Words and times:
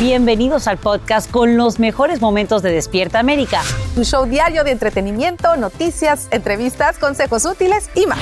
Bienvenidos 0.00 0.66
al 0.66 0.78
podcast 0.78 1.30
con 1.30 1.58
los 1.58 1.78
mejores 1.78 2.22
momentos 2.22 2.62
de 2.62 2.72
Despierta 2.72 3.18
América. 3.18 3.60
Tu 3.94 4.02
show 4.04 4.24
diario 4.24 4.64
de 4.64 4.70
entretenimiento, 4.70 5.58
noticias, 5.58 6.26
entrevistas, 6.30 6.98
consejos 6.98 7.44
útiles 7.44 7.90
y 7.94 8.06
más. 8.06 8.18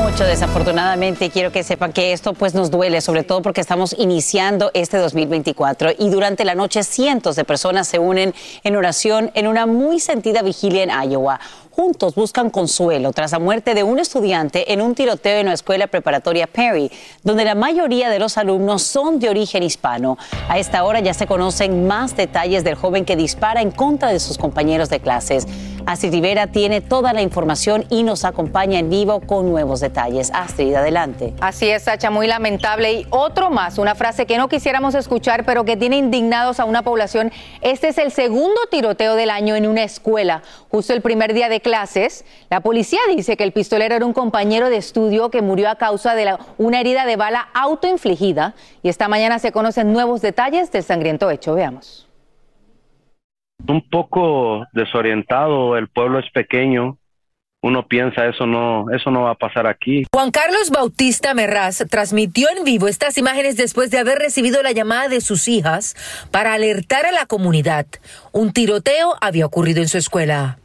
Mucho 0.00 0.22
desafortunadamente 0.22 1.30
quiero 1.30 1.50
que 1.50 1.64
sepan 1.64 1.92
que 1.92 2.12
esto 2.12 2.32
pues 2.32 2.54
nos 2.54 2.70
duele, 2.70 3.00
sobre 3.00 3.24
todo 3.24 3.42
porque 3.42 3.60
estamos 3.60 3.92
iniciando 3.98 4.70
este 4.72 4.98
2024 4.98 5.90
y 5.98 6.10
durante 6.10 6.44
la 6.44 6.54
noche 6.54 6.84
cientos 6.84 7.34
de 7.34 7.44
personas 7.44 7.88
se 7.88 7.98
unen 7.98 8.32
en 8.62 8.76
oración 8.76 9.32
en 9.34 9.48
una 9.48 9.66
muy 9.66 9.98
sentida 9.98 10.42
vigilia 10.42 10.84
en 10.84 10.90
Iowa. 11.10 11.40
Juntos 11.80 12.16
buscan 12.16 12.50
consuelo 12.50 13.12
tras 13.12 13.30
la 13.30 13.38
muerte 13.38 13.72
de 13.72 13.84
un 13.84 14.00
estudiante 14.00 14.72
en 14.72 14.80
un 14.80 14.96
tiroteo 14.96 15.38
en 15.38 15.46
la 15.46 15.52
escuela 15.52 15.86
preparatoria 15.86 16.48
Perry, 16.48 16.90
donde 17.22 17.44
la 17.44 17.54
mayoría 17.54 18.10
de 18.10 18.18
los 18.18 18.36
alumnos 18.36 18.82
son 18.82 19.20
de 19.20 19.28
origen 19.28 19.62
hispano. 19.62 20.18
A 20.48 20.58
esta 20.58 20.82
hora 20.82 20.98
ya 20.98 21.14
se 21.14 21.28
conocen 21.28 21.86
más 21.86 22.16
detalles 22.16 22.64
del 22.64 22.74
joven 22.74 23.04
que 23.04 23.14
dispara 23.14 23.62
en 23.62 23.70
contra 23.70 24.08
de 24.08 24.18
sus 24.18 24.38
compañeros 24.38 24.90
de 24.90 24.98
clases. 24.98 25.46
Astrid 25.86 26.12
Rivera 26.12 26.48
tiene 26.48 26.82
toda 26.82 27.14
la 27.14 27.22
información 27.22 27.86
y 27.88 28.02
nos 28.02 28.26
acompaña 28.26 28.78
en 28.78 28.90
vivo 28.90 29.20
con 29.20 29.48
nuevos 29.48 29.80
detalles. 29.80 30.30
Astrid, 30.34 30.74
adelante. 30.74 31.32
Así 31.40 31.70
es, 31.70 31.84
Sacha, 31.84 32.10
muy 32.10 32.26
lamentable. 32.26 32.92
Y 32.92 33.06
otro 33.08 33.50
más, 33.50 33.78
una 33.78 33.94
frase 33.94 34.26
que 34.26 34.36
no 34.36 34.50
quisiéramos 34.50 34.94
escuchar, 34.94 35.46
pero 35.46 35.64
que 35.64 35.78
tiene 35.78 35.96
indignados 35.96 36.60
a 36.60 36.66
una 36.66 36.82
población. 36.82 37.32
Este 37.62 37.88
es 37.88 37.96
el 37.96 38.12
segundo 38.12 38.60
tiroteo 38.70 39.14
del 39.14 39.30
año 39.30 39.56
en 39.56 39.66
una 39.66 39.82
escuela. 39.82 40.42
Justo 40.70 40.92
el 40.92 41.00
primer 41.00 41.32
día 41.32 41.48
de 41.48 41.62
clases, 41.68 42.24
la 42.48 42.60
policía 42.60 43.00
dice 43.14 43.36
que 43.36 43.44
el 43.44 43.52
pistolero 43.52 43.94
era 43.94 44.06
un 44.06 44.14
compañero 44.14 44.70
de 44.70 44.78
estudio 44.78 45.30
que 45.30 45.42
murió 45.42 45.68
a 45.68 45.76
causa 45.76 46.14
de 46.14 46.24
la- 46.24 46.38
una 46.56 46.80
herida 46.80 47.04
de 47.04 47.16
bala 47.16 47.48
autoinfligida. 47.52 48.54
Y 48.82 48.88
esta 48.88 49.06
mañana 49.08 49.38
se 49.38 49.52
conocen 49.52 49.92
nuevos 49.92 50.22
detalles 50.22 50.72
del 50.72 50.82
sangriento 50.82 51.30
hecho. 51.30 51.54
Veamos. 51.54 52.06
un 53.66 53.82
poco 53.90 54.64
desorientado, 54.72 55.76
el 55.76 55.88
pueblo 55.88 56.20
es 56.20 56.30
pequeño, 56.32 56.96
uno 57.60 57.86
piensa 57.88 58.26
eso 58.26 58.46
no, 58.46 58.86
eso 58.94 59.10
no 59.10 59.22
va 59.22 59.32
a 59.32 59.34
pasar 59.34 59.66
aquí. 59.66 60.04
Juan 60.14 60.30
Carlos 60.30 60.70
Bautista 60.70 61.34
Merraz 61.34 61.84
transmitió 61.90 62.46
en 62.56 62.62
vivo 62.64 62.86
estas 62.86 63.18
imágenes 63.18 63.56
después 63.56 63.90
de 63.90 63.98
haber 63.98 64.18
recibido 64.18 64.62
la 64.62 64.70
llamada 64.72 65.08
de 65.08 65.20
sus 65.20 65.48
hijas 65.48 65.96
para 66.30 66.52
alertar 66.54 67.04
a 67.04 67.12
la 67.12 67.26
comunidad. 67.26 67.86
Un 68.32 68.52
tiroteo 68.52 69.16
había 69.20 69.44
ocurrido 69.44 69.82
en 69.82 69.88
su 69.88 69.98
escuela. 69.98 70.58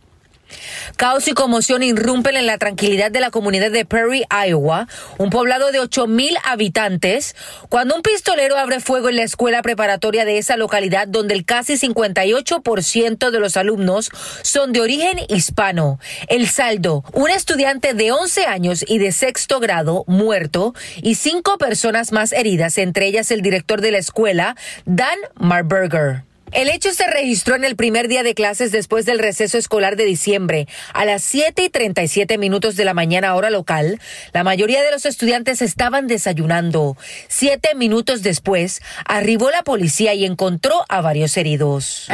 Caos 0.98 1.28
y 1.28 1.34
conmoción 1.34 1.84
irrumpen 1.84 2.36
en 2.36 2.46
la 2.46 2.58
tranquilidad 2.58 3.12
de 3.12 3.20
la 3.20 3.32
comunidad 3.32 3.72
de 3.72 3.86
Perry, 3.86 4.24
Iowa, 4.48 4.88
un 5.18 5.30
poblado 5.30 5.72
de 5.72 5.80
8 5.80 6.08
mil 6.08 6.36
habitantes, 6.44 7.36
cuando 7.70 7.96
un 7.96 8.02
pistolero 8.02 8.58
abre 8.58 8.80
fuego 8.80 9.10
en 9.10 9.16
la 9.16 9.24
escuela 9.24 9.62
preparatoria 9.62 10.26
de 10.26 10.38
esa 10.38 10.58
localidad 10.58 11.08
donde 11.08 11.34
el 11.34 11.46
casi 11.46 11.74
58% 11.74 13.32
de 13.32 13.40
los 13.40 13.58
alumnos 13.58 14.10
son 14.42 14.74
de 14.74 14.82
origen 14.82 15.20
hispano. 15.30 16.00
El 16.28 16.48
saldo, 16.48 17.04
un 17.14 17.30
estudiante 17.30 17.94
de 17.94 18.12
11 18.12 18.46
años 18.46 18.86
y 18.88 19.00
de 19.00 19.12
sexto 19.12 19.60
grado 19.60 20.04
muerto 20.08 20.74
y 21.02 21.16
cinco 21.16 21.58
personas 21.58 22.12
más 22.12 22.32
heridas, 22.32 22.78
entre 22.78 23.08
ellas 23.08 23.32
el 23.32 23.42
director 23.42 23.82
de 23.82 23.92
la 23.92 23.98
escuela, 23.98 24.56
Dan 24.86 25.18
Marburger. 25.36 26.33
El 26.54 26.70
hecho 26.70 26.92
se 26.94 27.08
registró 27.08 27.56
en 27.56 27.64
el 27.64 27.76
primer 27.76 28.08
día 28.08 28.22
de 28.22 28.36
clases 28.36 28.72
después 28.72 29.06
del 29.06 29.18
receso 29.18 29.58
escolar 29.58 29.96
de 29.96 30.06
diciembre, 30.06 30.68
a 30.94 31.04
las 31.04 31.24
7 31.24 31.64
y 31.64 31.70
37 31.70 32.38
minutos 32.38 32.76
de 32.76 32.86
la 32.86 32.94
mañana 32.94 33.34
hora 33.34 33.50
local. 33.50 34.00
La 34.34 34.44
mayoría 34.44 34.84
de 34.84 34.92
los 34.92 35.08
estudiantes 35.08 35.64
estaban 35.64 36.06
desayunando. 36.06 36.96
Siete 37.28 37.74
minutos 37.74 38.22
después, 38.22 38.84
arribó 39.06 39.50
la 39.50 39.64
policía 39.64 40.14
y 40.14 40.26
encontró 40.26 40.86
a 40.90 41.02
varios 41.02 41.36
heridos. 41.38 42.08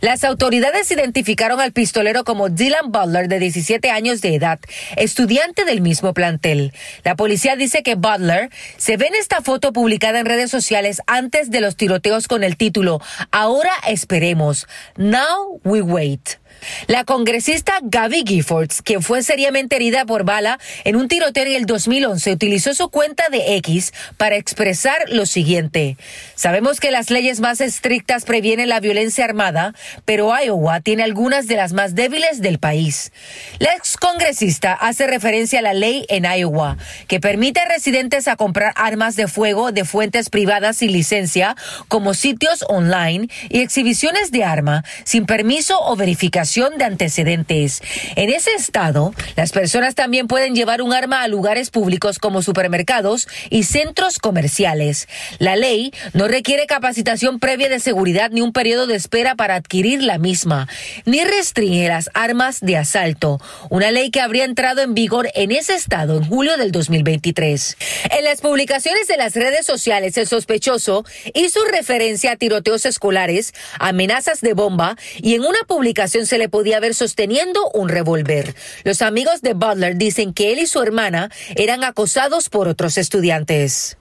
Las 0.00 0.24
autoridades 0.24 0.90
identificaron 0.90 1.60
al 1.60 1.72
pistolero 1.72 2.24
como 2.24 2.48
Dylan 2.48 2.90
Butler, 2.90 3.28
de 3.28 3.38
17 3.38 3.90
años 3.90 4.20
de 4.20 4.34
edad, 4.34 4.58
estudiante 4.96 5.64
del 5.64 5.80
mismo 5.80 6.14
plantel. 6.14 6.72
La 7.04 7.14
policía 7.14 7.56
dice 7.56 7.82
que 7.82 7.94
Butler 7.94 8.50
se 8.76 8.96
ve 8.96 9.06
en 9.06 9.14
esta 9.14 9.42
foto 9.42 9.72
publicada 9.72 10.18
en 10.18 10.26
redes 10.26 10.50
sociales 10.50 11.02
antes 11.06 11.50
de 11.50 11.60
los 11.60 11.76
tiroteos 11.76 12.28
con 12.28 12.44
el 12.44 12.56
título 12.56 13.00
Ahora 13.30 13.72
esperemos. 13.86 14.66
Now 14.96 15.60
we 15.64 15.82
wait. 15.82 16.41
La 16.86 17.04
congresista 17.04 17.74
Gabby 17.82 18.24
Giffords, 18.26 18.82
quien 18.82 19.02
fue 19.02 19.22
seriamente 19.22 19.76
herida 19.76 20.04
por 20.04 20.24
bala 20.24 20.58
en 20.84 20.96
un 20.96 21.08
tiroteo 21.08 21.44
en 21.44 21.52
el 21.52 21.66
2011, 21.66 22.32
utilizó 22.32 22.74
su 22.74 22.88
cuenta 22.90 23.28
de 23.30 23.56
X 23.56 23.92
para 24.16 24.36
expresar 24.36 25.08
lo 25.08 25.26
siguiente. 25.26 25.96
Sabemos 26.34 26.80
que 26.80 26.90
las 26.90 27.10
leyes 27.10 27.40
más 27.40 27.60
estrictas 27.60 28.24
previenen 28.24 28.68
la 28.68 28.80
violencia 28.80 29.24
armada, 29.24 29.74
pero 30.04 30.32
Iowa 30.38 30.80
tiene 30.80 31.02
algunas 31.02 31.48
de 31.48 31.56
las 31.56 31.72
más 31.72 31.94
débiles 31.94 32.40
del 32.40 32.58
país. 32.58 33.12
La 33.58 33.74
excongresista 33.74 34.72
hace 34.72 35.06
referencia 35.06 35.58
a 35.58 35.62
la 35.62 35.74
ley 35.74 36.06
en 36.08 36.24
Iowa 36.24 36.76
que 37.08 37.20
permite 37.20 37.60
a 37.60 37.68
residentes 37.68 38.28
a 38.28 38.36
comprar 38.36 38.72
armas 38.76 39.16
de 39.16 39.28
fuego 39.28 39.72
de 39.72 39.84
fuentes 39.84 40.30
privadas 40.30 40.76
sin 40.76 40.92
licencia, 40.92 41.56
como 41.88 42.14
sitios 42.14 42.64
online 42.68 43.28
y 43.48 43.60
exhibiciones 43.60 44.30
de 44.30 44.44
arma 44.44 44.84
sin 45.04 45.26
permiso 45.26 45.80
o 45.80 45.96
verificación 45.96 46.51
de 46.52 46.84
antecedentes. 46.84 47.80
En 48.14 48.28
ese 48.28 48.52
estado, 48.52 49.14
las 49.36 49.52
personas 49.52 49.94
también 49.94 50.26
pueden 50.26 50.54
llevar 50.54 50.82
un 50.82 50.92
arma 50.92 51.22
a 51.22 51.28
lugares 51.28 51.70
públicos 51.70 52.18
como 52.18 52.42
supermercados 52.42 53.26
y 53.48 53.62
centros 53.62 54.18
comerciales. 54.18 55.08
La 55.38 55.56
ley 55.56 55.94
no 56.12 56.28
requiere 56.28 56.66
capacitación 56.66 57.40
previa 57.40 57.70
de 57.70 57.80
seguridad 57.80 58.30
ni 58.30 58.42
un 58.42 58.52
periodo 58.52 58.86
de 58.86 58.96
espera 58.96 59.34
para 59.34 59.54
adquirir 59.54 60.02
la 60.02 60.18
misma, 60.18 60.68
ni 61.06 61.24
restringe 61.24 61.88
las 61.88 62.10
armas 62.12 62.60
de 62.60 62.76
asalto, 62.76 63.40
una 63.70 63.90
ley 63.90 64.10
que 64.10 64.20
habría 64.20 64.44
entrado 64.44 64.82
en 64.82 64.92
vigor 64.92 65.30
en 65.34 65.52
ese 65.52 65.74
estado 65.74 66.18
en 66.18 66.28
julio 66.28 66.58
del 66.58 66.70
2023. 66.70 67.78
En 68.10 68.24
las 68.24 68.42
publicaciones 68.42 69.08
de 69.08 69.16
las 69.16 69.34
redes 69.34 69.64
sociales, 69.64 70.18
el 70.18 70.26
sospechoso 70.26 71.06
hizo 71.32 71.64
referencia 71.64 72.32
a 72.32 72.36
tiroteos 72.36 72.84
escolares, 72.84 73.54
amenazas 73.78 74.42
de 74.42 74.52
bomba 74.52 74.96
y 75.16 75.34
en 75.34 75.40
una 75.40 75.60
publicación 75.66 76.26
se 76.26 76.41
podía 76.48 76.80
ver 76.80 76.94
sosteniendo 76.94 77.70
un 77.70 77.88
revólver. 77.88 78.54
Los 78.84 79.02
amigos 79.02 79.42
de 79.42 79.54
Butler 79.54 79.96
dicen 79.96 80.32
que 80.32 80.52
él 80.52 80.58
y 80.58 80.66
su 80.66 80.82
hermana 80.82 81.30
eran 81.56 81.84
acosados 81.84 82.48
por 82.48 82.68
otros 82.68 82.98
estudiantes. 82.98 83.96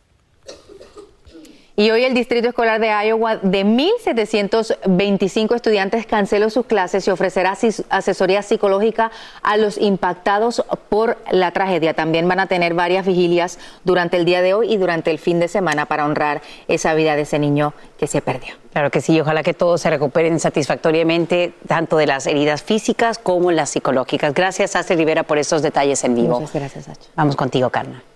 Y 1.77 1.89
hoy 1.89 2.03
el 2.03 2.13
Distrito 2.13 2.49
Escolar 2.49 2.81
de 2.81 2.89
Iowa 2.89 3.37
de 3.37 3.65
1.725 3.65 5.55
estudiantes 5.55 6.05
canceló 6.05 6.49
sus 6.49 6.65
clases 6.65 7.07
y 7.07 7.11
ofrecerá 7.11 7.57
asesoría 7.89 8.41
psicológica 8.41 9.09
a 9.41 9.55
los 9.55 9.77
impactados 9.77 10.65
por 10.89 11.17
la 11.31 11.51
tragedia. 11.51 11.93
También 11.93 12.27
van 12.27 12.41
a 12.41 12.47
tener 12.47 12.73
varias 12.73 13.05
vigilias 13.05 13.57
durante 13.85 14.17
el 14.17 14.25
día 14.25 14.41
de 14.41 14.53
hoy 14.53 14.73
y 14.73 14.77
durante 14.77 15.11
el 15.11 15.17
fin 15.17 15.39
de 15.39 15.47
semana 15.47 15.85
para 15.85 16.05
honrar 16.05 16.41
esa 16.67 16.93
vida 16.93 17.15
de 17.15 17.21
ese 17.21 17.39
niño 17.39 17.73
que 17.97 18.07
se 18.07 18.21
perdió. 18.21 18.55
Claro 18.73 18.91
que 18.91 18.99
sí, 18.99 19.19
ojalá 19.19 19.41
que 19.41 19.53
todos 19.53 19.79
se 19.81 19.89
recuperen 19.89 20.39
satisfactoriamente, 20.41 21.53
tanto 21.67 21.95
de 21.97 22.05
las 22.05 22.27
heridas 22.27 22.63
físicas 22.63 23.17
como 23.17 23.51
las 23.51 23.69
psicológicas. 23.69 24.33
Gracias, 24.33 24.75
Ace 24.75 24.95
Rivera, 24.95 25.23
por 25.23 25.37
esos 25.37 25.61
detalles 25.61 26.03
en 26.03 26.15
vivo. 26.15 26.39
Muchas 26.39 26.53
gracias. 26.53 26.85
Vamos 27.15 27.35
contigo, 27.37 27.69
Carmen. 27.69 28.10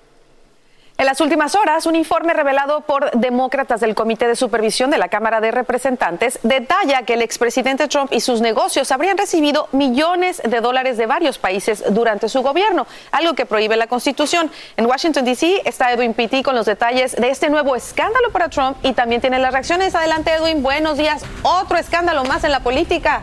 En 0.98 1.06
las 1.06 1.20
últimas 1.20 1.56
horas, 1.56 1.88
un 1.88 1.98
informe 1.98 2.34
revelado 2.34 2.80
por 2.80 3.12
demócratas 3.12 3.82
del 3.82 3.96
Comité 3.96 4.30
de 4.30 4.36
Supervisión 4.38 4.90
de 4.90 4.98
la 4.98 5.10
Cámara 5.10 5.42
de 5.42 5.52
Representantes 5.52 6.40
detalla 6.42 7.04
que 7.04 7.16
el 7.16 7.22
expresidente 7.22 7.90
Trump 7.90 8.14
y 8.14 8.22
sus 8.22 8.40
negocios 8.40 8.94
habrían 8.94 9.18
recibido 9.18 9.68
millones 9.74 10.42
de 10.46 10.62
dólares 10.62 10.96
de 10.98 11.06
varios 11.06 11.38
países 11.38 11.84
durante 11.90 12.30
su 12.30 12.44
gobierno, 12.44 12.88
algo 13.12 13.34
que 13.34 13.46
prohíbe 13.46 13.76
la 13.76 13.88
Constitución. 13.88 14.50
En 14.78 14.86
Washington, 14.86 15.26
D.C. 15.26 15.64
está 15.66 15.92
Edwin 15.92 16.14
Pitti 16.14 16.44
con 16.44 16.56
los 16.56 16.66
detalles 16.66 17.14
de 17.18 17.30
este 17.30 17.50
nuevo 17.50 17.76
escándalo 17.76 18.32
para 18.32 18.48
Trump 18.48 18.78
y 18.82 18.94
también 18.94 19.20
tiene 19.20 19.38
las 19.38 19.52
reacciones. 19.52 19.96
Adelante, 19.96 20.32
Edwin. 20.32 20.64
Buenos 20.64 20.98
días. 20.98 21.26
Otro 21.44 21.78
escándalo 21.78 22.24
más 22.24 22.46
en 22.46 22.52
la 22.52 22.62
política. 22.62 23.22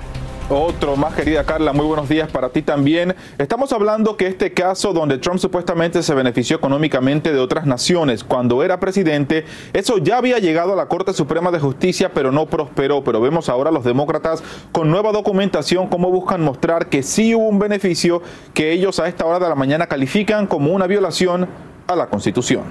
Otro 0.54 0.96
más, 0.96 1.14
querida 1.14 1.44
Carla, 1.44 1.72
muy 1.72 1.86
buenos 1.86 2.10
días 2.10 2.30
para 2.30 2.50
ti 2.50 2.60
también. 2.60 3.16
Estamos 3.38 3.72
hablando 3.72 4.18
que 4.18 4.26
este 4.26 4.52
caso 4.52 4.92
donde 4.92 5.16
Trump 5.16 5.38
supuestamente 5.38 6.02
se 6.02 6.12
benefició 6.12 6.58
económicamente 6.58 7.32
de 7.32 7.38
otras 7.38 7.64
naciones 7.64 8.22
cuando 8.22 8.62
era 8.62 8.78
presidente, 8.78 9.46
eso 9.72 9.96
ya 9.96 10.18
había 10.18 10.40
llegado 10.40 10.74
a 10.74 10.76
la 10.76 10.88
Corte 10.88 11.14
Suprema 11.14 11.50
de 11.50 11.58
Justicia, 11.58 12.10
pero 12.12 12.32
no 12.32 12.44
prosperó. 12.44 13.02
Pero 13.02 13.22
vemos 13.22 13.48
ahora 13.48 13.70
a 13.70 13.72
los 13.72 13.82
demócratas 13.82 14.44
con 14.72 14.90
nueva 14.90 15.10
documentación 15.10 15.86
cómo 15.86 16.10
buscan 16.10 16.42
mostrar 16.42 16.90
que 16.90 17.02
sí 17.02 17.34
hubo 17.34 17.48
un 17.48 17.58
beneficio 17.58 18.20
que 18.52 18.72
ellos 18.72 19.00
a 19.00 19.08
esta 19.08 19.24
hora 19.24 19.38
de 19.38 19.48
la 19.48 19.54
mañana 19.54 19.86
califican 19.86 20.46
como 20.46 20.72
una 20.72 20.86
violación 20.86 21.48
a 21.86 21.96
la 21.96 22.08
Constitución. 22.08 22.64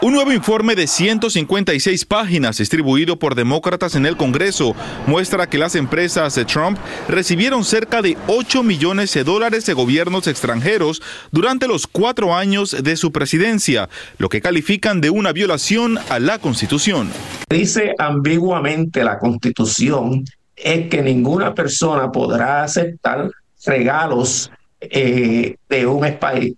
Un 0.00 0.12
nuevo 0.12 0.30
informe 0.32 0.76
de 0.76 0.86
156 0.86 2.04
páginas 2.04 2.58
distribuido 2.58 3.18
por 3.18 3.34
demócratas 3.34 3.96
en 3.96 4.06
el 4.06 4.16
Congreso 4.16 4.76
muestra 5.08 5.48
que 5.48 5.58
las 5.58 5.74
empresas 5.74 6.36
de 6.36 6.44
Trump 6.44 6.78
recibieron 7.08 7.64
cerca 7.64 8.00
de 8.00 8.16
8 8.28 8.62
millones 8.62 9.12
de 9.14 9.24
dólares 9.24 9.66
de 9.66 9.72
gobiernos 9.72 10.28
extranjeros 10.28 11.02
durante 11.32 11.66
los 11.66 11.88
cuatro 11.88 12.36
años 12.36 12.76
de 12.80 12.96
su 12.96 13.10
presidencia, 13.10 13.88
lo 14.18 14.28
que 14.28 14.40
califican 14.40 15.00
de 15.00 15.10
una 15.10 15.32
violación 15.32 15.98
a 16.10 16.20
la 16.20 16.38
Constitución. 16.38 17.10
Dice 17.50 17.96
ambiguamente 17.98 19.02
la 19.02 19.18
Constitución 19.18 20.24
es 20.54 20.88
que 20.88 21.02
ninguna 21.02 21.56
persona 21.56 22.12
podrá 22.12 22.62
aceptar 22.62 23.32
regalos 23.66 24.48
eh, 24.80 25.56
de 25.68 25.86
un 25.86 26.06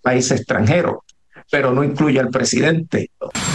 país 0.03 0.31
extranjero 0.31 1.05
pero 1.51 1.73
no 1.73 1.83
incluye 1.83 2.21
al 2.21 2.31
presidente. 2.31 3.11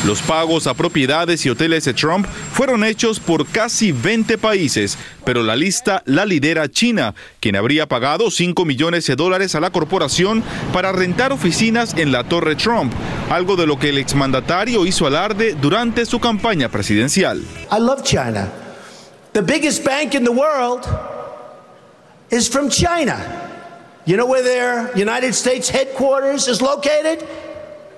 Los 0.06 0.21
pagos 0.21 0.68
a 0.68 0.74
propiedades 0.74 1.45
y 1.45 1.50
hoteles 1.50 1.86
de 1.86 1.94
Trump 1.94 2.27
fueron 2.27 2.83
hechos 2.83 3.19
por 3.19 3.47
casi 3.47 3.92
20 3.92 4.38
países, 4.38 4.97
pero 5.24 5.42
la 5.42 5.56
lista 5.56 6.03
la 6.06 6.25
lidera 6.25 6.69
China, 6.69 7.15
quien 7.39 7.56
habría 7.56 7.88
pagado 7.88 8.30
5 8.30 8.65
millones 8.65 9.07
de 9.07 9.15
dólares 9.15 9.56
a 9.56 9.59
la 9.59 9.71
corporación 9.71 10.44
para 10.74 10.92
rentar 10.92 11.31
oficinas 11.31 11.95
en 11.97 12.12
la 12.12 12.25
Torre 12.25 12.56
Trump, 12.56 12.94
algo 13.30 13.56
de 13.56 13.65
lo 13.65 13.80
que 13.80 13.89
el 13.89 13.97
exmandatario 13.97 14.86
hizo 14.86 15.07
alarde 15.07 15.56
durante 15.59 16.06
su 16.06 16.19
campaña 16.19 16.69
presidencial. 16.69 17.42
I 17.71 17.80
love 17.80 18.03
China. 18.03 18.50
The 19.33 19.42
biggest 19.42 19.83
bank 19.83 20.13
in 20.13 20.24
the 20.24 20.31
world 20.31 20.86
is 22.30 22.50
from 22.50 22.69
China. 22.69 23.18
You 24.06 24.18
know 24.18 24.27
where 24.27 24.44
their 24.44 24.92
United 24.95 25.33
States 25.33 25.68
headquarters 25.68 26.47
is 26.47 26.62
located? 26.62 27.25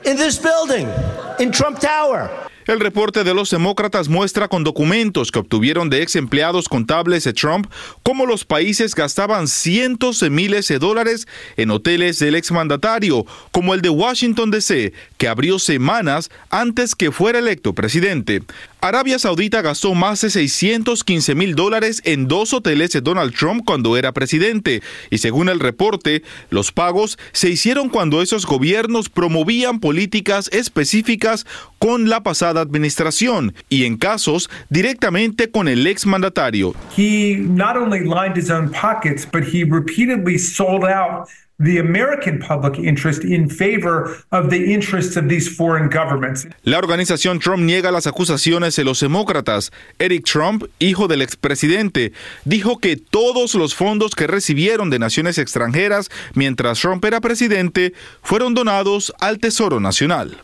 In 0.08 0.16
this 0.16 0.40
building, 0.40 0.88
in 1.38 1.52
Trump 1.52 1.80
Tower. 1.80 2.30
El 2.66 2.82
reporte 2.82 3.24
de 3.24 3.34
los 3.34 3.50
demócratas 3.50 4.10
muestra 4.10 4.50
con 4.50 4.66
documentos 4.66 5.32
que 5.32 5.40
obtuvieron 5.40 5.90
de 5.90 6.02
ex 6.02 6.18
empleados 6.18 6.68
contables 6.68 7.24
de 7.24 7.32
Trump 7.32 7.68
cómo 8.04 8.26
los 8.26 8.44
países 8.44 8.94
gastaban 8.94 9.48
cientos 9.48 10.20
de 10.20 10.30
miles 10.30 10.68
de 10.68 10.78
dólares 10.78 11.28
en 11.56 11.72
hoteles 11.72 12.20
del 12.20 12.36
exmandatario, 12.36 13.26
como 13.52 13.74
el 13.74 13.82
de 13.82 13.90
Washington 13.90 14.52
DC, 14.52 14.92
que 15.18 15.28
abrió 15.30 15.60
semanas 15.60 16.30
antes 16.50 16.94
que 16.94 17.12
fuera 17.14 17.40
electo 17.40 17.74
presidente. 17.74 18.44
Arabia 18.80 19.18
Saudita 19.18 19.64
gastó 19.64 19.96
más 19.96 20.22
de 20.22 20.30
615 20.30 21.34
mil 21.34 21.56
dólares 21.56 22.00
en 22.06 22.28
dos 22.28 22.54
hoteles 22.54 22.92
de 22.92 23.02
Donald 23.02 23.34
Trump 23.34 23.64
cuando 23.66 23.98
era 23.98 24.12
presidente 24.12 24.84
y 25.10 25.18
según 25.18 25.50
el 25.50 25.60
reporte, 25.60 26.22
los 26.52 26.72
pagos 26.72 27.18
se 27.32 27.50
hicieron 27.50 27.90
cuando 27.90 28.22
esos 28.22 28.46
gobiernos 28.46 29.10
promovían 29.10 29.80
políticas 29.80 30.48
específicas 30.54 31.48
con 31.80 32.08
la 32.08 32.22
pasada 32.22 32.62
administración 32.62 33.56
y 33.68 33.86
en 33.86 33.98
casos 33.98 34.48
directamente 34.70 35.50
con 35.50 35.68
el 35.68 35.88
exmandatario. 35.88 36.76
He 36.96 37.38
not 37.38 37.78
only 37.78 38.02
lined 38.02 38.38
his 38.38 38.52
own 38.52 38.70
pockets, 38.70 39.26
but 39.26 39.44
he 39.44 39.64
repeatedly 39.64 40.38
sold 40.38 40.84
out 40.84 41.28
the 41.60 41.80
American 41.80 42.40
public 42.40 42.78
interest 42.78 43.24
in 43.24 43.50
favor 43.50 44.18
of 44.32 44.50
the 44.50 44.74
interests 44.74 45.18
of 45.18 45.28
these 45.28 45.50
foreign 45.50 45.90
governments. 45.90 46.48
La 46.64 46.78
organización 46.78 47.40
Trump 47.40 47.64
niega 47.64 47.92
las 47.92 48.08
acusaciones 48.08 48.76
de 48.76 48.84
los 48.84 49.00
demócratas. 49.00 49.72
Eric 50.00 50.26
Trump, 50.26 50.66
hijo 50.80 51.08
del 51.08 51.22
expresidente, 51.22 52.14
dijo 52.46 52.78
que 52.78 52.98
todos 52.98 53.56
los 53.56 53.74
fondos 53.74 54.14
que 54.16 54.28
recibieron 54.28 54.90
de 54.90 55.00
naciones 55.00 55.38
extranjeras 55.38 56.10
mientras 56.34 56.80
Trump 56.80 57.04
era 57.06 57.22
presidente 57.22 57.94
fueron 58.22 58.54
donados 58.54 59.14
al 59.20 59.40
Tesoro 59.40 59.80
Nacional. 59.80 60.38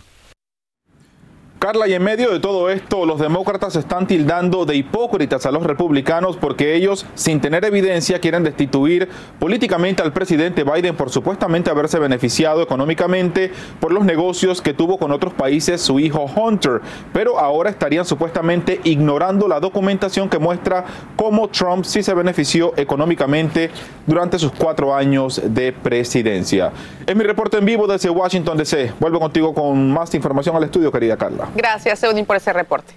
Carla, 1.64 1.88
y 1.88 1.94
en 1.94 2.04
medio 2.04 2.30
de 2.30 2.42
todo 2.42 2.70
esto, 2.70 3.06
los 3.06 3.22
demócratas 3.22 3.78
están 3.78 4.06
tildando 4.06 4.66
de 4.66 4.76
hipócritas 4.76 5.46
a 5.46 5.52
los 5.52 5.64
republicanos 5.64 6.36
porque 6.36 6.76
ellos, 6.76 7.06
sin 7.16 7.40
tener 7.40 7.64
evidencia, 7.64 8.20
quieren 8.20 8.44
destituir 8.44 9.08
políticamente 9.40 10.02
al 10.02 10.12
presidente 10.12 10.66
Biden 10.66 10.98
por 10.98 11.10
supuestamente 11.10 11.70
haberse 11.70 12.00
beneficiado 12.00 12.62
económicamente 12.62 13.50
por 13.80 13.94
los 13.94 14.04
negocios 14.04 14.62
que 14.62 14.74
tuvo 14.74 14.98
con 14.98 15.14
otros 15.14 15.34
países 15.34 15.80
su 15.80 16.02
hijo 16.02 16.26
Hunter. 16.26 16.82
Pero 17.14 17.40
ahora 17.40 17.70
estarían 17.70 18.04
supuestamente 18.04 18.82
ignorando 18.84 19.48
la 19.48 19.62
documentación 19.62 20.28
que 20.28 20.40
muestra 20.40 20.84
cómo 21.16 21.48
Trump 21.48 21.86
sí 21.86 22.04
se 22.04 22.14
benefició 22.14 22.74
económicamente 22.76 23.72
durante 24.06 24.38
sus 24.38 24.52
cuatro 24.52 24.94
años 24.94 25.42
de 25.42 25.72
presidencia. 25.72 26.74
Es 27.08 27.16
mi 27.16 27.24
reporte 27.24 27.56
en 27.56 27.64
vivo 27.64 27.88
desde 27.88 28.10
Washington 28.10 28.58
DC. 28.58 28.96
Vuelvo 29.00 29.22
contigo 29.22 29.54
con 29.54 29.94
más 29.94 30.14
información 30.14 30.58
al 30.58 30.66
estudio, 30.66 30.92
querida 30.92 31.16
Carla. 31.16 31.53
Gracias, 31.56 32.04
Eudin, 32.04 32.26
por 32.26 32.38
ese 32.38 32.52
reporte. 32.52 32.94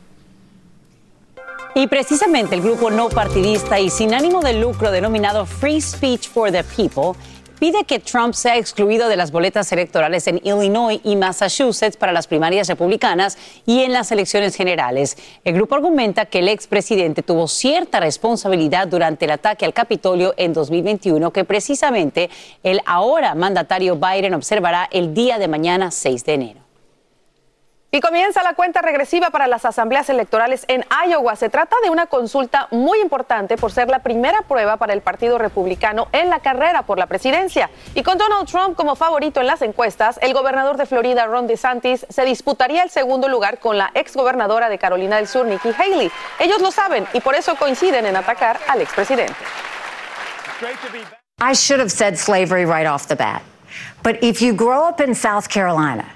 Y 1.75 1.89
precisamente 1.89 2.55
el 2.55 2.63
grupo 2.63 2.91
no 2.91 3.11
partidista 3.11 3.79
y 3.79 3.91
sin 3.91 4.15
ánimo 4.15 4.41
de 4.41 4.55
lucro 4.55 4.91
denominado 4.91 5.45
Free 5.45 5.81
Speech 5.81 6.31
for 6.31 6.51
the 6.51 6.65
People 6.65 7.21
pide 7.59 7.85
que 7.85 7.99
Trump 7.99 8.35
sea 8.35 8.57
excluido 8.57 9.09
de 9.09 9.17
las 9.17 9.31
boletas 9.31 9.71
electorales 9.73 10.27
en 10.27 10.41
Illinois 10.43 11.01
y 11.05 11.17
Massachusetts 11.17 11.97
para 11.97 12.13
las 12.13 12.27
primarias 12.27 12.69
republicanas 12.69 13.37
y 13.67 13.83
en 13.83 13.93
las 13.93 14.11
elecciones 14.13 14.55
generales. 14.57 15.17
El 15.45 15.55
grupo 15.55 15.75
argumenta 15.75 16.27
que 16.27 16.39
el 16.39 16.49
expresidente 16.49 17.23
tuvo 17.23 17.49
cierta 17.49 18.01
responsabilidad 18.01 18.89
durante 18.89 19.27
el 19.27 19.33
ataque 19.33 19.65
al 19.65 19.75
Capitolio 19.75 20.35
en 20.37 20.53
2021 20.53 21.31
que 21.31 21.45
precisamente 21.45 22.31
el 22.63 22.81
ahora 22.87 23.35
mandatario 23.35 23.97
Biden 23.97 24.35
observará 24.35 24.89
el 24.91 25.15
día 25.15 25.39
de 25.39 25.49
mañana 25.49 25.91
6 25.91 26.25
de 26.25 26.35
enero. 26.35 26.66
Y 27.93 28.01
comienza 28.01 28.43
la 28.43 28.55
cuenta 28.55 28.83
regresiva 28.83 29.31
para 29.31 29.47
las 29.47 29.65
asambleas 29.65 30.11
electorales 30.11 30.65
en 30.69 30.85
Iowa. 31.09 31.37
Se 31.37 31.49
trata 31.49 31.77
de 31.85 31.91
una 31.91 32.07
consulta 32.07 32.67
muy 32.73 33.01
importante 33.01 33.57
por 33.57 33.71
ser 33.71 33.89
la 33.89 34.01
primera 34.01 34.43
prueba 34.43 34.77
para 34.77 34.93
el 34.93 35.03
Partido 35.03 35.39
Republicano 35.39 36.09
en 36.13 36.29
la 36.29 36.41
carrera 36.41 36.83
por 36.83 36.99
la 36.99 37.07
presidencia. 37.07 37.71
Y 37.95 38.03
con 38.03 38.19
Donald 38.19 38.49
Trump 38.49 38.77
como 38.77 38.97
favorito 38.97 39.41
en 39.41 39.47
las 39.47 39.63
encuestas, 39.63 40.19
el 40.21 40.35
gobernador 40.35 40.77
de 40.77 40.87
Florida, 40.87 41.27
Ron 41.27 41.47
DeSantis, 41.47 42.07
se 42.09 42.25
disputaría 42.25 42.83
el 42.83 42.91
segundo 42.91 43.29
lugar 43.29 43.61
con 43.61 43.79
la 43.79 43.93
exgobernadora 43.95 44.69
de 44.69 44.79
Carolina 44.79 45.17
del 45.17 45.29
Sur, 45.29 45.47
Nikki 45.47 45.71
Haley. 45.71 46.11
Ellos 46.41 46.61
lo 46.61 46.73
saben 46.73 47.07
y 47.13 47.21
por 47.21 47.37
eso 47.37 47.55
coinciden 47.55 48.05
en 48.05 48.17
atacar 48.17 48.59
al 48.69 48.81
expresidente. 48.81 49.37
I 51.39 51.53
should 51.53 51.81
have 51.81 51.93
said 51.93 52.17
slavery 52.17 52.65
right 52.65 52.87
off 52.87 53.07
the 53.07 53.17
bat. 53.17 53.43
But 54.03 54.23
if 54.23 54.43
you 54.43 54.53
grow 54.55 54.89
up 54.89 55.01
in 55.01 55.15
South 55.15 55.49
Carolina, 55.49 56.16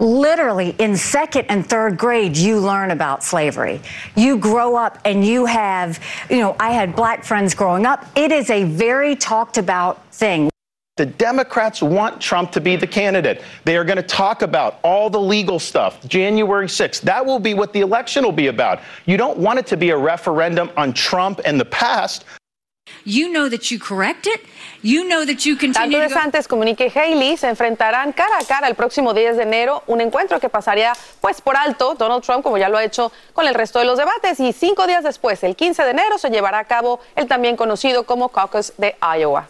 literally 0.00 0.74
in 0.78 0.96
second 0.96 1.46
and 1.48 1.64
third 1.64 1.96
grade, 1.96 2.36
you 2.36 2.58
learn 2.58 2.90
about 2.90 3.22
slavery. 3.22 3.80
You 4.16 4.38
grow 4.38 4.74
up 4.74 4.98
and 5.04 5.24
you 5.24 5.44
have, 5.46 6.00
you 6.28 6.38
know, 6.38 6.56
I 6.58 6.70
had 6.70 6.96
black 6.96 7.24
friends 7.24 7.54
growing 7.54 7.86
up. 7.86 8.06
It 8.16 8.32
is 8.32 8.50
a 8.50 8.64
very 8.64 9.14
talked 9.14 9.58
about 9.58 10.04
thing. 10.12 10.50
The 10.96 11.06
Democrats 11.06 11.80
want 11.80 12.20
Trump 12.20 12.52
to 12.52 12.60
be 12.60 12.76
the 12.76 12.86
candidate. 12.86 13.42
They 13.64 13.76
are 13.78 13.84
going 13.84 13.96
to 13.96 14.02
talk 14.02 14.42
about 14.42 14.80
all 14.82 15.08
the 15.08 15.20
legal 15.20 15.58
stuff, 15.58 16.06
January 16.06 16.66
6th. 16.66 17.00
That 17.02 17.24
will 17.24 17.38
be 17.38 17.54
what 17.54 17.72
the 17.72 17.80
election 17.80 18.22
will 18.22 18.32
be 18.32 18.48
about. 18.48 18.80
You 19.06 19.16
don't 19.16 19.38
want 19.38 19.58
it 19.58 19.66
to 19.68 19.78
be 19.78 19.90
a 19.90 19.96
referendum 19.96 20.70
on 20.76 20.92
Trump 20.92 21.40
and 21.46 21.58
the 21.58 21.64
past. 21.64 22.26
You 23.04 23.28
know 23.28 23.48
that 23.48 23.70
you 23.70 23.78
correct 23.78 24.26
it. 24.26 24.42
You 24.82 25.04
know 25.04 25.26
that 25.26 25.44
you 25.44 25.56
continue 25.56 25.98
Tanto 25.98 25.98
DeSantis 25.98 26.48
como 26.48 26.64
Nikki 26.64 26.88
Haley 26.88 27.36
se 27.36 27.48
enfrentarán 27.48 28.12
cara 28.12 28.38
a 28.40 28.44
cara 28.44 28.66
el 28.66 28.74
próximo 28.74 29.12
10 29.12 29.36
de 29.36 29.42
enero, 29.42 29.82
un 29.86 30.00
encuentro 30.00 30.40
que 30.40 30.48
pasaría 30.48 30.92
pues 31.20 31.40
por 31.40 31.56
alto 31.56 31.94
Donald 31.94 32.22
Trump 32.22 32.42
como 32.42 32.56
ya 32.56 32.68
lo 32.68 32.78
ha 32.78 32.84
hecho 32.84 33.12
con 33.34 33.46
el 33.46 33.54
resto 33.54 33.78
de 33.78 33.84
los 33.84 33.98
debates 33.98 34.40
y 34.40 34.52
cinco 34.52 34.86
días 34.86 35.04
después, 35.04 35.42
el 35.44 35.54
15 35.54 35.84
de 35.84 35.90
enero, 35.90 36.18
se 36.18 36.30
llevará 36.30 36.58
a 36.58 36.64
cabo 36.64 37.00
el 37.14 37.28
también 37.28 37.56
conocido 37.56 38.04
como 38.04 38.30
Caucus 38.30 38.72
de 38.78 38.96
Iowa. 39.18 39.48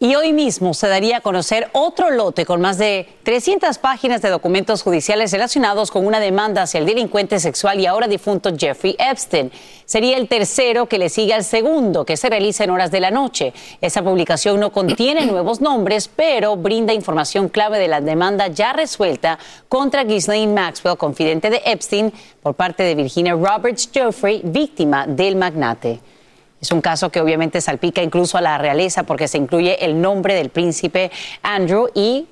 Y 0.00 0.14
hoy 0.14 0.32
mismo 0.32 0.74
se 0.74 0.86
daría 0.86 1.16
a 1.16 1.20
conocer 1.20 1.70
otro 1.72 2.10
lote 2.10 2.46
con 2.46 2.60
más 2.60 2.78
de 2.78 3.08
300 3.24 3.78
páginas 3.78 4.22
de 4.22 4.28
documentos 4.28 4.84
judiciales 4.84 5.32
relacionados 5.32 5.90
con 5.90 6.06
una 6.06 6.20
demanda 6.20 6.62
hacia 6.62 6.78
el 6.78 6.86
delincuente 6.86 7.40
sexual 7.40 7.80
y 7.80 7.86
ahora 7.86 8.06
difunto 8.06 8.56
Jeffrey 8.56 8.94
Epstein. 8.96 9.50
Sería 9.84 10.16
el 10.16 10.28
tercero 10.28 10.86
que 10.86 10.98
le 10.98 11.08
sigue 11.08 11.34
al 11.34 11.42
segundo, 11.42 12.04
que 12.04 12.16
se 12.16 12.28
realiza 12.30 12.62
en 12.62 12.70
horas 12.70 12.92
de 12.92 13.00
la 13.00 13.10
noche. 13.10 13.52
Esa 13.80 14.04
publicación 14.04 14.60
no 14.60 14.70
contiene 14.70 15.26
nuevos 15.32 15.60
nombres, 15.60 16.06
pero 16.06 16.54
brinda 16.54 16.94
información 16.94 17.48
clave 17.48 17.80
de 17.80 17.88
la 17.88 18.00
demanda 18.00 18.46
ya 18.46 18.72
resuelta 18.72 19.40
contra 19.68 20.04
Ghislaine 20.04 20.54
Maxwell, 20.54 20.96
confidente 20.96 21.50
de 21.50 21.60
Epstein, 21.64 22.12
por 22.40 22.54
parte 22.54 22.84
de 22.84 22.94
Virginia 22.94 23.32
Roberts 23.32 23.90
Jeffrey, 23.92 24.42
víctima 24.44 25.08
del 25.08 25.34
magnate. 25.34 25.98
Es 26.60 26.72
un 26.72 26.80
caso 26.80 27.10
que 27.10 27.20
obviamente 27.20 27.60
salpica 27.60 28.02
incluso 28.02 28.36
a 28.36 28.40
la 28.40 28.58
realeza 28.58 29.04
porque 29.04 29.28
se 29.28 29.38
incluye 29.38 29.84
el 29.84 30.00
nombre 30.00 30.34
del 30.34 30.50
príncipe 30.50 31.10
Andrew 31.42 31.88
y 31.94 32.26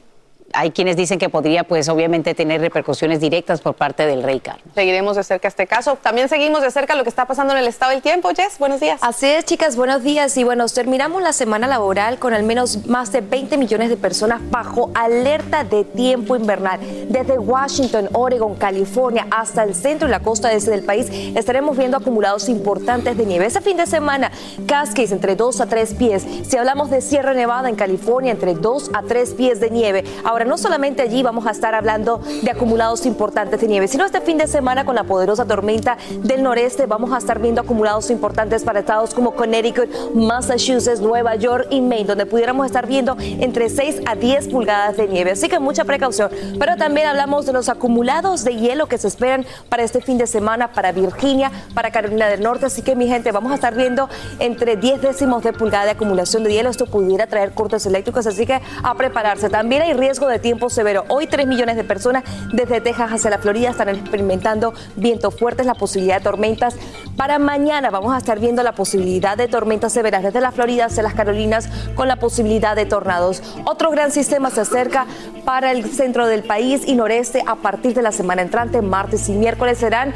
hay 0.57 0.71
quienes 0.71 0.97
dicen 0.97 1.19
que 1.19 1.29
podría, 1.29 1.65
pues, 1.65 1.89
obviamente 1.89 2.35
tener 2.35 2.61
repercusiones 2.61 3.21
directas 3.21 3.61
por 3.61 3.75
parte 3.75 4.07
del 4.07 4.23
rey 4.23 4.41
Carlos. 4.41 4.65
Seguiremos 4.75 5.17
de 5.17 5.23
cerca 5.23 5.49
este 5.49 5.67
caso. 5.67 5.97
También 6.01 6.29
seguimos 6.29 6.63
de 6.63 6.71
cerca 6.71 6.95
lo 6.95 7.03
que 7.03 7.11
está 7.11 7.27
pasando 7.27 7.53
en 7.53 7.59
el 7.59 7.69
estado 7.69 7.93
del 7.93 8.03
tiempo. 8.03 8.31
Jess, 8.35 8.59
buenos 8.59 8.81
días. 8.81 8.99
Así 9.03 9.27
es, 9.27 9.45
chicas, 9.45 9.77
buenos 9.77 10.03
días. 10.03 10.37
Y 10.37 10.45
bueno, 10.45 10.67
terminamos 10.67 11.23
la 11.23 11.33
semana 11.33 11.67
laboral 11.67 12.19
con 12.19 12.33
al 12.33 12.43
menos 12.43 12.87
más 12.87 13.13
de 13.13 13.21
20 13.21 13.59
millones 13.59 13.91
de 13.91 13.97
personas 13.97 14.41
bajo 14.51 14.91
alerta 14.95 15.65
de 15.65 15.85
tiempo 15.85 16.37
invernal. 16.37 16.81
Desde 17.09 17.39
Washington, 17.39 18.09
Oregon, 18.15 18.55
California, 18.55 19.27
hasta 19.31 19.63
el 19.63 19.75
centro 19.75 20.09
y 20.09 20.11
la 20.11 20.21
costa 20.21 20.53
este 20.53 20.71
del 20.71 20.83
país, 20.83 21.09
estaremos 21.11 21.77
viendo 21.77 21.99
acumulados 21.99 22.49
importantes 22.49 23.17
de 23.17 23.27
nieve. 23.27 23.47
Este 23.47 23.61
fin 23.61 23.77
de 23.77 23.87
semana, 23.87 24.33
casquets 24.67 25.13
entre 25.13 25.37
2 25.37 25.61
a 25.61 25.67
3 25.67 25.95
pies. 25.95 26.27
Si 26.49 26.57
hablamos 26.57 26.91
de 26.91 27.03
Sierra 27.03 27.35
Nevada 27.35 27.69
en 27.69 27.77
California, 27.77 28.33
entre 28.33 28.55
2 28.55 28.93
a 28.95 29.03
3 29.03 29.35
pies 29.35 29.61
de 29.61 29.71
nieve. 29.71 30.05
Ahora, 30.25 30.46
no 30.47 30.59
solamente 30.59 31.03
allí 31.03 31.23
vamos 31.23 31.47
a 31.47 31.51
estar 31.51 31.75
hablando 31.75 32.21
de 32.43 32.51
acumulados 32.51 33.07
importantes 33.07 33.61
de 33.61 33.69
nieve, 33.69 33.89
sino 33.89 34.05
este 34.05 34.21
fin 34.21 34.39
de 34.39 34.47
semana 34.47 34.85
con 34.85 34.95
la 34.95 35.05
poderosa 35.05 35.45
tormenta 35.45 35.97
del 36.23 36.43
noreste 36.43 36.87
vamos 36.87 37.13
a 37.13 37.19
estar 37.19 37.41
viendo 37.41 37.61
acumulados 37.61 38.11
importantes 38.11 38.65
para 38.65 38.81
estados 38.81 39.15
como 39.15 39.33
Connecticut, 39.33 39.89
Massachusetts, 40.15 41.01
Nueva 41.01 41.35
York 41.37 41.67
y 41.71 41.81
Maine, 41.81 42.07
donde 42.07 42.27
pudiéramos 42.27 42.67
estar 42.67 42.87
viendo 42.87 43.17
entre 43.19 43.69
6 43.69 44.03
a 44.07 44.15
10 44.15 44.49
pulgadas 44.49 44.97
de 44.97 45.07
nieve. 45.09 45.33
Así 45.33 45.49
que 45.49 45.59
mucha 45.59 45.85
precaución. 45.85 46.31
Pero 46.59 46.77
también 46.77 47.07
hablamos 47.07 47.47
de 47.47 47.53
los 47.53 47.69
acumulados 47.69 48.45
de 48.45 48.57
hielo 48.57 48.87
que 48.87 48.99
se 48.99 49.09
esperan 49.09 49.47
para 49.69 49.83
este 49.83 50.01
fin 50.01 50.19
de 50.19 50.27
semana 50.27 50.73
para 50.73 50.93
Virginia, 50.93 51.51
para 51.75 51.91
Carolina 51.91 52.29
del 52.29 52.43
Norte. 52.43 52.67
Así 52.67 52.83
que 52.83 52.97
mi 52.97 53.09
gente, 53.09 53.33
vamos 53.33 53.53
a 53.53 53.57
estar 53.57 53.75
viendo 53.75 54.09
entre 54.39 54.77
10 54.77 55.03
décimos 55.03 55.43
de 55.43 55.53
pulgada 55.53 55.85
de 55.87 55.91
acumulación 55.93 56.45
de 56.45 56.53
hielo. 56.53 56.71
Esto 56.71 56.87
pudiera 56.87 57.27
traer 57.27 57.53
cortes 57.53 57.87
eléctricos, 57.87 58.27
así 58.27 58.47
que 58.47 58.61
a 58.83 58.95
prepararse. 58.95 59.49
También 59.49 59.83
hay 59.83 59.93
riesgo 59.93 60.26
de 60.29 60.39
tiempo 60.39 60.71
severo. 60.71 61.05
Hoy 61.09 61.27
3 61.27 61.47
millones 61.47 61.77
de 61.77 61.85
personas 61.85 62.25
desde 62.53 62.81
Texas 62.81 63.11
hacia 63.13 63.31
la 63.31 63.39
Florida 63.39 63.71
estarán 63.71 63.97
experimentando 63.97 64.75
vientos 64.97 65.35
fuertes, 65.39 65.67
la 65.67 65.75
posibilidad 65.75 66.19
de 66.19 66.25
tormentas. 66.25 66.77
Para 67.17 67.39
mañana 67.39 67.91
vamos 67.91 68.15
a 68.15 68.19
estar 68.19 68.39
viendo 68.39 68.63
la 68.63 68.73
posibilidad 68.73 69.39
de 69.39 69.49
tormentas 69.49 69.93
severas 69.93 70.23
desde 70.23 70.41
la 70.41 70.53
Florida 70.53 70.87
hacia 70.87 71.03
las 71.03 71.15
Carolinas 71.15 71.69
con 71.95 72.09
la 72.09 72.17
posibilidad 72.17 72.77
de 72.77 72.85
tornados. 72.85 73.43
Otro 73.65 73.91
gran 73.91 74.13
sistema 74.13 74.51
se 74.51 74.61
acerca 74.61 75.07
para 75.45 75.73
el 75.73 75.85
centro 75.91 76.27
del 76.27 76.43
país 76.43 76.83
y 76.87 76.95
noreste 76.95 77.43
a 77.47 77.57
partir 77.57 77.95
de 77.95 78.03
la 78.03 78.13
semana 78.13 78.43
entrante, 78.43 78.83
martes 78.83 79.29
y 79.31 79.33
miércoles 79.33 79.79
serán 79.79 80.13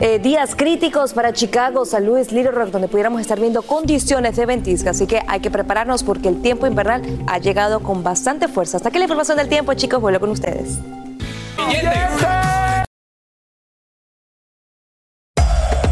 eh, 0.00 0.18
días 0.18 0.56
críticos 0.56 1.12
para 1.12 1.32
Chicago, 1.32 1.84
San 1.84 2.06
Luis, 2.06 2.32
Little 2.32 2.50
Rock, 2.50 2.70
donde 2.70 2.88
pudiéramos 2.88 3.20
estar 3.20 3.38
viendo 3.38 3.62
condiciones 3.62 4.34
de 4.34 4.44
ventisca. 4.44 4.90
Así 4.90 5.06
que 5.06 5.22
hay 5.28 5.38
que 5.38 5.50
prepararnos 5.50 6.02
porque 6.02 6.28
el 6.28 6.42
tiempo 6.42 6.66
invernal 6.66 7.02
ha 7.28 7.38
llegado 7.38 7.80
con 7.80 8.02
bastante 8.02 8.48
fuerza. 8.48 8.78
Hasta 8.78 8.88
aquí 8.88 8.98
la 8.98 9.04
información 9.04 9.38
del 9.38 9.48
tiempo, 9.48 9.74
chicos, 9.74 10.00
vuelvo 10.00 10.18
con 10.18 10.30
ustedes. 10.30 10.78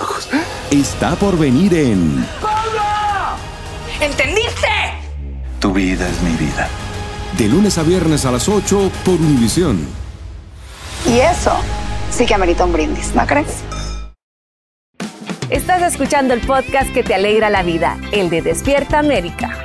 ojos. 0.00 0.28
está 0.70 1.14
por 1.16 1.38
venir 1.38 1.74
en 1.74 2.26
¿Entendiste? 4.00 4.68
Tu 5.60 5.72
vida 5.72 6.08
es 6.08 6.20
mi 6.22 6.32
vida. 6.36 6.68
de 7.38 7.48
lunes 7.48 7.76
a 7.78 7.82
viernes 7.82 8.24
a 8.24 8.30
las 8.30 8.48
8 8.48 8.90
por 9.04 9.14
Univisión. 9.14 9.86
Y 11.06 11.18
eso 11.18 11.52
sí 12.10 12.26
que 12.26 12.34
amerita 12.34 12.64
un 12.64 12.72
brindis, 12.72 13.14
¿no 13.14 13.26
crees? 13.26 13.62
Estás 15.50 15.82
escuchando 15.82 16.34
el 16.34 16.40
podcast 16.40 16.92
que 16.92 17.02
te 17.02 17.14
alegra 17.14 17.50
la 17.50 17.62
vida, 17.62 17.98
el 18.12 18.28
de 18.30 18.42
Despierta 18.42 18.98
América. 18.98 19.62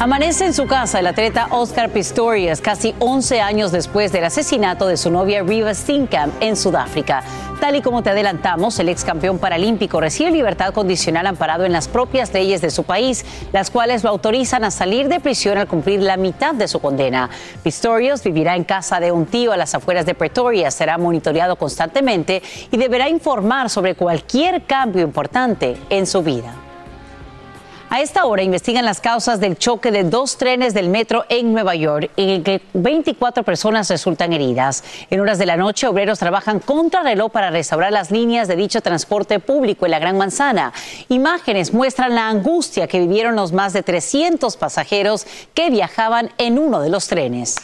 Amanece 0.00 0.44
en 0.44 0.52
su 0.52 0.66
casa 0.66 0.98
el 0.98 1.06
atleta 1.06 1.46
Oscar 1.50 1.90
Pistorius 1.90 2.60
casi 2.60 2.94
11 2.98 3.40
años 3.40 3.72
después 3.72 4.10
del 4.12 4.24
asesinato 4.24 4.86
de 4.86 4.96
su 4.96 5.10
novia 5.10 5.42
Riva 5.42 5.72
Steenkamp 5.72 6.34
en 6.42 6.56
Sudáfrica. 6.56 7.22
Tal 7.64 7.76
y 7.76 7.80
como 7.80 8.02
te 8.02 8.10
adelantamos, 8.10 8.78
el 8.78 8.90
ex 8.90 9.04
campeón 9.04 9.38
paralímpico 9.38 9.98
recibe 9.98 10.30
libertad 10.30 10.74
condicional 10.74 11.26
amparado 11.26 11.64
en 11.64 11.72
las 11.72 11.88
propias 11.88 12.30
leyes 12.34 12.60
de 12.60 12.68
su 12.68 12.84
país, 12.84 13.24
las 13.54 13.70
cuales 13.70 14.04
lo 14.04 14.10
autorizan 14.10 14.64
a 14.64 14.70
salir 14.70 15.08
de 15.08 15.18
prisión 15.18 15.56
al 15.56 15.66
cumplir 15.66 16.02
la 16.02 16.18
mitad 16.18 16.54
de 16.54 16.68
su 16.68 16.78
condena. 16.78 17.30
Pistorius 17.62 18.22
vivirá 18.22 18.54
en 18.54 18.64
casa 18.64 19.00
de 19.00 19.12
un 19.12 19.24
tío 19.24 19.50
a 19.50 19.56
las 19.56 19.74
afueras 19.74 20.04
de 20.04 20.14
Pretoria, 20.14 20.70
será 20.70 20.98
monitoreado 20.98 21.56
constantemente 21.56 22.42
y 22.70 22.76
deberá 22.76 23.08
informar 23.08 23.70
sobre 23.70 23.94
cualquier 23.94 24.64
cambio 24.64 25.00
importante 25.00 25.78
en 25.88 26.06
su 26.06 26.22
vida. 26.22 26.54
A 27.94 28.00
esta 28.00 28.24
hora 28.24 28.42
investigan 28.42 28.84
las 28.84 29.00
causas 29.00 29.38
del 29.38 29.56
choque 29.56 29.92
de 29.92 30.02
dos 30.02 30.36
trenes 30.36 30.74
del 30.74 30.88
metro 30.88 31.26
en 31.28 31.52
Nueva 31.52 31.76
York, 31.76 32.10
en 32.16 32.28
el 32.28 32.42
que 32.42 32.60
24 32.72 33.44
personas 33.44 33.88
resultan 33.88 34.32
heridas. 34.32 34.82
En 35.10 35.20
horas 35.20 35.38
de 35.38 35.46
la 35.46 35.56
noche, 35.56 35.86
obreros 35.86 36.18
trabajan 36.18 36.58
contra 36.58 37.04
reloj 37.04 37.30
para 37.30 37.52
restaurar 37.52 37.92
las 37.92 38.10
líneas 38.10 38.48
de 38.48 38.56
dicho 38.56 38.80
transporte 38.80 39.38
público 39.38 39.84
en 39.84 39.92
la 39.92 40.00
Gran 40.00 40.18
Manzana. 40.18 40.72
Imágenes 41.08 41.72
muestran 41.72 42.16
la 42.16 42.28
angustia 42.28 42.88
que 42.88 42.98
vivieron 42.98 43.36
los 43.36 43.52
más 43.52 43.72
de 43.72 43.84
300 43.84 44.56
pasajeros 44.56 45.24
que 45.54 45.70
viajaban 45.70 46.32
en 46.36 46.58
uno 46.58 46.80
de 46.80 46.90
los 46.90 47.06
trenes. 47.06 47.54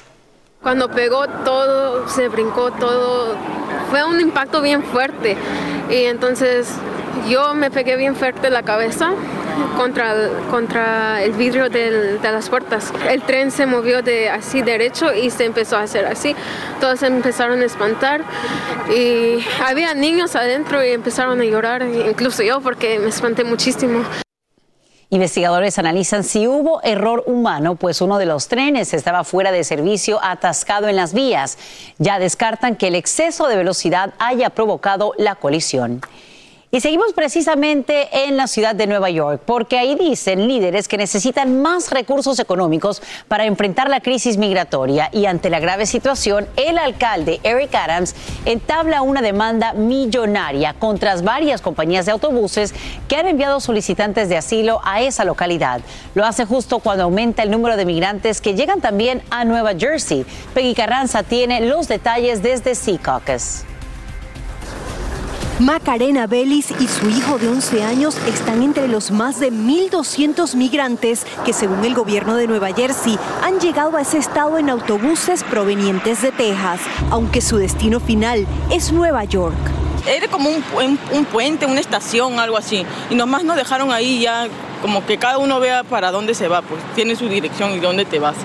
Cuando 0.63 0.91
pegó 0.91 1.27
todo, 1.27 2.07
se 2.07 2.29
brincó 2.29 2.71
todo, 2.71 3.35
fue 3.89 4.05
un 4.05 4.21
impacto 4.21 4.61
bien 4.61 4.83
fuerte 4.83 5.35
y 5.89 6.05
entonces 6.05 6.69
yo 7.31 7.55
me 7.55 7.71
pegué 7.71 7.97
bien 7.97 8.15
fuerte 8.15 8.51
la 8.51 8.63
cabeza 8.63 9.13
contra, 9.79 10.15
contra 10.51 11.23
el 11.23 11.33
vidrio 11.33 11.71
de 11.71 12.19
las 12.23 12.51
puertas. 12.51 12.93
El 13.09 13.23
tren 13.23 13.51
se 13.51 13.65
movió 13.65 14.03
de 14.03 14.29
así 14.29 14.61
derecho 14.61 15.15
y 15.15 15.31
se 15.31 15.47
empezó 15.47 15.79
a 15.79 15.83
hacer 15.83 16.05
así. 16.05 16.37
Todos 16.79 17.03
empezaron 17.05 17.63
a 17.63 17.65
espantar 17.65 18.23
y 18.95 19.43
había 19.65 19.95
niños 19.95 20.37
adentro 20.37 20.85
y 20.85 20.91
empezaron 20.91 21.41
a 21.41 21.45
llorar, 21.45 21.83
incluso 21.83 22.43
yo 22.43 22.61
porque 22.61 22.99
me 22.99 23.09
espanté 23.09 23.45
muchísimo. 23.45 24.05
Investigadores 25.13 25.77
analizan 25.81 26.23
si 26.23 26.47
hubo 26.47 26.81
error 26.85 27.25
humano, 27.27 27.75
pues 27.75 28.01
uno 28.01 28.17
de 28.19 28.27
los 28.27 28.47
trenes 28.47 28.95
estaba 28.95 29.25
fuera 29.25 29.51
de 29.51 29.65
servicio 29.65 30.21
atascado 30.23 30.87
en 30.87 30.95
las 30.95 31.15
vías. 31.15 31.59
Ya 31.99 32.21
descartan 32.21 32.77
que 32.77 32.87
el 32.87 32.95
exceso 32.95 33.49
de 33.49 33.57
velocidad 33.57 34.15
haya 34.21 34.51
provocado 34.51 35.13
la 35.19 35.35
colisión. 35.35 36.01
Y 36.73 36.81
seguimos 36.81 37.13
precisamente 37.15 38.09
en 38.13 38.37
la 38.37 38.47
ciudad 38.47 38.77
de 38.77 38.87
Nueva 38.87 39.11
York, 39.11 39.43
porque 39.45 39.77
ahí 39.77 39.97
dicen 39.97 40.47
líderes 40.47 40.87
que 40.87 40.97
necesitan 40.97 41.61
más 41.61 41.91
recursos 41.91 42.39
económicos 42.39 43.03
para 43.27 43.45
enfrentar 43.45 43.91
la 43.91 43.99
crisis 43.99 44.37
migratoria. 44.37 45.09
Y 45.11 45.27
ante 45.27 45.51
la 45.51 45.59
grave 45.59 45.85
situación, 45.85 46.47
el 46.55 46.79
alcalde 46.79 47.41
Eric 47.43 47.75
Adams 47.75 48.15
entabla 48.45 49.03
una 49.03 49.21
demanda 49.21 49.73
millonaria 49.73 50.75
contra 50.75 51.17
varias 51.17 51.61
compañías 51.61 52.07
de 52.07 52.13
autobuses 52.13 52.73
que 53.09 53.17
han 53.17 53.27
enviado 53.27 53.59
solicitantes 53.59 54.29
de 54.29 54.37
asilo 54.37 54.81
a 54.85 55.03
esa 55.03 55.25
localidad. 55.25 55.81
Lo 56.15 56.25
hace 56.25 56.45
justo 56.45 56.79
cuando 56.79 57.03
aumenta 57.03 57.43
el 57.43 57.51
número 57.51 57.77
de 57.77 57.85
migrantes 57.85 58.41
que 58.41 58.55
llegan 58.55 58.81
también 58.81 59.23
a 59.31 59.45
Nueva 59.45 59.73
Jersey. 59.77 60.25
Peggy 60.55 60.77
Carranza 60.77 61.25
tiene 61.25 61.63
los 61.63 61.89
detalles 61.89 62.45
desde 62.45 62.77
Sea 62.77 62.99
Caucus. 62.99 63.65
Macarena 65.61 66.27
Vélez 66.27 66.71
y 66.81 66.89
su 66.89 67.11
hijo 67.11 67.39
de 67.39 67.49
11 67.49 67.83
años 67.85 68.17
están 68.27 68.63
entre 68.63 68.89
los 68.89 69.11
más 69.11 69.39
de 69.41 69.53
1.200 69.53 70.55
migrantes 70.55 71.27
que, 71.45 71.53
según 71.53 71.85
el 71.85 71.95
gobierno 71.95 72.35
de 72.37 72.47
Nueva 72.47 72.73
Jersey, 72.73 73.19
han 73.43 73.61
llegado 73.61 73.97
a 73.99 74.01
ese 74.01 74.17
estado 74.17 74.57
en 74.57 74.71
autobuses 74.71 75.45
provenientes 75.45 76.23
de 76.23 76.33
Texas, 76.33 76.81
aunque 77.11 77.43
su 77.43 77.59
destino 77.59 78.01
final 78.01 78.47
es 78.71 78.91
Nueva 78.91 79.25
York. 79.25 79.55
Era 80.07 80.29
como 80.29 80.49
un, 80.49 80.65
un- 81.13 81.25
puente, 81.27 81.67
una 81.67 81.79
estación, 81.81 82.39
algo 82.41 82.57
así. 82.57 82.87
Y 83.11 83.15
nomás 83.15 83.45
nos 83.45 83.57
dejaron 83.57 83.93
ahí 83.93 84.21
ya, 84.21 84.49
como 84.81 85.05
que 85.05 85.19
cada 85.19 85.37
uno 85.37 85.61
vea 85.61 85.85
para 85.85 86.11
dónde 86.11 86.35
se 86.35 86.49
va, 86.49 86.63
pues 86.63 86.81
tiene 86.95 87.17
su 87.17 87.29
dirección 87.29 87.73
y 87.73 87.81
dónde 87.81 88.07
te 88.07 88.19
vas. 88.19 88.37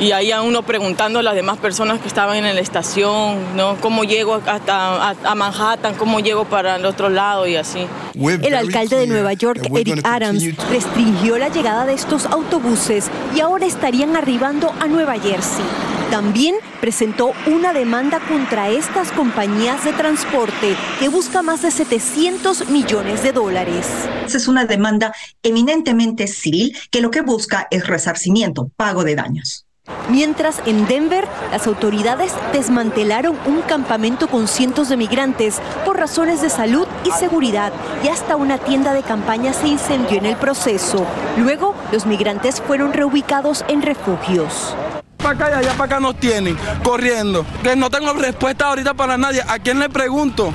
Y 0.00 0.12
ahí 0.12 0.32
a 0.32 0.42
uno 0.42 0.62
preguntando 0.62 1.20
a 1.20 1.22
las 1.22 1.34
demás 1.34 1.58
personas 1.58 2.00
que 2.00 2.08
estaban 2.08 2.36
en 2.36 2.54
la 2.54 2.60
estación, 2.60 3.56
¿no? 3.56 3.76
¿Cómo 3.80 4.04
llego 4.04 4.40
hasta 4.46 5.10
a, 5.10 5.14
a 5.24 5.34
Manhattan? 5.34 5.94
¿Cómo 5.94 6.20
llego 6.20 6.44
para 6.44 6.76
el 6.76 6.84
otro 6.84 7.08
lado? 7.08 7.46
Y 7.46 7.56
así. 7.56 7.86
El 8.14 8.54
alcalde 8.54 8.96
de 8.96 9.06
Nueva 9.06 9.32
York, 9.32 9.68
Eric 9.74 10.00
Adams, 10.04 10.44
restringió 10.70 11.38
la 11.38 11.48
llegada 11.48 11.86
de 11.86 11.94
estos 11.94 12.26
autobuses 12.26 13.10
y 13.34 13.40
ahora 13.40 13.66
estarían 13.66 14.16
arribando 14.16 14.72
a 14.80 14.86
Nueva 14.86 15.18
Jersey. 15.18 15.64
También 16.10 16.56
presentó 16.80 17.32
una 17.46 17.72
demanda 17.72 18.20
contra 18.28 18.68
estas 18.68 19.12
compañías 19.12 19.82
de 19.84 19.94
transporte 19.94 20.76
que 20.98 21.08
busca 21.08 21.42
más 21.42 21.62
de 21.62 21.70
700 21.70 22.68
millones 22.68 23.22
de 23.22 23.32
dólares. 23.32 23.86
Esa 24.26 24.36
es 24.36 24.46
una 24.46 24.66
demanda 24.66 25.14
eminentemente 25.42 26.26
civil 26.26 26.76
que 26.90 27.00
lo 27.00 27.10
que 27.10 27.22
busca 27.22 27.66
es 27.70 27.86
resarcimiento, 27.86 28.70
pago 28.76 29.04
de 29.04 29.14
daños. 29.14 29.64
Mientras 30.08 30.60
en 30.66 30.86
Denver, 30.86 31.26
las 31.50 31.66
autoridades 31.66 32.32
desmantelaron 32.52 33.36
un 33.46 33.62
campamento 33.62 34.28
con 34.28 34.46
cientos 34.46 34.88
de 34.88 34.96
migrantes 34.96 35.60
por 35.84 35.96
razones 35.96 36.40
de 36.42 36.50
salud 36.50 36.86
y 37.04 37.10
seguridad 37.10 37.72
y 38.04 38.08
hasta 38.08 38.36
una 38.36 38.58
tienda 38.58 38.92
de 38.92 39.02
campaña 39.02 39.52
se 39.52 39.68
incendió 39.68 40.18
en 40.18 40.26
el 40.26 40.36
proceso. 40.36 41.06
Luego, 41.36 41.74
los 41.90 42.06
migrantes 42.06 42.60
fueron 42.60 42.92
reubicados 42.92 43.64
en 43.68 43.82
refugios. 43.82 44.76
Para 45.16 45.30
acá 45.30 45.50
y 45.50 45.54
allá 45.54 45.72
para 45.72 45.84
acá 45.84 46.00
nos 46.00 46.16
tienen, 46.16 46.56
corriendo. 46.84 47.46
Que 47.62 47.74
no 47.74 47.90
tengo 47.90 48.12
respuesta 48.12 48.66
ahorita 48.66 48.94
para 48.94 49.16
nadie. 49.16 49.42
¿A 49.48 49.58
quién 49.60 49.78
le 49.78 49.88
pregunto? 49.88 50.52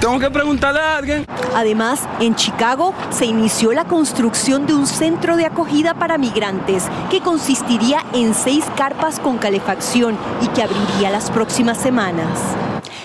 Tengo 0.00 0.18
que 0.18 0.30
preguntarle 0.30 0.80
a 0.80 0.96
alguien. 0.96 1.26
Además, 1.54 2.00
en 2.20 2.34
Chicago 2.34 2.94
se 3.10 3.26
inició 3.26 3.72
la 3.72 3.84
construcción 3.84 4.66
de 4.66 4.72
un 4.72 4.86
centro 4.86 5.36
de 5.36 5.44
acogida 5.44 5.92
para 5.92 6.16
migrantes 6.16 6.84
que 7.10 7.20
consistiría 7.20 8.02
en 8.14 8.32
seis 8.34 8.64
carpas 8.78 9.20
con 9.20 9.36
calefacción 9.36 10.16
y 10.40 10.48
que 10.48 10.62
abriría 10.62 11.10
las 11.10 11.30
próximas 11.30 11.76
semanas. 11.76 12.38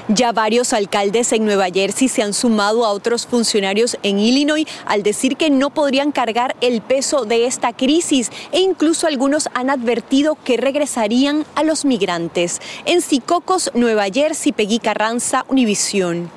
Ya 0.08 0.31
varios 0.31 0.71
alcaldes 0.71 1.34
en 1.34 1.43
Nueva 1.43 1.65
Jersey 1.65 2.08
se 2.08 2.21
han 2.21 2.34
sumado 2.34 2.86
a 2.86 2.91
otros 2.91 3.25
funcionarios 3.25 3.97
en 4.03 4.19
Illinois 4.19 4.65
al 4.86 5.03
decir 5.03 5.36
que 5.36 5.49
no 5.49 5.71
podrían 5.71 6.13
cargar 6.13 6.55
el 6.62 6.81
peso 6.81 7.25
de 7.25 7.45
esta 7.45 7.73
crisis 7.73 8.31
e 8.53 8.62
incluso 8.62 9.05
algunos 9.05 9.49
han 9.53 9.69
advertido 9.69 10.38
que 10.45 10.55
regresarían 10.55 11.45
a 11.55 11.63
los 11.63 11.84
migrantes. 11.84 12.62
En 12.86 13.01
Sicocos, 13.01 13.71
Nueva 13.73 14.05
Jersey, 14.05 14.53
Peggy 14.53 14.79
Carranza, 14.79 15.43
Univisión. 15.49 16.35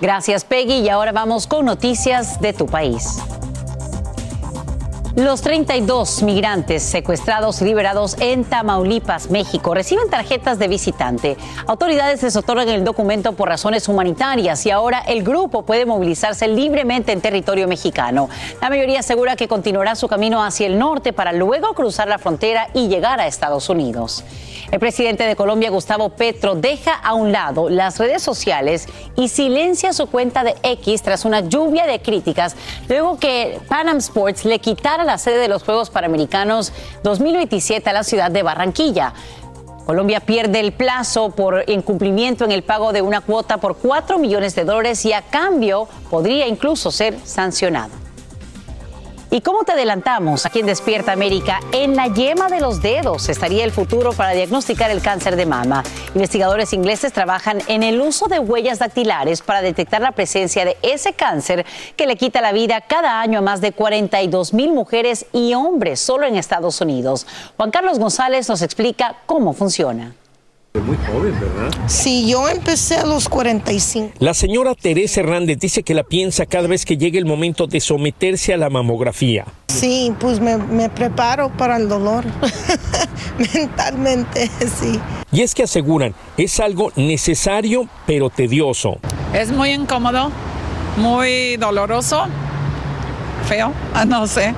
Gracias, 0.00 0.44
Peggy. 0.44 0.80
Y 0.80 0.88
ahora 0.88 1.12
vamos 1.12 1.46
con 1.46 1.64
noticias 1.64 2.40
de 2.40 2.52
tu 2.52 2.66
país. 2.66 3.18
Los 5.16 5.40
32 5.40 6.22
migrantes 6.24 6.82
secuestrados 6.82 7.62
y 7.62 7.64
liberados 7.64 8.18
en 8.20 8.44
Tamaulipas, 8.44 9.30
México, 9.30 9.72
reciben 9.72 10.10
tarjetas 10.10 10.58
de 10.58 10.68
visitante. 10.68 11.38
Autoridades 11.66 12.22
les 12.22 12.36
otorgan 12.36 12.68
el 12.68 12.84
documento 12.84 13.32
por 13.32 13.48
razones 13.48 13.88
humanitarias 13.88 14.66
y 14.66 14.70
ahora 14.70 14.98
el 14.98 15.22
grupo 15.22 15.62
puede 15.62 15.86
movilizarse 15.86 16.48
libremente 16.48 17.12
en 17.12 17.22
territorio 17.22 17.66
mexicano. 17.66 18.28
La 18.60 18.68
mayoría 18.68 19.00
asegura 19.00 19.36
que 19.36 19.48
continuará 19.48 19.94
su 19.94 20.06
camino 20.06 20.44
hacia 20.44 20.66
el 20.66 20.78
norte 20.78 21.14
para 21.14 21.32
luego 21.32 21.72
cruzar 21.72 22.08
la 22.08 22.18
frontera 22.18 22.68
y 22.74 22.88
llegar 22.88 23.18
a 23.18 23.26
Estados 23.26 23.70
Unidos. 23.70 24.22
El 24.70 24.80
presidente 24.80 25.24
de 25.24 25.36
Colombia, 25.36 25.70
Gustavo 25.70 26.10
Petro, 26.10 26.56
deja 26.56 26.92
a 26.92 27.14
un 27.14 27.32
lado 27.32 27.70
las 27.70 27.98
redes 27.98 28.20
sociales 28.20 28.86
y 29.14 29.28
silencia 29.28 29.94
su 29.94 30.08
cuenta 30.08 30.44
de 30.44 30.56
X 30.62 31.02
tras 31.02 31.24
una 31.24 31.40
lluvia 31.40 31.86
de 31.86 32.00
críticas 32.00 32.56
luego 32.88 33.16
que 33.18 33.60
Panam 33.68 33.98
Sports 33.98 34.44
le 34.44 34.58
quitara 34.58 35.05
la 35.06 35.18
sede 35.18 35.38
de 35.38 35.48
los 35.48 35.62
Juegos 35.62 35.90
Panamericanos 35.90 36.72
2027 37.02 37.88
a 37.88 37.92
la 37.92 38.04
ciudad 38.04 38.30
de 38.30 38.42
Barranquilla. 38.42 39.14
Colombia 39.86 40.18
pierde 40.20 40.58
el 40.58 40.72
plazo 40.72 41.30
por 41.30 41.64
incumplimiento 41.68 42.44
en 42.44 42.50
el 42.50 42.64
pago 42.64 42.92
de 42.92 43.02
una 43.02 43.20
cuota 43.20 43.58
por 43.58 43.76
4 43.76 44.18
millones 44.18 44.56
de 44.56 44.64
dólares 44.64 45.04
y 45.04 45.12
a 45.12 45.22
cambio 45.22 45.86
podría 46.10 46.48
incluso 46.48 46.90
ser 46.90 47.16
sancionado. 47.24 48.05
¿Y 49.28 49.40
cómo 49.40 49.64
te 49.64 49.72
adelantamos 49.72 50.46
aquí 50.46 50.60
en 50.60 50.66
Despierta 50.66 51.10
América? 51.10 51.58
En 51.72 51.96
la 51.96 52.06
yema 52.06 52.48
de 52.48 52.60
los 52.60 52.80
dedos 52.80 53.28
estaría 53.28 53.64
el 53.64 53.72
futuro 53.72 54.12
para 54.12 54.30
diagnosticar 54.30 54.90
el 54.92 55.02
cáncer 55.02 55.34
de 55.34 55.46
mama. 55.46 55.82
Investigadores 56.14 56.72
ingleses 56.72 57.12
trabajan 57.12 57.58
en 57.66 57.82
el 57.82 58.00
uso 58.00 58.28
de 58.28 58.38
huellas 58.38 58.78
dactilares 58.78 59.42
para 59.42 59.62
detectar 59.62 60.00
la 60.00 60.12
presencia 60.12 60.64
de 60.64 60.76
ese 60.82 61.12
cáncer 61.12 61.66
que 61.96 62.06
le 62.06 62.16
quita 62.16 62.40
la 62.40 62.52
vida 62.52 62.80
cada 62.82 63.20
año 63.20 63.40
a 63.40 63.42
más 63.42 63.60
de 63.60 63.72
42 63.72 64.54
mil 64.54 64.72
mujeres 64.72 65.26
y 65.32 65.54
hombres 65.54 65.98
solo 65.98 66.24
en 66.24 66.36
Estados 66.36 66.80
Unidos. 66.80 67.26
Juan 67.56 67.72
Carlos 67.72 67.98
González 67.98 68.48
nos 68.48 68.62
explica 68.62 69.16
cómo 69.26 69.54
funciona. 69.54 70.14
Muy 70.80 70.96
joven, 70.98 71.34
¿verdad? 71.40 71.70
Sí, 71.86 72.28
yo 72.28 72.48
empecé 72.48 72.96
a 72.96 73.06
los 73.06 73.28
45. 73.28 74.14
La 74.18 74.34
señora 74.34 74.74
Teresa 74.74 75.20
Hernández 75.20 75.58
dice 75.58 75.82
que 75.82 75.94
la 75.94 76.04
piensa 76.04 76.46
cada 76.46 76.68
vez 76.68 76.84
que 76.84 76.96
llegue 76.96 77.18
el 77.18 77.24
momento 77.24 77.66
de 77.66 77.80
someterse 77.80 78.52
a 78.52 78.56
la 78.56 78.70
mamografía. 78.70 79.46
Sí, 79.68 80.12
pues 80.20 80.40
me, 80.40 80.56
me 80.58 80.88
preparo 80.88 81.50
para 81.56 81.76
el 81.76 81.88
dolor. 81.88 82.24
Mentalmente, 83.54 84.50
sí. 84.80 85.00
Y 85.32 85.42
es 85.42 85.54
que 85.54 85.64
aseguran, 85.64 86.14
es 86.36 86.60
algo 86.60 86.92
necesario 86.96 87.88
pero 88.06 88.30
tedioso. 88.30 88.98
Es 89.34 89.50
muy 89.50 89.70
incómodo, 89.70 90.30
muy 90.96 91.56
doloroso, 91.56 92.26
feo, 93.48 93.72
no 94.06 94.26
sé. 94.26 94.54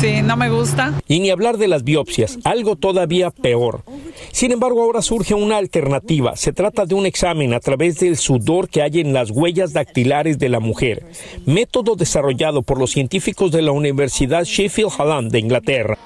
Sí, 0.00 0.22
no 0.22 0.36
me 0.36 0.48
gusta. 0.48 0.94
Y 1.08 1.18
ni 1.18 1.30
hablar 1.30 1.58
de 1.58 1.66
las 1.66 1.82
biopsias, 1.82 2.38
algo 2.44 2.76
todavía 2.76 3.30
peor. 3.30 3.82
Sin 4.30 4.52
embargo, 4.52 4.82
ahora 4.82 5.02
surge 5.02 5.34
una 5.34 5.56
alternativa. 5.56 6.36
Se 6.36 6.52
trata 6.52 6.86
de 6.86 6.94
un 6.94 7.06
examen 7.06 7.52
a 7.52 7.60
través 7.60 7.98
del 7.98 8.16
sudor 8.16 8.68
que 8.68 8.82
hay 8.82 9.00
en 9.00 9.12
las 9.12 9.30
huellas 9.30 9.72
dactilares 9.72 10.38
de 10.38 10.48
la 10.48 10.60
mujer, 10.60 11.04
método 11.46 11.96
desarrollado 11.96 12.62
por 12.62 12.78
los 12.78 12.92
científicos 12.92 13.50
de 13.50 13.62
la 13.62 13.72
Universidad 13.72 14.44
Sheffield 14.44 14.92
Hallam 14.96 15.28
de 15.30 15.40
Inglaterra. 15.40 15.98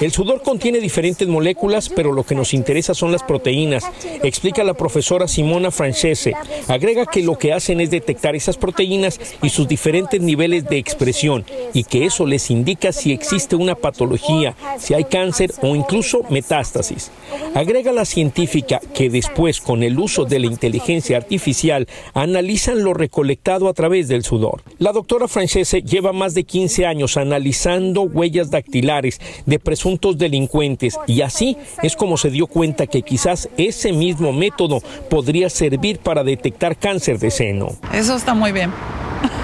El 0.00 0.10
sudor 0.10 0.42
contiene 0.42 0.80
diferentes 0.80 1.28
moléculas, 1.28 1.88
pero 1.88 2.10
lo 2.10 2.24
que 2.24 2.34
nos 2.34 2.52
interesa 2.54 2.92
son 2.92 3.12
las 3.12 3.22
proteínas, 3.22 3.84
explica 4.24 4.64
la 4.64 4.74
profesora 4.74 5.28
Simona 5.28 5.70
Francese. 5.70 6.32
Agrega 6.66 7.06
que 7.06 7.22
lo 7.22 7.38
que 7.38 7.52
hacen 7.52 7.80
es 7.80 7.90
detectar 7.90 8.34
esas 8.34 8.56
proteínas 8.56 9.20
y 9.44 9.50
sus 9.50 9.68
diferentes 9.68 10.20
niveles 10.20 10.64
de 10.64 10.78
expresión 10.78 11.44
y 11.72 11.84
que 11.84 12.04
eso 12.04 12.26
les 12.26 12.50
indica 12.50 12.90
si 12.90 13.12
existe 13.12 13.54
una 13.54 13.76
patología, 13.76 14.56
si 14.76 14.94
hay 14.94 15.04
cáncer 15.04 15.52
o 15.62 15.76
incluso 15.76 16.22
metástasis. 16.30 17.12
Agrega 17.54 17.92
la 17.92 18.04
científica 18.04 18.80
que 18.92 19.08
después, 19.08 19.60
con 19.60 19.84
el 19.84 20.00
uso 20.00 20.24
de 20.24 20.40
la 20.40 20.46
inteligencia 20.46 21.16
artificial, 21.16 21.86
analizan 22.12 22.82
lo 22.82 22.92
recolectado 22.92 23.68
a 23.68 23.72
través 23.72 24.08
del 24.08 24.24
sudor. 24.24 24.62
La 24.78 24.90
doctora 24.90 25.28
Francese 25.28 25.82
lleva 25.82 26.12
más 26.12 26.34
de 26.34 26.42
15 26.42 26.55
años 26.86 27.16
analizando 27.16 28.02
huellas 28.02 28.50
dactilares 28.50 29.20
de 29.44 29.58
presuntos 29.58 30.16
delincuentes 30.16 30.98
y 31.06 31.20
así 31.20 31.58
es 31.82 31.96
como 31.96 32.16
se 32.16 32.30
dio 32.30 32.46
cuenta 32.46 32.86
que 32.86 33.02
quizás 33.02 33.48
ese 33.58 33.92
mismo 33.92 34.32
método 34.32 34.80
podría 35.10 35.50
servir 35.50 35.98
para 35.98 36.24
detectar 36.24 36.76
cáncer 36.78 37.18
de 37.18 37.30
seno. 37.30 37.68
Eso 37.92 38.16
está 38.16 38.32
muy 38.32 38.52
bien. 38.52 38.72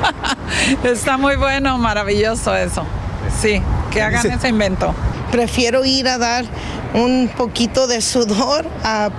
está 0.84 1.18
muy 1.18 1.36
bueno, 1.36 1.76
maravilloso 1.76 2.56
eso. 2.56 2.82
Sí, 3.40 3.60
que 3.90 4.00
hagan 4.00 4.26
ese 4.30 4.48
invento. 4.48 4.94
Prefiero 5.30 5.84
ir 5.84 6.08
a 6.08 6.16
dar 6.16 6.44
un 6.94 7.30
poquito 7.36 7.86
de 7.86 8.00
sudor 8.00 8.64
a 8.84 9.10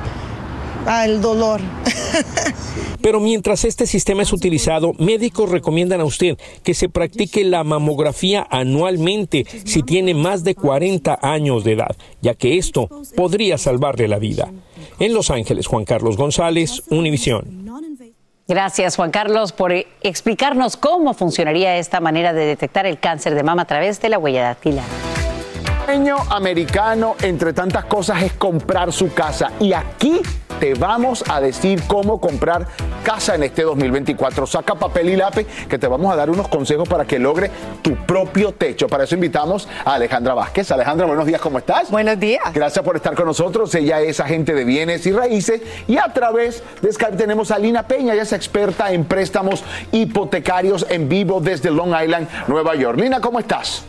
al 0.86 1.22
dolor. 1.22 1.62
Pero 3.04 3.20
mientras 3.20 3.66
este 3.66 3.86
sistema 3.86 4.24
es 4.24 4.32
utilizado, 4.32 4.94
médicos 4.98 5.50
recomiendan 5.50 6.00
a 6.00 6.06
usted 6.06 6.38
que 6.64 6.74
se 6.74 6.88
practique 6.88 7.44
la 7.44 7.66
mamografía 7.66 8.48
anualmente 8.50 9.46
si 9.66 9.84
tiene 9.84 10.14
más 10.14 10.46
de 10.46 10.56
40 10.56 11.20
años 11.22 11.66
de 11.66 11.74
edad, 11.74 11.98
ya 12.22 12.34
que 12.34 12.58
esto 12.58 12.88
podría 13.18 13.58
salvarle 13.58 14.08
la 14.08 14.20
vida. 14.20 14.54
En 15.00 15.14
Los 15.14 15.32
Ángeles, 15.32 15.68
Juan 15.68 15.84
Carlos 15.84 16.16
González, 16.16 16.84
Univisión. 16.90 17.70
Gracias, 18.48 18.96
Juan 18.96 19.12
Carlos, 19.12 19.52
por 19.52 19.74
explicarnos 20.02 20.78
cómo 20.78 21.14
funcionaría 21.14 21.78
esta 21.78 22.00
manera 22.00 22.32
de 22.32 22.46
detectar 22.46 22.86
el 22.86 23.00
cáncer 23.00 23.36
de 23.36 23.44
mama 23.44 23.64
a 23.64 23.68
través 23.68 24.00
de 24.00 24.08
la 24.08 24.18
huella 24.18 24.44
dactilar 24.44 24.86
sueño 25.86 26.16
americano, 26.30 27.16
entre 27.22 27.54
tantas 27.54 27.86
cosas, 27.86 28.24
es 28.24 28.34
comprar 28.34 28.92
su 28.94 29.14
casa. 29.14 29.52
Y 29.60 29.74
aquí 29.74 30.22
te 30.60 30.76
vamos 30.76 31.24
a 31.30 31.42
decir 31.42 31.84
cómo 31.88 32.22
comprar 32.22 32.68
casa 33.04 33.36
en 33.36 33.44
este 33.44 33.64
2024. 33.64 34.48
Saca 34.48 34.76
papel 34.76 35.10
y 35.10 35.16
lápiz 35.18 35.46
que 35.68 35.78
te 35.78 35.88
vamos 35.88 36.12
a 36.14 36.16
dar 36.16 36.30
unos 36.30 36.48
consejos 36.48 36.88
para 36.88 37.06
que 37.06 37.20
logre 37.20 37.52
tu 37.82 37.96
propio 37.96 38.54
techo. 38.54 38.88
Para 38.88 39.04
eso 39.04 39.16
invitamos 39.16 39.68
a 39.84 39.96
Alejandra 39.96 40.34
Vázquez. 40.34 40.72
Alejandra, 40.72 41.06
buenos 41.06 41.26
días, 41.26 41.42
¿cómo 41.42 41.58
estás? 41.58 41.92
Buenos 41.92 42.18
días. 42.18 42.42
Gracias 42.54 42.84
por 42.86 42.96
estar 42.96 43.14
con 43.14 43.26
nosotros. 43.26 43.74
Ella 43.76 44.00
es 44.00 44.20
agente 44.20 44.54
de 44.54 44.64
bienes 44.64 45.06
y 45.06 45.12
raíces 45.12 45.62
y 45.88 45.98
a 45.98 46.14
través 46.14 46.64
de 46.82 46.94
Skype 46.94 47.18
tenemos 47.18 47.52
a 47.52 47.60
Lina 47.60 47.88
Peña. 47.88 48.14
Ella 48.14 48.24
es 48.24 48.32
experta 48.34 48.92
en 48.94 49.04
préstamos 49.04 49.64
hipotecarios 49.92 50.86
en 50.90 51.10
vivo 51.10 51.42
desde 51.42 51.72
Long 51.72 51.94
Island, 52.02 52.30
Nueva 52.48 52.76
York. 52.76 52.98
Lina, 53.00 53.20
¿cómo 53.20 53.40
estás? 53.40 53.84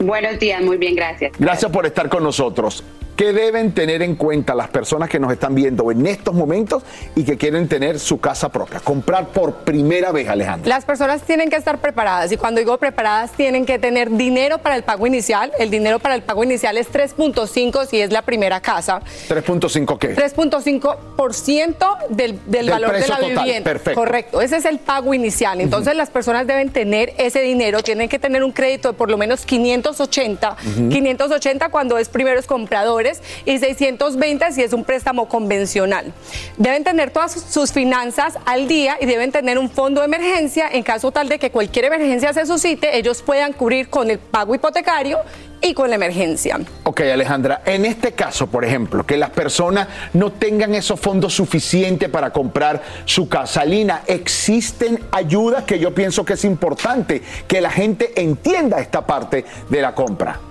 Buenos 0.00 0.38
días, 0.38 0.62
muy 0.62 0.78
bien, 0.78 0.94
gracias. 0.94 1.32
Gracias 1.38 1.70
por 1.70 1.84
estar 1.84 2.08
con 2.08 2.22
nosotros. 2.22 2.82
¿Qué 3.20 3.34
deben 3.34 3.72
tener 3.72 4.00
en 4.00 4.16
cuenta 4.16 4.54
las 4.54 4.68
personas 4.68 5.10
que 5.10 5.20
nos 5.20 5.30
están 5.30 5.54
viendo 5.54 5.90
en 5.90 6.06
estos 6.06 6.32
momentos 6.32 6.82
y 7.14 7.22
que 7.22 7.36
quieren 7.36 7.68
tener 7.68 8.00
su 8.00 8.18
casa 8.18 8.48
propia? 8.48 8.80
Comprar 8.80 9.26
por 9.26 9.56
primera 9.56 10.10
vez, 10.10 10.26
Alejandro. 10.26 10.66
Las 10.66 10.86
personas 10.86 11.20
tienen 11.20 11.50
que 11.50 11.56
estar 11.56 11.82
preparadas 11.82 12.32
y 12.32 12.38
cuando 12.38 12.60
digo 12.60 12.78
preparadas 12.78 13.32
tienen 13.32 13.66
que 13.66 13.78
tener 13.78 14.10
dinero 14.10 14.56
para 14.56 14.74
el 14.74 14.84
pago 14.84 15.06
inicial. 15.06 15.52
El 15.58 15.68
dinero 15.68 15.98
para 15.98 16.14
el 16.14 16.22
pago 16.22 16.44
inicial 16.44 16.78
es 16.78 16.90
3.5 16.90 17.86
si 17.86 18.00
es 18.00 18.10
la 18.10 18.22
primera 18.22 18.62
casa. 18.62 19.02
¿3.5 19.28 19.98
qué? 19.98 20.16
3.5% 20.16 22.08
del, 22.08 22.40
del, 22.46 22.70
valor 22.70 22.92
de 22.94 23.06
la 23.06 23.18
vivienda. 23.18 23.70
Perfecto. 23.70 24.00
Correcto, 24.00 24.40
ese 24.40 24.56
es 24.56 24.64
el 24.64 24.78
pago 24.78 25.12
inicial. 25.12 25.60
Entonces 25.60 25.94
las 25.94 26.08
personas 26.08 26.46
deben 26.46 26.70
tener 26.70 27.12
ese 27.18 27.42
dinero, 27.42 27.82
tienen 27.82 28.08
que 28.08 28.18
tener 28.18 28.42
un 28.42 28.52
crédito 28.52 28.92
de 28.92 28.94
por 28.94 29.10
lo 29.10 29.18
menos 29.18 29.44
580. 29.44 30.56
580 30.88 31.68
cuando 31.68 31.98
es 31.98 32.08
primeros 32.08 32.46
compradores 32.46 33.09
y 33.44 33.58
620 33.58 34.52
si 34.52 34.62
es 34.62 34.72
un 34.72 34.84
préstamo 34.84 35.28
convencional. 35.28 36.12
Deben 36.56 36.84
tener 36.84 37.10
todas 37.10 37.32
sus 37.32 37.72
finanzas 37.72 38.34
al 38.46 38.68
día 38.68 38.96
y 39.00 39.06
deben 39.06 39.32
tener 39.32 39.58
un 39.58 39.70
fondo 39.70 40.00
de 40.00 40.06
emergencia 40.06 40.68
en 40.70 40.82
caso 40.82 41.10
tal 41.10 41.28
de 41.28 41.38
que 41.38 41.50
cualquier 41.50 41.86
emergencia 41.86 42.32
se 42.32 42.46
suscite, 42.46 42.96
ellos 42.96 43.22
puedan 43.22 43.52
cubrir 43.52 43.88
con 43.88 44.10
el 44.10 44.18
pago 44.18 44.54
hipotecario 44.54 45.18
y 45.60 45.74
con 45.74 45.90
la 45.90 45.96
emergencia. 45.96 46.58
Ok, 46.84 47.00
Alejandra, 47.02 47.62
en 47.64 47.84
este 47.84 48.12
caso, 48.12 48.46
por 48.46 48.64
ejemplo, 48.64 49.04
que 49.04 49.16
las 49.16 49.30
personas 49.30 49.88
no 50.14 50.32
tengan 50.32 50.74
esos 50.74 50.98
fondos 50.98 51.34
suficientes 51.34 52.08
para 52.08 52.30
comprar 52.30 52.82
su 53.04 53.28
casa, 53.28 53.64
Lina, 53.64 54.02
existen 54.06 54.98
ayudas 55.12 55.64
que 55.64 55.78
yo 55.78 55.94
pienso 55.94 56.24
que 56.24 56.34
es 56.34 56.44
importante 56.44 57.22
que 57.46 57.60
la 57.60 57.70
gente 57.70 58.20
entienda 58.20 58.80
esta 58.80 59.06
parte 59.06 59.44
de 59.68 59.82
la 59.82 59.94
compra. 59.94 60.49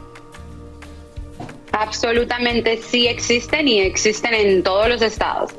Absolutamente 1.71 2.77
sí 2.77 3.08
existen 3.08 3.67
y 3.67 3.82
existen 3.82 4.34
en 4.34 4.63
todos 4.63 4.89
los 4.89 5.01
estados. 5.01 5.51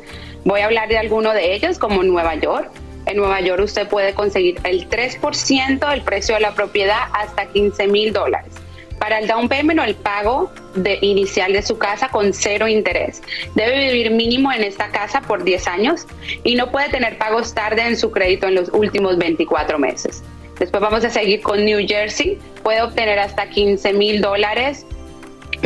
Voy 0.45 0.61
a 0.61 0.67
hablar 0.67 0.89
de 0.89 0.99
alguno 0.99 1.33
de 1.33 1.55
ellos, 1.55 1.79
como 1.79 2.03
Nueva 2.03 2.35
York. 2.35 2.71
En 3.07 3.17
Nueva 3.17 3.41
York 3.41 3.63
usted 3.63 3.89
puede 3.89 4.15
conseguir 4.15 4.59
el 4.65 4.89
3% 4.89 5.91
del 5.91 6.03
precio 6.03 6.35
de 6.35 6.41
la 6.41 6.55
propiedad 6.55 7.09
hasta 7.13 7.47
15 7.47 7.89
mil 7.89 8.13
dólares. 8.13 8.53
Para 8.99 9.19
el 9.19 9.27
down 9.27 9.49
payment 9.49 9.81
o 9.81 9.85
el 9.85 9.95
pago 9.95 10.51
de, 10.75 10.99
inicial 11.01 11.55
de 11.55 11.63
su 11.63 11.79
casa 11.79 12.09
con 12.09 12.35
cero 12.35 12.69
interés. 12.69 13.23
Debe 13.55 13.91
vivir 13.91 14.11
mínimo 14.11 14.53
en 14.53 14.63
esta 14.63 14.89
casa 14.91 15.23
por 15.23 15.43
10 15.43 15.67
años 15.69 16.07
y 16.45 16.55
no 16.55 16.71
puede 16.71 16.91
tener 16.91 17.17
pagos 17.17 17.55
tarde 17.55 17.83
en 17.83 17.97
su 17.97 18.11
crédito 18.11 18.47
en 18.47 18.57
los 18.57 18.69
últimos 18.69 19.17
24 19.17 19.79
meses. 19.79 20.23
Después 20.59 20.83
vamos 20.83 21.03
a 21.05 21.11
seguir 21.11 21.41
con 21.41 21.65
New 21.65 21.87
Jersey. 21.89 22.39
Puede 22.63 22.83
obtener 22.83 23.19
hasta 23.19 23.49
15 23.49 23.95
mil 23.95 24.21
dólares 24.21 24.85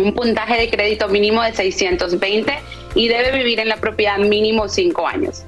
un 0.03 0.15
puntaje 0.15 0.59
de 0.59 0.71
crédito 0.71 1.09
mínimo 1.09 1.43
de 1.43 1.53
620 1.53 2.53
y 2.95 3.09
debe 3.09 3.37
vivir 3.37 3.61
en 3.61 3.69
la 3.69 3.77
propiedad 3.77 4.19
mínimo 4.19 4.69
5 4.69 5.07
años. 5.07 5.45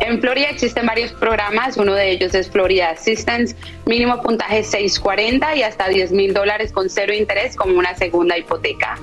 En 0.00 0.20
Florida 0.20 0.48
existen 0.48 0.86
varios 0.86 1.12
programas, 1.12 1.76
uno 1.76 1.94
de 1.94 2.10
ellos 2.10 2.34
es 2.34 2.48
Florida 2.48 2.90
Assistance, 2.90 3.54
mínimo 3.84 4.22
puntaje 4.22 4.62
640 4.62 5.56
y 5.56 5.62
hasta 5.62 5.88
10 5.88 6.12
mil 6.12 6.32
dólares 6.32 6.72
con 6.72 6.88
cero 6.88 7.12
interés 7.12 7.54
como 7.54 7.78
una 7.78 7.94
segunda 7.94 8.38
hipoteca. 8.38 8.98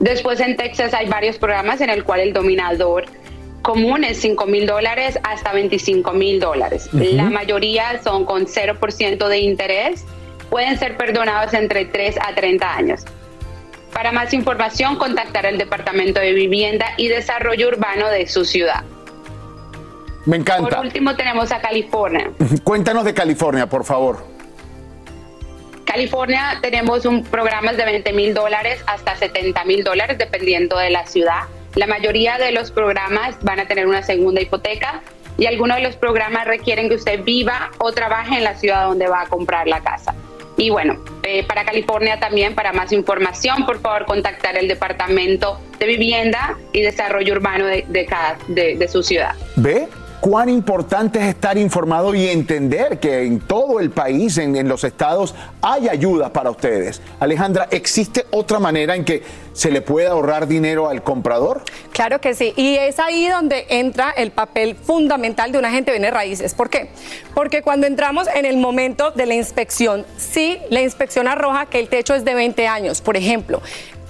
Después 0.00 0.40
en 0.40 0.56
Texas 0.56 0.94
hay 0.94 1.08
varios 1.08 1.38
programas 1.38 1.82
en 1.82 1.90
el 1.90 2.04
cual 2.04 2.20
el 2.20 2.32
dominador 2.32 3.04
común 3.60 4.04
es 4.04 4.18
5 4.18 4.46
mil 4.46 4.66
dólares 4.66 5.18
hasta 5.22 5.52
25 5.52 6.12
mil 6.12 6.40
dólares. 6.40 6.88
La 6.92 7.24
mayoría 7.24 8.00
son 8.02 8.24
con 8.24 8.46
0% 8.46 9.28
de 9.28 9.38
interés, 9.38 10.04
pueden 10.48 10.78
ser 10.78 10.96
perdonados 10.96 11.52
entre 11.54 11.84
3 11.84 12.16
a 12.20 12.34
30 12.34 12.76
años. 12.76 13.04
Para 13.94 14.10
más 14.10 14.34
información, 14.34 14.96
contactar 14.96 15.46
al 15.46 15.56
Departamento 15.56 16.20
de 16.20 16.32
Vivienda 16.32 16.86
y 16.96 17.08
Desarrollo 17.08 17.68
Urbano 17.68 18.08
de 18.08 18.26
su 18.26 18.44
ciudad. 18.44 18.82
Me 20.26 20.36
encanta. 20.36 20.68
Por 20.76 20.86
último, 20.86 21.14
tenemos 21.14 21.52
a 21.52 21.60
California. 21.60 22.30
Cuéntanos 22.64 23.04
de 23.04 23.14
California, 23.14 23.68
por 23.68 23.84
favor. 23.84 24.26
California 25.84 26.58
tenemos 26.60 27.06
un 27.06 27.22
programas 27.22 27.76
de 27.76 27.84
20 27.84 28.12
mil 28.14 28.34
dólares 28.34 28.82
hasta 28.88 29.14
70 29.14 29.64
mil 29.64 29.84
dólares, 29.84 30.18
dependiendo 30.18 30.76
de 30.76 30.90
la 30.90 31.06
ciudad. 31.06 31.42
La 31.76 31.86
mayoría 31.86 32.36
de 32.36 32.50
los 32.50 32.72
programas 32.72 33.36
van 33.42 33.60
a 33.60 33.68
tener 33.68 33.86
una 33.86 34.02
segunda 34.02 34.40
hipoteca 34.40 35.02
y 35.38 35.46
algunos 35.46 35.76
de 35.76 35.84
los 35.84 35.94
programas 35.94 36.46
requieren 36.46 36.88
que 36.88 36.96
usted 36.96 37.22
viva 37.22 37.70
o 37.78 37.92
trabaje 37.92 38.36
en 38.36 38.44
la 38.44 38.56
ciudad 38.56 38.86
donde 38.86 39.06
va 39.06 39.22
a 39.22 39.26
comprar 39.26 39.68
la 39.68 39.80
casa. 39.82 40.14
Y 40.56 40.70
bueno, 40.70 40.98
eh, 41.22 41.44
para 41.44 41.64
California 41.64 42.20
también, 42.20 42.54
para 42.54 42.72
más 42.72 42.92
información, 42.92 43.66
por 43.66 43.80
favor, 43.80 44.06
contactar 44.06 44.56
el 44.56 44.68
Departamento 44.68 45.60
de 45.78 45.86
Vivienda 45.86 46.56
y 46.72 46.82
Desarrollo 46.82 47.34
Urbano 47.34 47.66
de, 47.66 48.06
cada, 48.08 48.38
de, 48.48 48.88
su 48.88 49.02
ciudad. 49.02 49.34
¿Ve? 49.56 49.88
Cuán 50.24 50.48
importante 50.48 51.18
es 51.18 51.26
estar 51.26 51.58
informado 51.58 52.14
y 52.14 52.30
entender 52.30 52.98
que 52.98 53.24
en 53.24 53.40
todo 53.40 53.78
el 53.78 53.90
país, 53.90 54.38
en, 54.38 54.66
los 54.66 54.82
estados, 54.82 55.34
hay 55.60 55.86
ayuda 55.86 56.32
para 56.32 56.48
ustedes. 56.48 57.02
Alejandra, 57.20 57.68
¿existe 57.70 58.24
otra 58.30 58.58
manera 58.58 58.96
en 58.96 59.04
que 59.04 59.22
se 59.52 59.70
le 59.70 59.82
puede 59.82 60.06
ahorrar 60.06 60.48
dinero 60.48 60.88
al 60.88 61.02
comprador? 61.02 61.60
Claro 61.92 62.22
que 62.22 62.32
sí, 62.32 62.54
y 62.56 62.76
es 62.76 62.98
ahí 63.00 63.28
donde 63.28 63.66
entra 63.68 64.12
el 64.12 64.30
papel 64.30 64.76
fundamental 64.76 65.52
de 65.52 65.58
un 65.58 65.66
agente 65.66 65.90
de 65.92 65.98
bienes 65.98 66.14
raíces. 66.14 66.54
¿Por 66.54 66.70
qué? 66.70 66.88
Porque 67.34 67.60
cuando 67.60 67.86
entramos 67.86 68.26
en 68.34 68.46
el 68.46 68.56
momento 68.56 69.10
de 69.10 69.26
la 69.26 69.34
inspección, 69.34 70.06
sí, 70.16 70.58
la 70.70 70.80
inspección 70.80 71.28
arroja 71.28 71.66
que 71.66 71.80
el 71.80 71.88
techo 71.88 72.14
es 72.14 72.24
de 72.24 72.32
20 72.32 72.66
años, 72.66 73.02
por 73.02 73.18
ejemplo. 73.18 73.60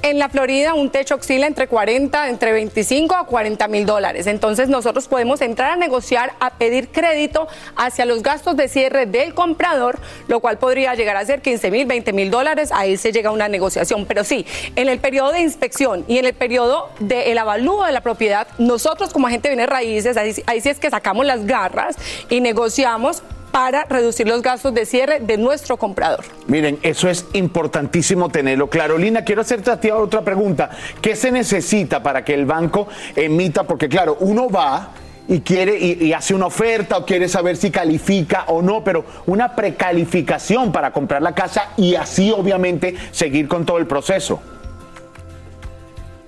En 0.04 0.18
la 0.18 0.28
Florida 0.28 0.74
un 0.74 0.90
techo 0.90 1.14
oscila 1.14 1.46
entre 1.46 1.66
40, 1.66 2.28
entre 2.28 2.52
25 2.52 3.14
a 3.14 3.24
40 3.24 3.68
mil 3.68 3.86
dólares. 3.86 4.26
Entonces 4.26 4.68
nosotros 4.68 5.08
podemos 5.08 5.40
entrar 5.40 5.70
a 5.70 5.76
negociar, 5.76 6.34
a 6.40 6.50
pedir 6.58 6.88
crédito 6.88 7.48
hacia 7.74 8.04
los 8.04 8.22
gastos 8.22 8.54
de 8.54 8.68
cierre 8.68 9.06
del 9.06 9.32
comprador, 9.32 9.98
lo 10.28 10.40
cual 10.40 10.58
podría 10.58 10.94
llegar 10.94 11.16
a 11.16 11.24
ser 11.24 11.40
15 11.40 11.70
mil, 11.70 11.86
20 11.86 12.12
mil 12.12 12.30
dólares. 12.30 12.68
Ahí 12.70 12.98
se 12.98 13.12
llega 13.12 13.30
a 13.30 13.32
una 13.32 13.48
negociación. 13.48 14.04
Pero 14.04 14.24
sí, 14.24 14.44
en 14.76 14.90
el 14.90 14.98
periodo 15.00 15.32
de 15.32 15.40
inspección 15.40 16.04
y 16.06 16.18
en 16.18 16.26
el 16.26 16.34
periodo 16.34 16.90
del 17.00 17.38
avalúo 17.38 17.86
de 17.86 17.92
la 17.92 18.02
propiedad, 18.02 18.46
nosotros 18.58 19.10
como 19.10 19.28
agente 19.28 19.48
de 19.48 19.54
bienes 19.54 19.70
raíces, 19.70 20.18
ahí, 20.18 20.34
ahí 20.44 20.60
sí 20.60 20.68
es 20.68 20.78
que 20.78 20.90
sacamos 20.90 21.24
las 21.24 21.46
garras 21.46 21.96
y 22.28 22.42
negociamos 22.42 23.22
para 23.54 23.84
reducir 23.84 24.26
los 24.26 24.42
gastos 24.42 24.74
de 24.74 24.84
cierre 24.84 25.20
de 25.20 25.38
nuestro 25.38 25.76
comprador. 25.76 26.24
Miren, 26.48 26.76
eso 26.82 27.08
es 27.08 27.24
importantísimo 27.34 28.28
tenerlo 28.28 28.68
claro. 28.68 28.98
Lina, 28.98 29.24
quiero 29.24 29.42
hacerte 29.42 29.70
a 29.70 29.78
ti 29.78 29.92
otra 29.92 30.22
pregunta. 30.22 30.70
¿Qué 31.00 31.14
se 31.14 31.30
necesita 31.30 32.02
para 32.02 32.24
que 32.24 32.34
el 32.34 32.46
banco 32.46 32.88
emita? 33.14 33.62
Porque 33.62 33.88
claro, 33.88 34.16
uno 34.18 34.50
va 34.50 34.90
y 35.28 35.38
quiere 35.42 35.78
y, 35.78 36.04
y, 36.04 36.12
hace 36.12 36.34
una 36.34 36.46
oferta 36.46 36.98
o 36.98 37.06
quiere 37.06 37.28
saber 37.28 37.56
si 37.56 37.70
califica 37.70 38.46
o 38.48 38.60
no, 38.60 38.82
pero 38.82 39.04
una 39.26 39.54
precalificación 39.54 40.72
para 40.72 40.90
comprar 40.90 41.22
la 41.22 41.32
casa 41.32 41.68
y 41.76 41.94
así 41.94 42.32
obviamente 42.32 42.96
seguir 43.12 43.46
con 43.46 43.64
todo 43.64 43.78
el 43.78 43.86
proceso. 43.86 44.42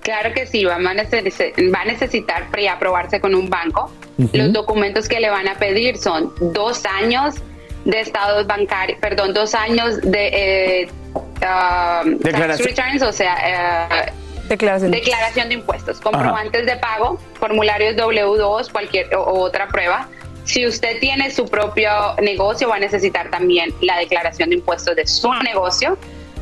Claro 0.07 0.33
que 0.33 0.47
sí, 0.47 0.63
va 0.63 0.75
a, 0.75 0.93
necesitar, 0.93 1.51
va 1.75 1.81
a 1.81 1.85
necesitar 1.85 2.49
preaprobarse 2.49 3.19
con 3.19 3.35
un 3.35 3.49
banco. 3.49 3.91
Uh 4.17 4.23
-huh. 4.23 4.37
Los 4.37 4.53
documentos 4.53 5.09
que 5.09 5.19
le 5.19 5.29
van 5.29 5.49
a 5.49 5.55
pedir 5.55 5.97
son 5.97 6.31
dos 6.39 6.85
años 6.85 7.35
de 7.83 7.99
estados 7.99 8.47
bancarios, 8.47 8.97
perdón, 9.01 9.33
dos 9.33 9.53
años 9.53 9.99
de 9.99 10.23
eh, 10.33 10.89
uh, 11.13 12.19
tax 12.19 12.59
returns, 12.59 13.01
o 13.01 13.11
sea, 13.11 13.35
eh, 14.05 14.13
declaración. 14.47 14.91
declaración 14.91 15.49
de 15.49 15.55
impuestos, 15.55 15.99
comprobantes 15.99 16.61
Ajá. 16.63 16.73
de 16.73 16.79
pago, 16.79 17.19
formularios 17.37 17.97
W2, 17.97 18.71
cualquier 18.71 19.13
o, 19.13 19.23
o 19.23 19.39
otra 19.41 19.67
prueba. 19.67 20.07
Si 20.45 20.65
usted 20.65 21.01
tiene 21.01 21.31
su 21.31 21.43
propio 21.49 22.15
negocio, 22.21 22.69
va 22.69 22.77
a 22.77 22.79
necesitar 22.79 23.29
también 23.29 23.73
la 23.81 23.97
declaración 23.97 24.51
de 24.51 24.55
impuestos 24.55 24.95
de 24.95 25.05
su 25.05 25.33
negocio 25.43 25.97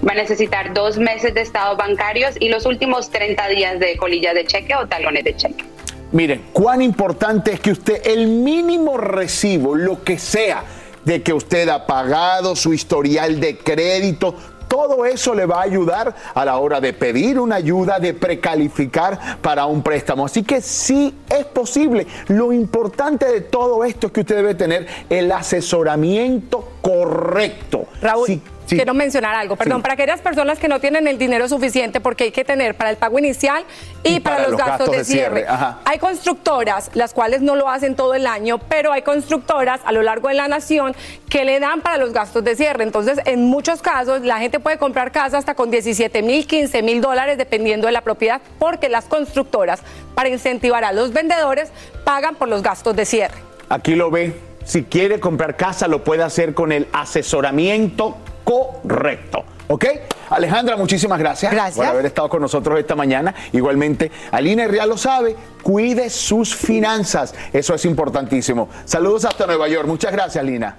va 0.07 0.11
a 0.11 0.15
necesitar 0.15 0.73
dos 0.73 0.97
meses 0.97 1.33
de 1.33 1.41
estados 1.41 1.77
bancarios 1.77 2.35
y 2.39 2.49
los 2.49 2.65
últimos 2.65 3.09
30 3.09 3.47
días 3.49 3.79
de 3.79 3.97
colillas 3.97 4.33
de 4.33 4.45
cheque 4.45 4.75
o 4.75 4.87
talones 4.87 5.23
de 5.23 5.35
cheque. 5.35 5.65
Miren, 6.11 6.45
cuán 6.53 6.81
importante 6.81 7.53
es 7.53 7.59
que 7.59 7.71
usted 7.71 8.01
el 8.05 8.27
mínimo 8.27 8.97
recibo, 8.97 9.75
lo 9.75 10.03
que 10.03 10.17
sea, 10.17 10.63
de 11.03 11.21
que 11.21 11.33
usted 11.33 11.69
ha 11.69 11.85
pagado 11.85 12.55
su 12.55 12.73
historial 12.73 13.39
de 13.39 13.57
crédito, 13.57 14.35
todo 14.67 15.05
eso 15.05 15.33
le 15.33 15.45
va 15.45 15.59
a 15.59 15.63
ayudar 15.63 16.15
a 16.33 16.45
la 16.45 16.57
hora 16.57 16.81
de 16.81 16.93
pedir 16.93 17.39
una 17.39 17.55
ayuda, 17.55 17.99
de 17.99 18.13
precalificar 18.13 19.39
para 19.41 19.65
un 19.65 19.81
préstamo. 19.83 20.25
Así 20.25 20.43
que 20.43 20.61
sí 20.61 21.13
es 21.29 21.45
posible. 21.45 22.07
Lo 22.27 22.51
importante 22.51 23.25
de 23.25 23.41
todo 23.41 23.83
esto 23.83 24.07
es 24.07 24.13
que 24.13 24.21
usted 24.21 24.35
debe 24.37 24.55
tener 24.55 24.87
el 25.09 25.31
asesoramiento 25.31 26.67
correcto. 26.81 27.87
Raúl. 28.01 28.41
Sí. 28.65 28.75
Quiero 28.75 28.93
mencionar 28.93 29.35
algo, 29.35 29.55
perdón, 29.55 29.77
sí. 29.77 29.81
para 29.83 29.93
aquellas 29.93 30.21
personas 30.21 30.57
que 30.59 30.67
no 30.67 30.79
tienen 30.79 31.07
el 31.07 31.17
dinero 31.17 31.47
suficiente 31.47 31.99
porque 31.99 32.25
hay 32.25 32.31
que 32.31 32.43
tener 32.43 32.75
para 32.75 32.89
el 32.89 32.97
pago 32.97 33.19
inicial 33.19 33.63
y, 34.03 34.15
y 34.15 34.19
para, 34.19 34.37
para, 34.37 34.47
los, 34.49 34.57
gastos, 34.57 34.77
gastos 34.79 34.97
de 34.97 35.05
cierre. 35.05 35.41
De 35.41 35.47
cierre. 35.47 35.75
Hay 35.85 35.99
constructoras, 35.99 36.89
las 36.93 37.13
cuales 37.13 37.41
no 37.41 37.55
lo 37.55 37.69
hacen 37.69 37.95
todo 37.95 38.13
el 38.15 38.25
año, 38.25 38.57
pero 38.57 38.91
hay 38.91 39.03
constructoras 39.03 39.81
a 39.85 39.91
lo 39.91 40.01
largo 40.01 40.29
de 40.29 40.33
la 40.33 40.47
nación 40.47 40.95
que 41.29 41.45
le 41.45 41.59
dan 41.59 41.81
para 41.81 41.97
los 41.97 42.13
gastos 42.13 42.43
de 42.43 42.55
cierre. 42.55 42.83
Entonces, 42.83 43.19
en 43.25 43.45
muchos 43.45 43.81
casos, 43.81 44.21
la 44.21 44.39
gente 44.39 44.59
puede 44.59 44.77
comprar 44.77 45.11
casa 45.11 45.37
hasta 45.37 45.53
con 45.53 45.69
17 45.69 46.21
mil, 46.21 46.47
15 46.47 46.81
mil 46.81 47.01
dólares, 47.01 47.37
dependiendo 47.37 47.87
de 47.87 47.93
la 47.93 48.01
propiedad, 48.01 48.41
porque 48.59 48.89
las 48.89 49.05
constructoras, 49.05 49.81
para 50.15 50.29
incentivar 50.29 50.83
a 50.83 50.91
los 50.91 51.13
vendedores, 51.13 51.69
pagan 52.03 52.35
por 52.35 52.47
los 52.47 52.63
gastos 52.63 52.95
de 52.95 53.05
cierre. 53.05 53.35
Aquí 53.69 53.95
lo 53.95 54.11
ve. 54.11 54.33
Si 54.63 54.83
quiere 54.83 55.19
comprar 55.19 55.55
casa, 55.55 55.87
lo 55.87 56.03
puede 56.03 56.23
hacer 56.23 56.53
con 56.53 56.71
el 56.71 56.87
asesoramiento 56.91 58.17
correcto. 58.45 59.43
¿Ok? 59.67 59.85
Alejandra, 60.29 60.77
muchísimas 60.77 61.19
gracias, 61.19 61.51
gracias, 61.51 61.75
por 61.75 61.85
haber 61.85 62.05
estado 62.05 62.29
con 62.29 62.41
nosotros 62.41 62.79
esta 62.79 62.95
mañana. 62.95 63.33
Igualmente, 63.51 64.11
Aline 64.31 64.67
Real 64.67 64.87
lo 64.87 64.97
sabe, 64.97 65.35
cuide 65.61 66.09
sus 66.09 66.55
finanzas. 66.55 67.35
Eso 67.51 67.73
es 67.73 67.83
importantísimo. 67.85 68.69
Saludos 68.85 69.25
hasta 69.25 69.45
Nueva 69.45 69.67
York. 69.67 69.87
Muchas 69.87 70.11
gracias, 70.11 70.43
Lina. 70.45 70.77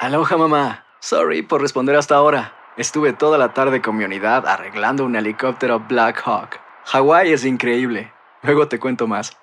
Aloha, 0.00 0.36
mamá. 0.36 0.84
Sorry 1.00 1.42
por 1.42 1.60
responder 1.60 1.96
hasta 1.96 2.14
ahora. 2.14 2.54
Estuve 2.76 3.12
toda 3.12 3.38
la 3.38 3.54
tarde 3.54 3.82
con 3.82 3.96
mi 3.96 4.04
unidad 4.04 4.46
arreglando 4.46 5.04
un 5.04 5.16
helicóptero 5.16 5.80
Black 5.88 6.22
Hawk. 6.24 6.60
Hawái 6.84 7.32
es 7.32 7.44
increíble. 7.44 8.12
Luego 8.42 8.68
te 8.68 8.78
cuento 8.78 9.06
más. 9.06 9.36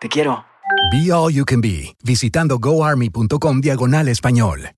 Te 0.00 0.08
quiero. 0.08 0.44
Be 0.92 1.12
All 1.12 1.32
You 1.32 1.44
Can 1.44 1.60
Be, 1.60 1.94
visitando 2.02 2.58
goarmy.com 2.58 3.60
diagonal 3.60 4.08
español. 4.08 4.77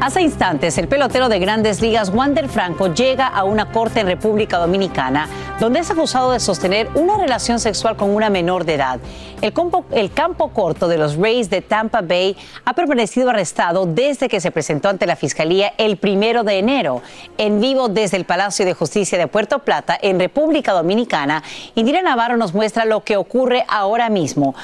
Hace 0.00 0.22
instantes, 0.22 0.78
el 0.78 0.88
pelotero 0.88 1.28
de 1.28 1.38
grandes 1.38 1.82
ligas 1.82 2.08
Wander 2.08 2.48
Franco 2.48 2.92
llega 2.94 3.26
a 3.26 3.44
una 3.44 3.70
corte 3.70 4.00
en 4.00 4.06
República 4.06 4.56
Dominicana 4.56 5.28
donde 5.60 5.80
es 5.80 5.90
acusado 5.90 6.32
de 6.32 6.40
sostener 6.40 6.88
una 6.94 7.18
relación 7.18 7.60
sexual 7.60 7.94
con 7.94 8.08
una 8.08 8.30
menor 8.30 8.64
de 8.64 8.74
edad. 8.76 8.98
El 9.42 9.52
campo, 9.52 10.48
corto 10.48 10.88
de 10.88 10.96
los 10.96 11.16
Rays 11.16 11.50
de 11.50 11.60
Tampa 11.60 12.00
Bay 12.00 12.34
ha 12.64 12.72
permanecido 12.72 13.28
arrestado 13.28 13.84
desde 13.84 14.30
que 14.30 14.40
se 14.40 14.50
presentó 14.50 14.88
ante 14.88 15.06
la 15.06 15.16
Fiscalía 15.16 15.74
el 15.76 15.98
primero 15.98 16.44
de 16.44 16.58
enero. 16.58 17.02
En 17.36 17.60
vivo 17.60 17.88
desde 17.88 18.16
el 18.16 18.24
Palacio 18.24 18.64
de 18.64 18.72
Justicia 18.72 19.18
de 19.18 19.26
Puerto 19.26 19.58
Plata, 19.58 19.98
en 20.00 20.18
República 20.18 20.72
Dominicana, 20.72 21.42
Indira 21.74 22.00
Navarro 22.00 22.38
nos 22.38 22.54
muestra 22.54 22.86
lo 22.86 23.04
que 23.04 23.18
ocurre 23.18 23.64
ahora 23.68 24.08
mismo. 24.08 24.54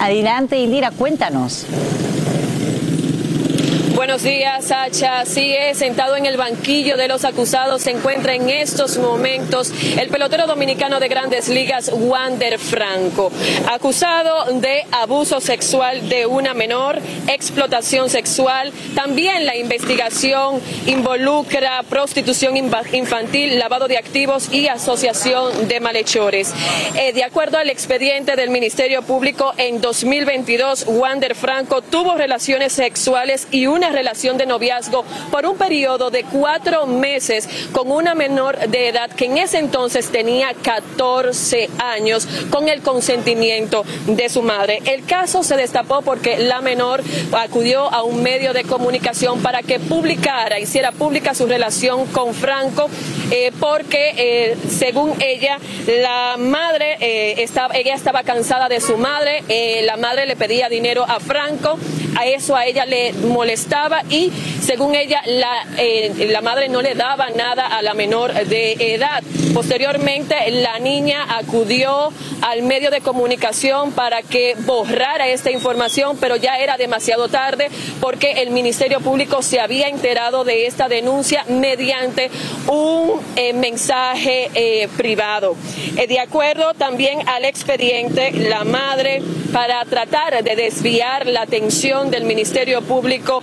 Adelante, 0.00 0.56
Indira, 0.56 0.92
cuéntanos. 0.92 1.66
Buenos 3.94 4.24
días, 4.24 4.64
Sacha. 4.64 5.24
Sigue 5.24 5.72
sentado 5.76 6.16
en 6.16 6.26
el 6.26 6.36
banquillo 6.36 6.96
de 6.96 7.06
los 7.06 7.24
acusados. 7.24 7.82
Se 7.82 7.92
encuentra 7.92 8.34
en 8.34 8.50
estos 8.50 8.98
momentos 8.98 9.70
el 9.96 10.08
pelotero 10.08 10.48
dominicano 10.48 10.98
de 10.98 11.06
grandes 11.06 11.48
ligas, 11.48 11.92
Wander 11.94 12.58
Franco, 12.58 13.30
acusado 13.70 14.52
de 14.54 14.84
abuso 14.90 15.40
sexual 15.40 16.08
de 16.08 16.26
una 16.26 16.54
menor, 16.54 16.98
explotación 17.28 18.10
sexual. 18.10 18.72
También 18.96 19.46
la 19.46 19.54
investigación 19.54 20.60
involucra 20.86 21.80
prostitución 21.88 22.56
infantil, 22.56 23.60
lavado 23.60 23.86
de 23.86 23.96
activos 23.96 24.52
y 24.52 24.66
asociación 24.66 25.68
de 25.68 25.78
malhechores. 25.78 26.52
Eh, 26.96 27.12
de 27.12 27.22
acuerdo 27.22 27.58
al 27.58 27.70
expediente 27.70 28.34
del 28.34 28.50
Ministerio 28.50 29.02
Público, 29.02 29.54
en 29.56 29.80
2022, 29.80 30.86
Wander 30.88 31.36
Franco 31.36 31.80
tuvo 31.80 32.16
relaciones 32.16 32.72
sexuales 32.72 33.46
y 33.52 33.68
una 33.68 33.83
relación 33.90 34.36
de 34.36 34.46
noviazgo 34.46 35.04
por 35.30 35.46
un 35.46 35.56
periodo 35.56 36.10
de 36.10 36.24
cuatro 36.24 36.86
meses 36.86 37.48
con 37.72 37.90
una 37.90 38.14
menor 38.14 38.58
de 38.68 38.88
edad 38.88 39.10
que 39.10 39.26
en 39.26 39.38
ese 39.38 39.58
entonces 39.58 40.10
tenía 40.10 40.52
14 40.54 41.70
años 41.78 42.26
con 42.50 42.68
el 42.68 42.82
consentimiento 42.82 43.84
de 44.06 44.28
su 44.28 44.42
madre. 44.42 44.80
El 44.84 45.04
caso 45.04 45.42
se 45.42 45.56
destapó 45.56 46.02
porque 46.02 46.38
la 46.38 46.60
menor 46.60 47.02
acudió 47.32 47.92
a 47.92 48.02
un 48.02 48.22
medio 48.22 48.52
de 48.52 48.64
comunicación 48.64 49.40
para 49.42 49.62
que 49.62 49.80
publicara, 49.80 50.58
hiciera 50.58 50.92
pública 50.92 51.34
su 51.34 51.46
relación 51.46 52.06
con 52.06 52.34
Franco, 52.34 52.88
eh, 53.30 53.52
porque 53.58 54.14
eh, 54.16 54.56
según 54.68 55.14
ella, 55.20 55.58
la 55.86 56.36
madre 56.38 56.96
eh, 57.00 57.42
estaba, 57.42 57.74
ella 57.74 57.94
estaba 57.94 58.22
cansada 58.22 58.68
de 58.68 58.80
su 58.80 58.96
madre, 58.96 59.42
la 59.82 59.96
madre 59.96 60.26
le 60.26 60.36
pedía 60.36 60.68
dinero 60.68 61.04
a 61.06 61.20
Franco, 61.20 61.78
a 62.16 62.26
eso 62.26 62.56
a 62.56 62.66
ella 62.66 62.86
le 62.86 63.12
molestaba 63.12 63.73
y 64.10 64.30
según 64.60 64.94
ella 64.94 65.20
la, 65.26 65.66
la 66.28 66.40
madre 66.40 66.68
no 66.68 66.80
le 66.80 66.94
daba 66.94 67.30
nada 67.30 67.66
a 67.66 67.82
la 67.82 67.94
menor 67.94 68.32
de 68.32 68.72
edad. 68.94 69.22
Posteriormente 69.52 70.36
la 70.50 70.78
niña 70.78 71.26
acudió 71.36 72.12
al 72.40 72.62
medio 72.62 72.90
de 72.90 73.00
comunicación 73.00 73.92
para 73.92 74.22
que 74.22 74.54
borrara 74.60 75.28
esta 75.28 75.50
información, 75.50 76.16
pero 76.20 76.36
ya 76.36 76.56
era 76.58 76.76
demasiado 76.76 77.28
tarde 77.28 77.68
porque 78.00 78.42
el 78.42 78.50
Ministerio 78.50 79.00
Público 79.00 79.42
se 79.42 79.60
había 79.60 79.88
enterado 79.88 80.44
de 80.44 80.66
esta 80.66 80.88
denuncia 80.88 81.44
mediante 81.48 82.30
un 82.68 83.20
eh, 83.36 83.52
mensaje 83.52 84.50
eh, 84.54 84.88
privado. 84.96 85.56
Eh, 85.96 86.06
de 86.06 86.20
acuerdo 86.20 86.74
también 86.74 87.26
al 87.28 87.44
expediente, 87.44 88.32
la 88.32 88.64
madre, 88.64 89.22
para 89.52 89.84
tratar 89.84 90.42
de 90.42 90.56
desviar 90.56 91.26
la 91.26 91.42
atención 91.42 92.10
del 92.10 92.24
Ministerio 92.24 92.82
Público, 92.82 93.42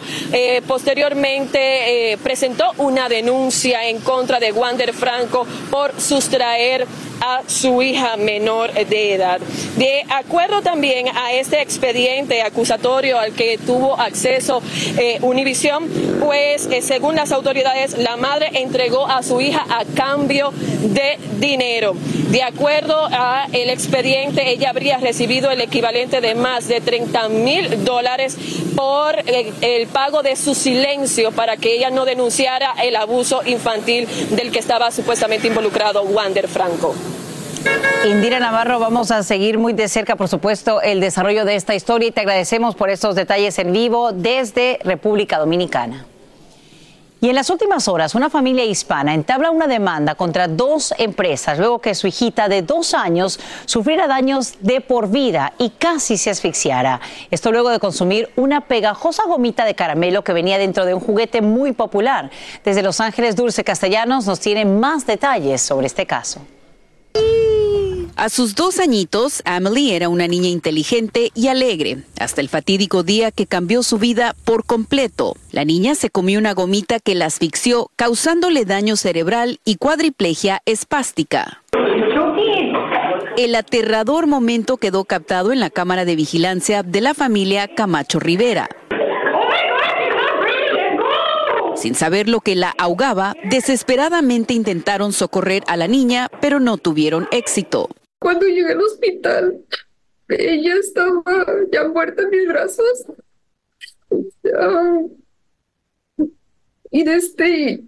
posteriormente 0.67 2.17
presentó 2.23 2.71
una 2.77 3.09
denuncia 3.09 3.87
en 3.87 3.99
contra 3.99 4.39
de 4.39 4.51
Wander 4.51 4.93
Franco 4.93 5.45
por 5.69 5.99
sustraer 5.99 6.87
a 7.21 7.43
su 7.47 7.81
hija 7.81 8.17
menor 8.17 8.73
de 8.73 9.13
edad. 9.13 9.39
De 9.77 10.03
acuerdo 10.09 10.61
también 10.61 11.07
a 11.15 11.33
este 11.33 11.61
expediente 11.61 12.41
acusatorio 12.41 13.19
al 13.19 13.33
que 13.33 13.59
tuvo 13.59 13.99
acceso 13.99 14.61
eh, 14.97 15.19
Univisión, 15.21 15.87
pues 16.19 16.67
eh, 16.71 16.81
según 16.81 17.15
las 17.15 17.31
autoridades, 17.31 17.97
la 17.97 18.17
madre 18.17 18.49
entregó 18.53 19.07
a 19.07 19.21
su 19.21 19.39
hija 19.39 19.65
a 19.69 19.85
cambio 19.95 20.51
de 20.51 21.19
dinero. 21.39 21.93
De 22.29 22.43
acuerdo 22.43 23.07
a 23.11 23.47
el 23.51 23.69
expediente, 23.69 24.49
ella 24.49 24.71
habría 24.71 24.97
recibido 24.97 25.51
el 25.51 25.61
equivalente 25.61 26.21
de 26.21 26.33
más 26.33 26.67
de 26.67 26.81
30 26.81 27.29
mil 27.29 27.83
dólares 27.83 28.37
por 28.75 29.19
eh, 29.27 29.53
el 29.61 29.87
pago 29.87 30.10
de 30.21 30.35
su 30.35 30.53
silencio 30.53 31.31
para 31.31 31.55
que 31.55 31.73
ella 31.75 31.89
no 31.89 32.03
denunciara 32.03 32.73
el 32.83 32.97
abuso 32.97 33.41
infantil 33.45 34.07
del 34.31 34.51
que 34.51 34.59
estaba 34.59 34.91
supuestamente 34.91 35.47
involucrado 35.47 36.03
Wander 36.03 36.47
Franco. 36.49 36.93
Indira 38.05 38.39
Navarro, 38.39 38.79
vamos 38.79 39.11
a 39.11 39.23
seguir 39.23 39.57
muy 39.57 39.73
de 39.73 39.87
cerca, 39.87 40.15
por 40.15 40.27
supuesto, 40.27 40.81
el 40.81 40.99
desarrollo 40.99 41.45
de 41.45 41.55
esta 41.55 41.75
historia 41.75 42.09
y 42.09 42.11
te 42.11 42.21
agradecemos 42.21 42.75
por 42.75 42.89
estos 42.89 43.15
detalles 43.15 43.57
en 43.59 43.71
vivo 43.71 44.11
desde 44.11 44.79
República 44.83 45.37
Dominicana. 45.37 46.05
Y 47.23 47.29
en 47.29 47.35
las 47.35 47.51
últimas 47.51 47.87
horas, 47.87 48.15
una 48.15 48.31
familia 48.31 48.65
hispana 48.65 49.13
entabla 49.13 49.51
una 49.51 49.67
demanda 49.67 50.15
contra 50.15 50.47
dos 50.47 50.91
empresas 50.97 51.59
luego 51.59 51.77
que 51.77 51.93
su 51.93 52.07
hijita 52.07 52.49
de 52.49 52.63
dos 52.63 52.95
años 52.95 53.39
sufriera 53.65 54.07
daños 54.07 54.55
de 54.61 54.81
por 54.81 55.07
vida 55.07 55.53
y 55.59 55.69
casi 55.69 56.17
se 56.17 56.31
asfixiara. 56.31 56.99
Esto 57.29 57.51
luego 57.51 57.69
de 57.69 57.77
consumir 57.77 58.31
una 58.35 58.61
pegajosa 58.61 59.21
gomita 59.27 59.65
de 59.65 59.75
caramelo 59.75 60.23
que 60.23 60.33
venía 60.33 60.57
dentro 60.57 60.83
de 60.83 60.95
un 60.95 60.99
juguete 60.99 61.43
muy 61.43 61.73
popular. 61.73 62.31
Desde 62.65 62.81
Los 62.81 62.99
Ángeles, 62.99 63.35
Dulce 63.35 63.63
Castellanos 63.63 64.25
nos 64.25 64.39
tiene 64.39 64.65
más 64.65 65.05
detalles 65.05 65.61
sobre 65.61 65.85
este 65.85 66.07
caso. 66.07 66.41
A 68.15 68.29
sus 68.29 68.55
dos 68.55 68.79
añitos, 68.79 69.41
Emily 69.45 69.91
era 69.91 70.09
una 70.09 70.27
niña 70.27 70.49
inteligente 70.49 71.31
y 71.33 71.47
alegre, 71.47 72.03
hasta 72.19 72.41
el 72.41 72.49
fatídico 72.49 73.03
día 73.03 73.31
que 73.31 73.47
cambió 73.47 73.81
su 73.83 73.97
vida 73.97 74.35
por 74.45 74.65
completo. 74.65 75.35
La 75.51 75.65
niña 75.65 75.95
se 75.95 76.09
comió 76.09 76.37
una 76.37 76.53
gomita 76.53 76.99
que 76.99 77.15
la 77.15 77.25
asfixió, 77.25 77.89
causándole 77.95 78.65
daño 78.65 78.95
cerebral 78.95 79.59
y 79.65 79.77
cuadriplegia 79.77 80.61
espástica. 80.65 81.63
El 83.37 83.55
aterrador 83.55 84.27
momento 84.27 84.77
quedó 84.77 85.05
captado 85.05 85.51
en 85.51 85.59
la 85.59 85.69
cámara 85.69 86.05
de 86.05 86.15
vigilancia 86.15 86.83
de 86.83 87.01
la 87.01 87.13
familia 87.13 87.73
Camacho 87.73 88.19
Rivera. 88.19 88.69
Sin 91.75 91.95
saber 91.95 92.29
lo 92.29 92.41
que 92.41 92.55
la 92.55 92.75
ahogaba, 92.77 93.35
desesperadamente 93.45 94.53
intentaron 94.53 95.13
socorrer 95.13 95.63
a 95.65 95.77
la 95.77 95.87
niña, 95.87 96.27
pero 96.39 96.59
no 96.59 96.77
tuvieron 96.77 97.27
éxito. 97.31 97.89
Cuando 98.21 98.45
llegué 98.45 98.73
al 98.73 98.81
hospital, 98.81 99.65
ella 100.29 100.75
estaba 100.75 101.23
ya 101.71 101.87
muerta 101.87 102.21
en 102.21 102.29
mis 102.29 102.47
brazos. 102.47 103.05
y 106.91 107.03
desde 107.03 107.17
este, 107.17 107.83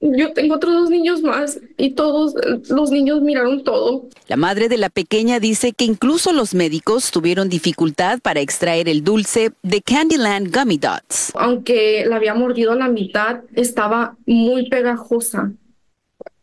yo 0.00 0.32
tengo 0.32 0.56
otros 0.56 0.74
dos 0.74 0.90
niños 0.90 1.22
más 1.22 1.60
y 1.76 1.92
todos 1.92 2.34
los 2.68 2.90
niños 2.90 3.22
miraron 3.22 3.62
todo. 3.62 4.08
La 4.26 4.36
madre 4.36 4.68
de 4.68 4.76
la 4.76 4.90
pequeña 4.90 5.38
dice 5.38 5.72
que 5.72 5.84
incluso 5.84 6.32
los 6.32 6.52
médicos 6.52 7.12
tuvieron 7.12 7.48
dificultad 7.48 8.18
para 8.20 8.40
extraer 8.40 8.88
el 8.88 9.04
dulce 9.04 9.52
de 9.62 9.82
Candyland 9.82 10.52
Gummy 10.52 10.78
Dots. 10.78 11.30
Aunque 11.36 12.04
la 12.06 12.16
había 12.16 12.34
mordido 12.34 12.72
a 12.72 12.76
la 12.76 12.88
mitad, 12.88 13.42
estaba 13.54 14.16
muy 14.26 14.68
pegajosa, 14.68 15.52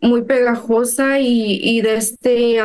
muy 0.01 0.23
pegajosa 0.23 1.19
y, 1.19 1.59
y 1.61 1.81
de 1.81 1.95
este... 1.95 2.57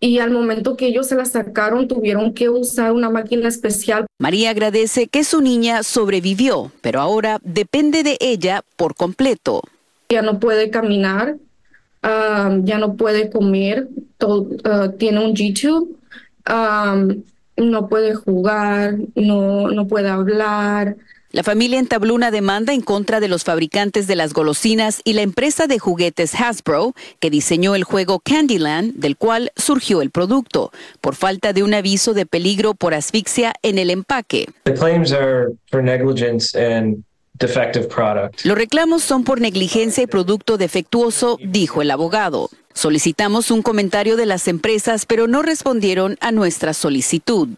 y 0.00 0.18
al 0.18 0.30
momento 0.30 0.76
que 0.76 0.86
ellos 0.86 1.08
se 1.08 1.14
la 1.14 1.24
sacaron 1.24 1.88
tuvieron 1.88 2.34
que 2.34 2.48
usar 2.48 2.92
una 2.92 3.08
máquina 3.10 3.48
especial. 3.48 4.06
María 4.18 4.50
agradece 4.50 5.06
que 5.06 5.24
su 5.24 5.40
niña 5.40 5.82
sobrevivió, 5.82 6.70
pero 6.82 7.00
ahora 7.00 7.38
depende 7.42 8.02
de 8.02 8.16
ella 8.20 8.62
por 8.76 8.94
completo. 8.94 9.62
Ya 10.10 10.22
no 10.22 10.38
puede 10.40 10.70
caminar, 10.70 11.36
ya 12.02 12.78
no 12.78 12.94
puede 12.94 13.30
comer, 13.30 13.88
ah, 14.64 14.90
tiene 14.98 15.24
un 15.24 15.34
G-tube, 15.34 15.96
no 17.56 17.88
puede 17.88 18.14
jugar, 18.14 18.96
no, 19.14 19.68
no 19.68 19.86
puede 19.86 20.08
hablar. 20.08 20.96
La 21.30 21.42
familia 21.42 21.78
entabló 21.78 22.14
una 22.14 22.30
demanda 22.30 22.72
en 22.72 22.80
contra 22.80 23.20
de 23.20 23.28
los 23.28 23.44
fabricantes 23.44 24.06
de 24.06 24.16
las 24.16 24.32
golosinas 24.32 25.02
y 25.04 25.12
la 25.12 25.20
empresa 25.20 25.66
de 25.66 25.78
juguetes 25.78 26.34
Hasbro, 26.34 26.94
que 27.20 27.28
diseñó 27.28 27.74
el 27.74 27.84
juego 27.84 28.18
Candyland, 28.20 28.94
del 28.94 29.18
cual 29.18 29.52
surgió 29.54 30.00
el 30.00 30.10
producto, 30.10 30.72
por 31.02 31.14
falta 31.14 31.52
de 31.52 31.62
un 31.62 31.74
aviso 31.74 32.14
de 32.14 32.24
peligro 32.24 32.72
por 32.72 32.94
asfixia 32.94 33.52
en 33.62 33.76
el 33.76 33.90
empaque. 33.90 34.48
Los 38.44 38.58
reclamos 38.58 39.02
son 39.02 39.24
por 39.24 39.40
negligencia 39.42 40.02
y 40.02 40.06
producto 40.06 40.56
defectuoso, 40.56 41.38
dijo 41.44 41.82
el 41.82 41.90
abogado. 41.90 42.48
Solicitamos 42.72 43.50
un 43.50 43.60
comentario 43.60 44.16
de 44.16 44.24
las 44.24 44.48
empresas, 44.48 45.04
pero 45.04 45.26
no 45.26 45.42
respondieron 45.42 46.16
a 46.20 46.32
nuestra 46.32 46.72
solicitud. 46.72 47.48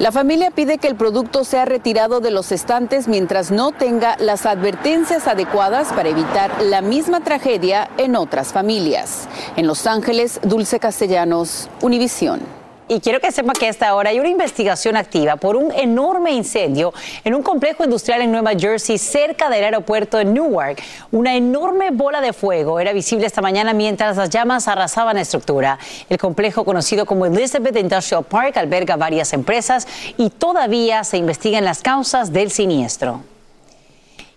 La 0.00 0.12
familia 0.12 0.50
pide 0.50 0.78
que 0.78 0.88
el 0.88 0.94
producto 0.94 1.44
sea 1.44 1.66
retirado 1.66 2.20
de 2.20 2.30
los 2.30 2.52
estantes 2.52 3.06
mientras 3.06 3.50
no 3.50 3.70
tenga 3.70 4.16
las 4.18 4.46
advertencias 4.46 5.28
adecuadas 5.28 5.92
para 5.92 6.08
evitar 6.08 6.50
la 6.62 6.80
misma 6.80 7.20
tragedia 7.20 7.90
en 7.98 8.16
otras 8.16 8.50
familias. 8.50 9.28
En 9.56 9.66
Los 9.66 9.86
Ángeles, 9.86 10.40
Dulce 10.42 10.80
Castellanos, 10.80 11.68
Univisión. 11.82 12.59
Y 12.92 12.98
quiero 12.98 13.20
que 13.20 13.30
sepa 13.30 13.52
que 13.52 13.68
hasta 13.68 13.86
ahora 13.86 14.10
hay 14.10 14.18
una 14.18 14.30
investigación 14.30 14.96
activa 14.96 15.36
por 15.36 15.54
un 15.54 15.70
enorme 15.70 16.32
incendio 16.32 16.92
en 17.22 17.36
un 17.36 17.42
complejo 17.44 17.84
industrial 17.84 18.20
en 18.20 18.32
Nueva 18.32 18.50
Jersey 18.58 18.98
cerca 18.98 19.48
del 19.48 19.62
aeropuerto 19.62 20.16
de 20.16 20.24
Newark. 20.24 20.82
Una 21.12 21.36
enorme 21.36 21.92
bola 21.92 22.20
de 22.20 22.32
fuego 22.32 22.80
era 22.80 22.92
visible 22.92 23.26
esta 23.26 23.42
mañana 23.42 23.74
mientras 23.74 24.16
las 24.16 24.28
llamas 24.28 24.66
arrasaban 24.66 25.14
la 25.14 25.22
estructura. 25.22 25.78
El 26.08 26.18
complejo 26.18 26.64
conocido 26.64 27.06
como 27.06 27.26
Elizabeth 27.26 27.76
Industrial 27.76 28.24
Park 28.24 28.56
alberga 28.56 28.96
varias 28.96 29.32
empresas 29.34 29.86
y 30.16 30.30
todavía 30.30 31.04
se 31.04 31.16
investigan 31.16 31.64
las 31.64 31.82
causas 31.82 32.32
del 32.32 32.50
siniestro. 32.50 33.22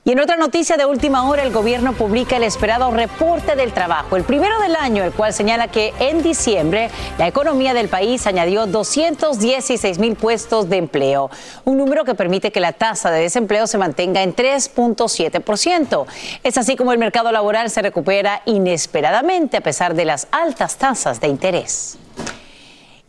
Y 0.05 0.11
en 0.11 0.19
otra 0.19 0.35
noticia 0.35 0.75
de 0.75 0.85
última 0.85 1.29
hora, 1.29 1.43
el 1.43 1.53
gobierno 1.53 1.93
publica 1.93 2.35
el 2.35 2.43
esperado 2.43 2.91
reporte 2.91 3.55
del 3.55 3.71
trabajo, 3.71 4.17
el 4.17 4.25
primero 4.25 4.59
del 4.59 4.75
año, 4.75 5.01
el 5.01 5.13
cual 5.13 5.31
señala 5.31 5.69
que 5.69 5.93
en 5.97 6.21
diciembre 6.21 6.89
la 7.17 7.25
economía 7.25 7.73
del 7.73 7.87
país 7.87 8.27
añadió 8.27 8.65
216 8.65 9.99
mil 9.99 10.17
puestos 10.17 10.67
de 10.69 10.75
empleo, 10.75 11.31
un 11.63 11.77
número 11.77 12.03
que 12.03 12.15
permite 12.15 12.51
que 12.51 12.59
la 12.59 12.73
tasa 12.73 13.11
de 13.11 13.21
desempleo 13.21 13.65
se 13.65 13.77
mantenga 13.77 14.23
en 14.23 14.35
3.7%. 14.35 16.05
Es 16.43 16.57
así 16.57 16.75
como 16.75 16.91
el 16.91 16.97
mercado 16.97 17.31
laboral 17.31 17.69
se 17.69 17.81
recupera 17.81 18.41
inesperadamente 18.43 19.55
a 19.55 19.61
pesar 19.61 19.93
de 19.93 20.03
las 20.03 20.27
altas 20.31 20.75
tasas 20.75 21.21
de 21.21 21.29
interés. 21.29 21.97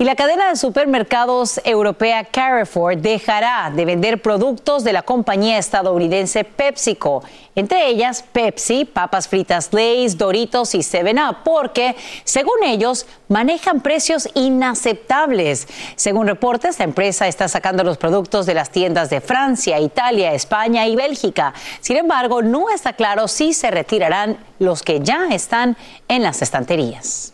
La 0.04 0.16
cadena 0.16 0.50
de 0.50 0.56
supermercados 0.56 1.58
europea 1.64 2.24
Carrefour 2.24 2.94
dejará 2.94 3.72
de 3.74 3.86
vender 3.86 4.20
productos 4.20 4.84
de 4.84 4.92
la 4.92 5.00
compañía 5.00 5.56
estadounidense 5.56 6.44
PepsiCo, 6.44 7.22
entre 7.54 7.88
ellas 7.88 8.22
Pepsi, 8.22 8.84
papas 8.84 9.28
fritas 9.28 9.70
Lay's, 9.72 10.18
Doritos 10.18 10.74
y 10.74 10.80
7-Up, 10.80 11.38
porque, 11.42 11.96
según 12.24 12.64
ellos, 12.64 13.06
manejan 13.28 13.80
precios 13.80 14.28
inaceptables. 14.34 15.68
Según 15.96 16.26
reportes, 16.26 16.78
la 16.78 16.84
empresa 16.84 17.26
está 17.26 17.48
sacando 17.48 17.82
los 17.82 17.96
productos 17.96 18.44
de 18.44 18.52
las 18.52 18.68
tiendas 18.68 19.08
de 19.08 19.22
Francia, 19.22 19.80
Italia, 19.80 20.34
España 20.34 20.86
y 20.86 20.96
Bélgica. 20.96 21.54
Sin 21.80 21.96
embargo, 21.96 22.42
no 22.42 22.68
está 22.68 22.92
claro 22.92 23.26
si 23.26 23.54
se 23.54 23.70
retirarán 23.70 24.36
los 24.58 24.82
que 24.82 25.00
ya 25.00 25.28
están 25.30 25.78
en 26.08 26.22
las 26.22 26.42
estanterías. 26.42 27.33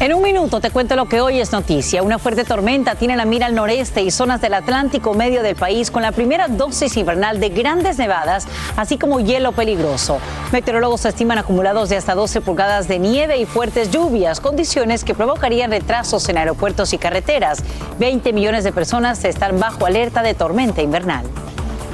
En 0.00 0.14
un 0.14 0.22
minuto 0.22 0.60
te 0.60 0.70
cuento 0.70 0.94
lo 0.94 1.06
que 1.06 1.20
hoy 1.20 1.40
es 1.40 1.50
noticia. 1.50 2.04
Una 2.04 2.20
fuerte 2.20 2.44
tormenta 2.44 2.94
tiene 2.94 3.16
la 3.16 3.24
mira 3.24 3.46
al 3.46 3.54
noreste 3.56 4.00
y 4.00 4.12
zonas 4.12 4.40
del 4.40 4.54
Atlántico 4.54 5.12
medio 5.12 5.42
del 5.42 5.56
país 5.56 5.90
con 5.90 6.02
la 6.02 6.12
primera 6.12 6.46
dosis 6.46 6.96
invernal 6.96 7.40
de 7.40 7.48
grandes 7.48 7.98
nevadas, 7.98 8.46
así 8.76 8.96
como 8.96 9.18
hielo 9.18 9.50
peligroso. 9.52 10.20
Meteorólogos 10.52 11.04
estiman 11.04 11.38
acumulados 11.38 11.88
de 11.88 11.96
hasta 11.96 12.14
12 12.14 12.40
pulgadas 12.42 12.86
de 12.86 13.00
nieve 13.00 13.38
y 13.38 13.44
fuertes 13.46 13.90
lluvias, 13.90 14.38
condiciones 14.38 15.02
que 15.02 15.14
provocarían 15.14 15.72
retrasos 15.72 16.28
en 16.28 16.38
aeropuertos 16.38 16.92
y 16.92 16.98
carreteras. 16.98 17.64
20 17.98 18.32
millones 18.32 18.62
de 18.62 18.72
personas 18.72 19.24
están 19.24 19.58
bajo 19.58 19.84
alerta 19.84 20.22
de 20.22 20.34
tormenta 20.34 20.80
invernal. 20.80 21.24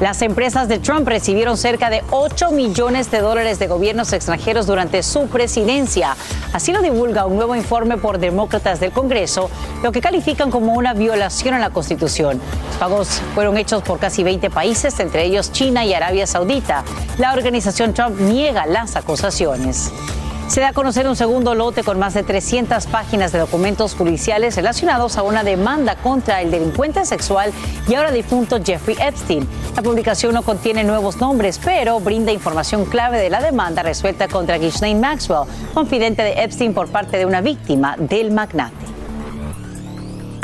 Las 0.00 0.22
empresas 0.22 0.66
de 0.66 0.80
Trump 0.80 1.06
recibieron 1.06 1.56
cerca 1.56 1.88
de 1.88 2.02
8 2.10 2.50
millones 2.50 3.12
de 3.12 3.20
dólares 3.20 3.60
de 3.60 3.68
gobiernos 3.68 4.12
extranjeros 4.12 4.66
durante 4.66 5.04
su 5.04 5.28
presidencia. 5.28 6.16
Así 6.52 6.72
lo 6.72 6.82
divulga 6.82 7.26
un 7.26 7.36
nuevo 7.36 7.54
informe 7.54 7.96
por 7.96 8.18
demócratas 8.18 8.80
del 8.80 8.90
Congreso, 8.90 9.50
lo 9.84 9.92
que 9.92 10.00
califican 10.00 10.50
como 10.50 10.72
una 10.72 10.94
violación 10.94 11.54
a 11.54 11.60
la 11.60 11.70
Constitución. 11.70 12.40
Los 12.68 12.76
pagos 12.76 13.22
fueron 13.34 13.56
hechos 13.56 13.82
por 13.82 14.00
casi 14.00 14.24
20 14.24 14.50
países, 14.50 14.98
entre 14.98 15.24
ellos 15.24 15.52
China 15.52 15.84
y 15.84 15.94
Arabia 15.94 16.26
Saudita. 16.26 16.82
La 17.18 17.32
organización 17.32 17.94
Trump 17.94 18.18
niega 18.18 18.66
las 18.66 18.96
acusaciones. 18.96 19.92
Se 20.54 20.60
da 20.60 20.68
a 20.68 20.72
conocer 20.72 21.08
un 21.08 21.16
segundo 21.16 21.56
lote 21.56 21.82
con 21.82 21.98
más 21.98 22.14
de 22.14 22.22
300 22.22 22.86
páginas 22.86 23.32
de 23.32 23.40
documentos 23.40 23.96
judiciales 23.96 24.54
relacionados 24.54 25.18
a 25.18 25.24
una 25.24 25.42
demanda 25.42 25.96
contra 25.96 26.42
el 26.42 26.52
delincuente 26.52 27.04
sexual 27.04 27.52
y 27.88 27.94
ahora 27.96 28.12
difunto 28.12 28.62
Jeffrey 28.64 28.96
Epstein. 29.00 29.48
La 29.74 29.82
publicación 29.82 30.32
no 30.32 30.42
contiene 30.42 30.84
nuevos 30.84 31.16
nombres, 31.16 31.58
pero 31.58 31.98
brinda 31.98 32.30
información 32.30 32.84
clave 32.84 33.18
de 33.18 33.30
la 33.30 33.42
demanda 33.42 33.82
resuelta 33.82 34.28
contra 34.28 34.58
Ghislaine 34.58 35.00
Maxwell, 35.00 35.48
confidente 35.74 36.22
de 36.22 36.44
Epstein 36.44 36.72
por 36.72 36.86
parte 36.86 37.16
de 37.16 37.26
una 37.26 37.40
víctima 37.40 37.96
del 37.98 38.30
magnate. 38.30 38.83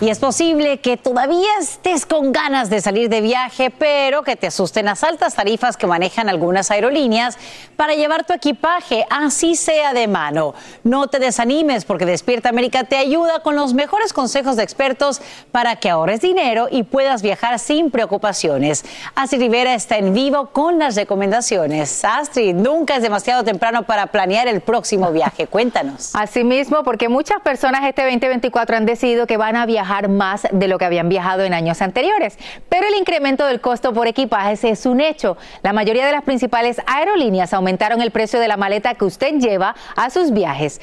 Y 0.03 0.09
es 0.09 0.19
posible 0.19 0.79
que 0.79 0.97
todavía 0.97 1.51
estés 1.61 2.07
con 2.07 2.33
ganas 2.33 2.71
de 2.71 2.81
salir 2.81 3.11
de 3.11 3.21
viaje, 3.21 3.69
pero 3.69 4.23
que 4.23 4.35
te 4.35 4.47
asusten 4.47 4.87
las 4.87 5.05
altas 5.05 5.35
tarifas 5.35 5.77
que 5.77 5.87
manejan 5.87 6.31
algunas 6.31 6.71
aerolíneas 6.71 7.37
para 7.77 7.95
llevar 7.95 8.25
tu 8.25 8.33
equipaje, 8.33 9.05
así 9.11 9.57
sea 9.57 9.93
de 9.93 10.09
mano. 10.09 10.55
No 10.85 11.09
te 11.09 11.19
desanimes 11.19 11.85
porque 11.85 12.07
Despierta 12.07 12.49
América 12.49 12.85
te 12.85 12.97
ayuda 12.97 13.41
con 13.41 13.57
los 13.57 13.75
mejores 13.75 14.15
consejos 14.15 14.57
de 14.57 14.63
expertos 14.63 15.21
para 15.53 15.77
que 15.77 15.91
ahorres 15.91 16.23
dinero 16.23 16.69
y 16.71 16.83
puedas 16.83 17.21
viajar 17.21 17.59
sin 17.59 17.91
preocupaciones. 17.91 18.87
Astrid 19.15 19.41
Rivera 19.41 19.75
está 19.75 19.99
en 19.99 20.15
vivo 20.15 20.47
con 20.47 20.79
las 20.79 20.97
recomendaciones. 20.97 22.07
Astrid, 22.07 22.55
nunca 22.55 22.97
es 22.97 23.03
demasiado 23.03 23.45
temprano 23.45 23.83
para 23.83 24.07
planear 24.07 24.49
el 24.49 24.63
próximo 24.63 25.13
viaje. 25.13 25.47
Cuéntanos. 25.47 26.15
Asimismo, 26.15 26.85
porque 26.85 27.11
muchas 27.11 27.43
personas 27.43 27.85
este 27.85 28.03
2024 28.03 28.79
han 28.79 28.87
decidido 28.87 29.27
que 29.27 29.37
van 29.37 29.57
a 29.57 29.67
viajar 29.67 29.90
más 30.09 30.47
de 30.51 30.69
lo 30.69 30.79
que 30.79 30.85
habían 30.85 31.09
viajado 31.09 31.45
en 31.45 31.55
años 31.55 31.83
anteriores. 31.83 32.39
Pero 32.69 32.87
el 32.87 32.95
incremento 32.95 33.47
del 33.47 33.61
costo 33.61 33.93
por 33.93 34.07
equipajes 34.07 34.65
es 34.65 34.87
un 34.87 35.01
hecho. 35.01 35.37
La 35.63 35.73
mayoría 35.73 36.07
de 36.07 36.13
las 36.13 36.23
principales 36.23 36.81
aerolíneas 36.87 37.53
aumentaron 37.53 38.01
el 38.01 38.11
precio 38.11 38.41
de 38.41 38.49
la 38.49 38.57
maleta 38.57 38.95
que 38.95 39.05
usted 39.05 39.35
lleva 39.39 39.75
a 39.97 40.11
sus 40.11 40.33
viajes 40.33 40.81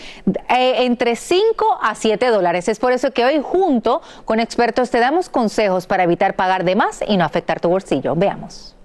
eh, 0.49 0.85
entre 0.85 1.15
5 1.15 1.79
a 1.81 1.95
7 1.95 2.27
dólares. 2.27 2.67
Es 2.67 2.79
por 2.79 2.91
eso 2.91 3.11
que 3.11 3.25
hoy 3.25 3.41
junto 3.43 4.01
con 4.25 4.39
expertos 4.39 4.89
te 4.89 4.99
damos 4.99 5.29
consejos 5.29 5.87
para 5.87 6.03
evitar 6.03 6.35
pagar 6.35 6.63
de 6.63 6.75
más 6.75 7.03
y 7.07 7.17
no 7.17 7.25
afectar 7.25 7.59
tu 7.59 7.69
bolsillo. 7.69 8.15
Veamos. 8.15 8.75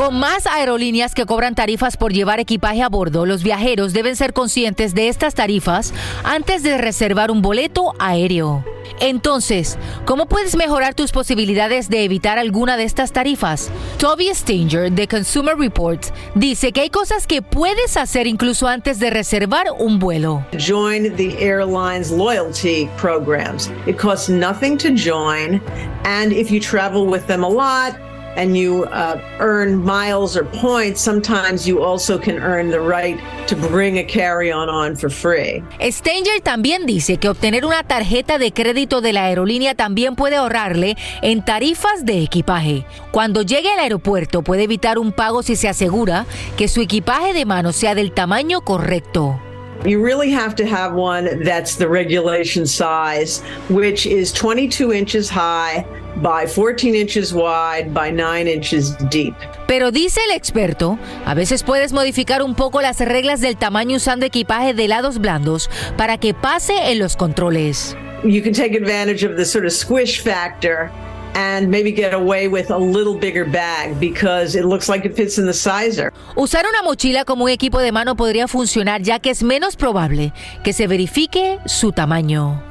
Con 0.00 0.18
más 0.18 0.46
aerolíneas 0.46 1.14
que 1.14 1.26
cobran 1.26 1.54
tarifas 1.54 1.98
por 1.98 2.10
llevar 2.10 2.40
equipaje 2.40 2.80
a 2.80 2.88
bordo, 2.88 3.26
los 3.26 3.42
viajeros 3.42 3.92
deben 3.92 4.16
ser 4.16 4.32
conscientes 4.32 4.94
de 4.94 5.08
estas 5.08 5.34
tarifas 5.34 5.92
antes 6.24 6.62
de 6.62 6.78
reservar 6.78 7.30
un 7.30 7.42
boleto 7.42 7.92
aéreo. 7.98 8.64
Entonces, 9.00 9.76
¿cómo 10.06 10.24
puedes 10.24 10.56
mejorar 10.56 10.94
tus 10.94 11.12
posibilidades 11.12 11.90
de 11.90 12.02
evitar 12.02 12.38
alguna 12.38 12.78
de 12.78 12.84
estas 12.84 13.12
tarifas? 13.12 13.70
Toby 13.98 14.30
Stanger 14.32 14.90
de 14.90 15.06
Consumer 15.06 15.54
Reports 15.58 16.14
dice 16.34 16.72
que 16.72 16.80
hay 16.80 16.88
cosas 16.88 17.26
que 17.26 17.42
puedes 17.42 17.98
hacer 17.98 18.26
incluso 18.26 18.68
antes 18.68 19.00
de 19.00 19.10
reservar 19.10 19.66
un 19.78 19.98
vuelo. 19.98 20.46
Join 20.58 21.14
the 21.14 21.36
airline's 21.38 22.10
loyalty 22.10 22.88
programs. 22.96 23.70
It 23.86 23.98
costs 23.98 24.30
nothing 24.30 24.78
to 24.78 24.94
join, 24.94 25.60
and 26.04 26.32
if 26.32 26.50
you 26.50 26.58
travel 26.58 27.06
with 27.06 27.26
them 27.26 27.44
a 27.44 27.50
lot, 27.50 28.00
and 28.36 28.56
you 28.56 28.84
uh, 28.84 29.20
earn 29.38 29.76
miles 29.76 30.36
or 30.36 30.44
points, 30.44 31.00
sometimes 31.00 31.66
you 31.66 31.82
also 31.82 32.18
can 32.18 32.38
earn 32.38 32.70
the 32.70 32.80
right 32.80 33.18
to 33.46 33.56
bring 33.56 33.98
a 33.98 34.04
carry-on 34.04 34.68
on 34.68 34.96
for 34.96 35.10
free. 35.10 35.62
Stanger 35.80 36.40
también 36.42 36.86
dice 36.86 37.18
que 37.18 37.28
obtener 37.28 37.64
una 37.64 37.82
tarjeta 37.82 38.38
de 38.38 38.52
crédito 38.52 39.00
de 39.00 39.12
la 39.12 39.24
aerolínea 39.24 39.74
también 39.74 40.14
puede 40.14 40.36
ahorrarle 40.36 40.96
en 41.22 41.44
tarifas 41.44 42.04
de 42.04 42.22
equipaje. 42.22 42.86
Cuando 43.10 43.42
llegue 43.42 43.72
al 43.72 43.80
aeropuerto 43.80 44.42
puede 44.42 44.64
evitar 44.64 44.98
un 44.98 45.12
pago 45.12 45.42
si 45.42 45.56
se 45.56 45.68
asegura 45.68 46.26
que 46.56 46.68
su 46.68 46.80
equipaje 46.80 47.32
de 47.32 47.44
mano 47.44 47.72
sea 47.72 47.94
del 47.94 48.12
tamaño 48.12 48.60
correcto. 48.62 49.40
You 49.84 50.04
really 50.04 50.30
have 50.30 50.54
to 50.56 50.66
have 50.66 50.92
one 50.92 51.42
that's 51.42 51.76
the 51.76 51.88
regulation 51.88 52.66
size, 52.66 53.40
which 53.70 54.04
is 54.06 54.30
22 54.30 54.92
inches 54.92 55.30
high 55.30 55.86
by 56.16 56.46
14 56.46 56.94
inches 56.94 57.32
wide 57.32 57.94
by 57.94 58.10
9 58.10 58.46
inches 58.46 58.94
deep. 59.08 59.34
Pero 59.66 59.90
dice 59.90 60.20
el 60.28 60.36
experto, 60.36 60.98
a 61.24 61.34
veces 61.34 61.62
puedes 61.62 61.92
modificar 61.92 62.42
un 62.42 62.54
poco 62.54 62.82
las 62.82 62.98
reglas 62.98 63.40
del 63.40 63.56
tamaño 63.56 63.96
usando 63.96 64.26
equipaje 64.26 64.74
de 64.74 64.86
lados 64.86 65.18
blandos 65.18 65.70
para 65.96 66.18
que 66.18 66.34
pase 66.34 66.90
en 66.90 66.98
los 66.98 67.16
controles. 67.16 67.96
You 68.22 68.42
can 68.42 68.52
take 68.52 68.76
advantage 68.76 69.24
of 69.24 69.36
the 69.36 69.46
sort 69.46 69.64
of 69.64 69.72
squish 69.72 70.20
factor 70.22 70.90
and 71.34 71.68
maybe 71.68 71.92
get 71.92 72.14
away 72.14 72.48
with 72.48 72.70
a 72.70 72.78
little 72.78 73.18
bigger 73.18 73.44
bag 73.44 73.98
because 73.98 74.54
it 74.54 74.64
looks 74.64 74.88
like 74.88 75.04
it 75.04 75.14
fits 75.14 75.38
in 75.38 75.46
the 75.46 75.52
sizer. 75.52 76.12
Usar 76.36 76.64
una 76.66 76.82
mochila 76.82 77.24
como 77.24 77.44
un 77.44 77.50
equipo 77.50 77.80
de 77.80 77.92
mano 77.92 78.16
podría 78.16 78.48
funcionar 78.48 79.02
ya 79.02 79.18
que 79.18 79.30
es 79.30 79.42
menos 79.42 79.76
probable 79.76 80.32
que 80.62 80.72
se 80.72 80.86
verifique 80.86 81.58
su 81.66 81.92
tamaño. 81.92 82.69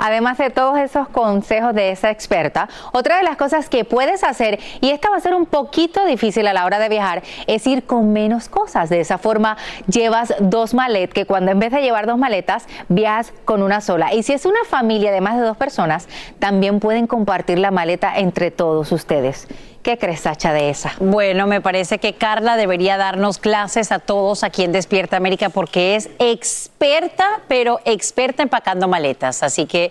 Además 0.00 0.38
de 0.38 0.48
todos 0.48 0.78
esos 0.78 1.08
consejos 1.08 1.74
de 1.74 1.90
esa 1.90 2.10
experta, 2.10 2.68
otra 2.92 3.18
de 3.18 3.22
las 3.22 3.36
cosas 3.36 3.68
que 3.68 3.84
puedes 3.84 4.24
hacer, 4.24 4.58
y 4.80 4.90
esta 4.90 5.10
va 5.10 5.16
a 5.16 5.20
ser 5.20 5.34
un 5.34 5.44
poquito 5.44 6.04
difícil 6.06 6.46
a 6.46 6.54
la 6.54 6.64
hora 6.64 6.78
de 6.78 6.88
viajar, 6.88 7.22
es 7.46 7.66
ir 7.66 7.84
con 7.84 8.12
menos 8.12 8.48
cosas. 8.48 8.88
De 8.88 9.00
esa 9.00 9.18
forma 9.18 9.58
llevas 9.86 10.34
dos 10.40 10.72
maletas, 10.72 11.14
que 11.14 11.26
cuando 11.26 11.50
en 11.50 11.58
vez 11.58 11.70
de 11.70 11.82
llevar 11.82 12.06
dos 12.06 12.16
maletas, 12.16 12.66
viajas 12.88 13.34
con 13.44 13.62
una 13.62 13.82
sola. 13.82 14.14
Y 14.14 14.22
si 14.22 14.32
es 14.32 14.46
una 14.46 14.64
familia 14.66 15.12
de 15.12 15.20
más 15.20 15.36
de 15.36 15.42
dos 15.42 15.56
personas, 15.56 16.08
también 16.38 16.80
pueden 16.80 17.06
compartir 17.06 17.58
la 17.58 17.70
maleta 17.70 18.16
entre 18.16 18.50
todos 18.50 18.92
ustedes. 18.92 19.48
¿Qué 19.82 19.96
crees, 19.96 20.20
Sacha, 20.20 20.52
de 20.52 20.68
esa? 20.68 20.92
Bueno, 21.00 21.46
me 21.46 21.62
parece 21.62 21.98
que 21.98 22.14
Carla 22.14 22.56
debería 22.56 22.98
darnos 22.98 23.38
clases 23.38 23.92
a 23.92 23.98
todos 23.98 24.44
aquí 24.44 24.62
en 24.62 24.72
Despierta 24.72 25.16
América 25.16 25.48
porque 25.48 25.96
es 25.96 26.10
experta, 26.18 27.40
pero 27.48 27.80
experta 27.86 28.42
empacando 28.42 28.88
maletas. 28.88 29.42
Así 29.42 29.64
que 29.64 29.90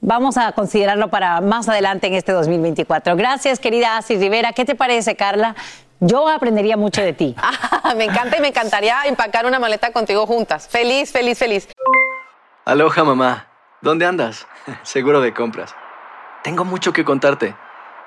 vamos 0.00 0.36
a 0.36 0.50
considerarlo 0.50 1.10
para 1.10 1.40
más 1.40 1.68
adelante 1.68 2.08
en 2.08 2.14
este 2.14 2.32
2024. 2.32 3.14
Gracias, 3.14 3.60
querida 3.60 3.98
Asi 3.98 4.16
Rivera. 4.16 4.52
¿Qué 4.52 4.64
te 4.64 4.74
parece, 4.74 5.14
Carla? 5.14 5.54
Yo 6.00 6.28
aprendería 6.28 6.76
mucho 6.76 7.00
de 7.00 7.12
ti. 7.12 7.36
me 7.96 8.06
encanta 8.06 8.36
y 8.36 8.40
me 8.40 8.48
encantaría 8.48 9.02
empacar 9.04 9.46
una 9.46 9.60
maleta 9.60 9.92
contigo 9.92 10.26
juntas. 10.26 10.66
Feliz, 10.66 11.12
feliz, 11.12 11.38
feliz. 11.38 11.68
Aloha, 12.64 13.04
mamá. 13.04 13.46
¿Dónde 13.80 14.06
andas? 14.06 14.48
Seguro 14.82 15.20
de 15.20 15.32
compras. 15.32 15.72
Tengo 16.42 16.64
mucho 16.64 16.92
que 16.92 17.04
contarte. 17.04 17.54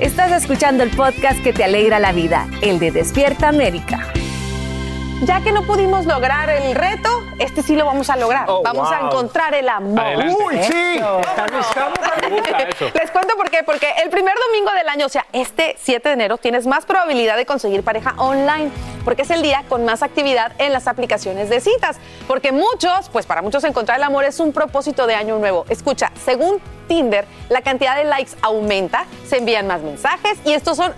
Estás 0.00 0.32
escuchando 0.32 0.82
el 0.82 0.88
podcast 0.96 1.42
que 1.42 1.52
te 1.52 1.62
alegra 1.62 1.98
la 1.98 2.12
vida, 2.12 2.48
el 2.62 2.78
de 2.78 2.90
Despierta 2.90 3.48
América. 3.48 4.10
Ya 5.24 5.42
que 5.42 5.52
no 5.52 5.66
pudimos 5.66 6.06
lograr 6.06 6.48
el 6.48 6.74
reto, 6.74 7.10
este 7.38 7.62
sí 7.62 7.76
lo 7.76 7.84
vamos 7.84 8.08
a 8.08 8.16
lograr. 8.16 8.46
Oh, 8.48 8.62
vamos 8.62 8.90
a 8.90 9.00
encontrar 9.00 9.52
el 9.52 9.68
amor. 9.68 10.00
Adelante. 10.00 10.42
Uy, 10.42 10.62
sí. 10.62 10.72
Estamos-. 10.96 11.66
Les 12.94 13.10
cuento 13.10 13.36
por 13.36 13.50
qué. 13.50 13.62
Porque 13.62 13.88
el 14.02 14.08
primer 14.08 14.34
domingo 14.46 14.70
del 14.72 14.88
año, 14.88 15.04
o 15.04 15.10
sea, 15.10 15.26
este 15.34 15.76
7 15.78 16.08
de 16.08 16.12
enero, 16.14 16.38
tienes 16.38 16.66
más 16.66 16.86
probabilidad 16.86 17.36
de 17.36 17.44
conseguir 17.44 17.82
pareja 17.82 18.14
online. 18.16 18.70
Porque 19.04 19.22
es 19.22 19.30
el 19.30 19.42
día 19.42 19.64
con 19.68 19.84
más 19.84 20.02
actividad 20.02 20.52
en 20.56 20.72
las 20.72 20.88
aplicaciones 20.88 21.50
de 21.50 21.60
citas. 21.60 21.98
Porque 22.26 22.52
muchos, 22.52 23.10
pues 23.10 23.26
para 23.26 23.42
muchos 23.42 23.64
encontrar 23.64 23.98
el 23.98 24.04
amor 24.04 24.24
es 24.24 24.40
un 24.40 24.54
propósito 24.54 25.06
de 25.06 25.14
año 25.14 25.38
nuevo. 25.38 25.66
Escucha, 25.68 26.10
según 26.24 26.58
Tinder, 26.90 27.24
la 27.48 27.62
cantidad 27.62 27.96
de 27.96 28.02
likes 28.02 28.32
aumenta, 28.42 29.06
se 29.24 29.36
envían 29.36 29.68
más 29.68 29.80
mensajes 29.80 30.38
y 30.44 30.54
estos 30.54 30.76
son 30.76 30.92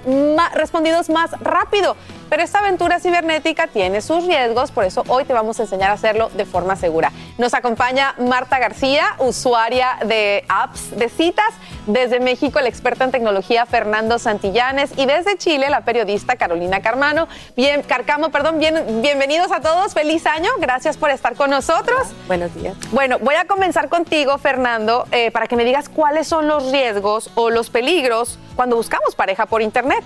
respondidos 0.54 1.10
más 1.10 1.32
rápido. 1.42 1.98
Pero 2.30 2.42
esta 2.42 2.60
aventura 2.60 2.98
cibernética 2.98 3.66
tiene 3.66 4.00
sus 4.00 4.24
riesgos, 4.26 4.70
por 4.70 4.84
eso 4.84 5.04
hoy 5.08 5.26
te 5.26 5.34
vamos 5.34 5.60
a 5.60 5.64
enseñar 5.64 5.90
a 5.90 5.92
hacerlo 5.92 6.30
de 6.30 6.46
forma 6.46 6.76
segura. 6.76 7.12
Nos 7.36 7.52
acompaña 7.52 8.14
Marta 8.18 8.58
García, 8.58 9.16
usuaria 9.18 9.98
de 10.06 10.42
apps 10.48 10.96
de 10.96 11.10
citas. 11.10 11.50
Desde 11.86 12.20
México, 12.20 12.60
el 12.60 12.66
experto 12.68 13.02
en 13.02 13.10
tecnología 13.10 13.66
Fernando 13.66 14.18
Santillanes. 14.20 14.92
Y 14.96 15.06
desde 15.06 15.36
Chile, 15.36 15.68
la 15.68 15.80
periodista 15.80 16.36
Carolina 16.36 16.80
Carmano. 16.80 17.26
Bien, 17.56 17.82
Carcamo, 17.82 18.30
perdón, 18.30 18.60
bien, 18.60 19.02
bienvenidos 19.02 19.50
a 19.50 19.60
todos. 19.60 19.92
Feliz 19.92 20.24
año. 20.26 20.48
Gracias 20.60 20.96
por 20.96 21.10
estar 21.10 21.34
con 21.34 21.50
nosotros. 21.50 22.08
Buenos 22.28 22.54
días. 22.54 22.76
Bueno, 22.92 23.18
voy 23.18 23.34
a 23.34 23.46
comenzar 23.46 23.88
contigo, 23.88 24.38
Fernando, 24.38 25.06
eh, 25.10 25.32
para 25.32 25.48
que 25.48 25.56
me 25.56 25.64
digas 25.64 25.81
cuáles 25.88 26.26
son 26.26 26.48
los 26.48 26.70
riesgos 26.70 27.30
o 27.34 27.50
los 27.50 27.70
peligros 27.70 28.38
cuando 28.56 28.76
buscamos 28.76 29.14
pareja 29.14 29.46
por 29.46 29.62
Internet. 29.62 30.02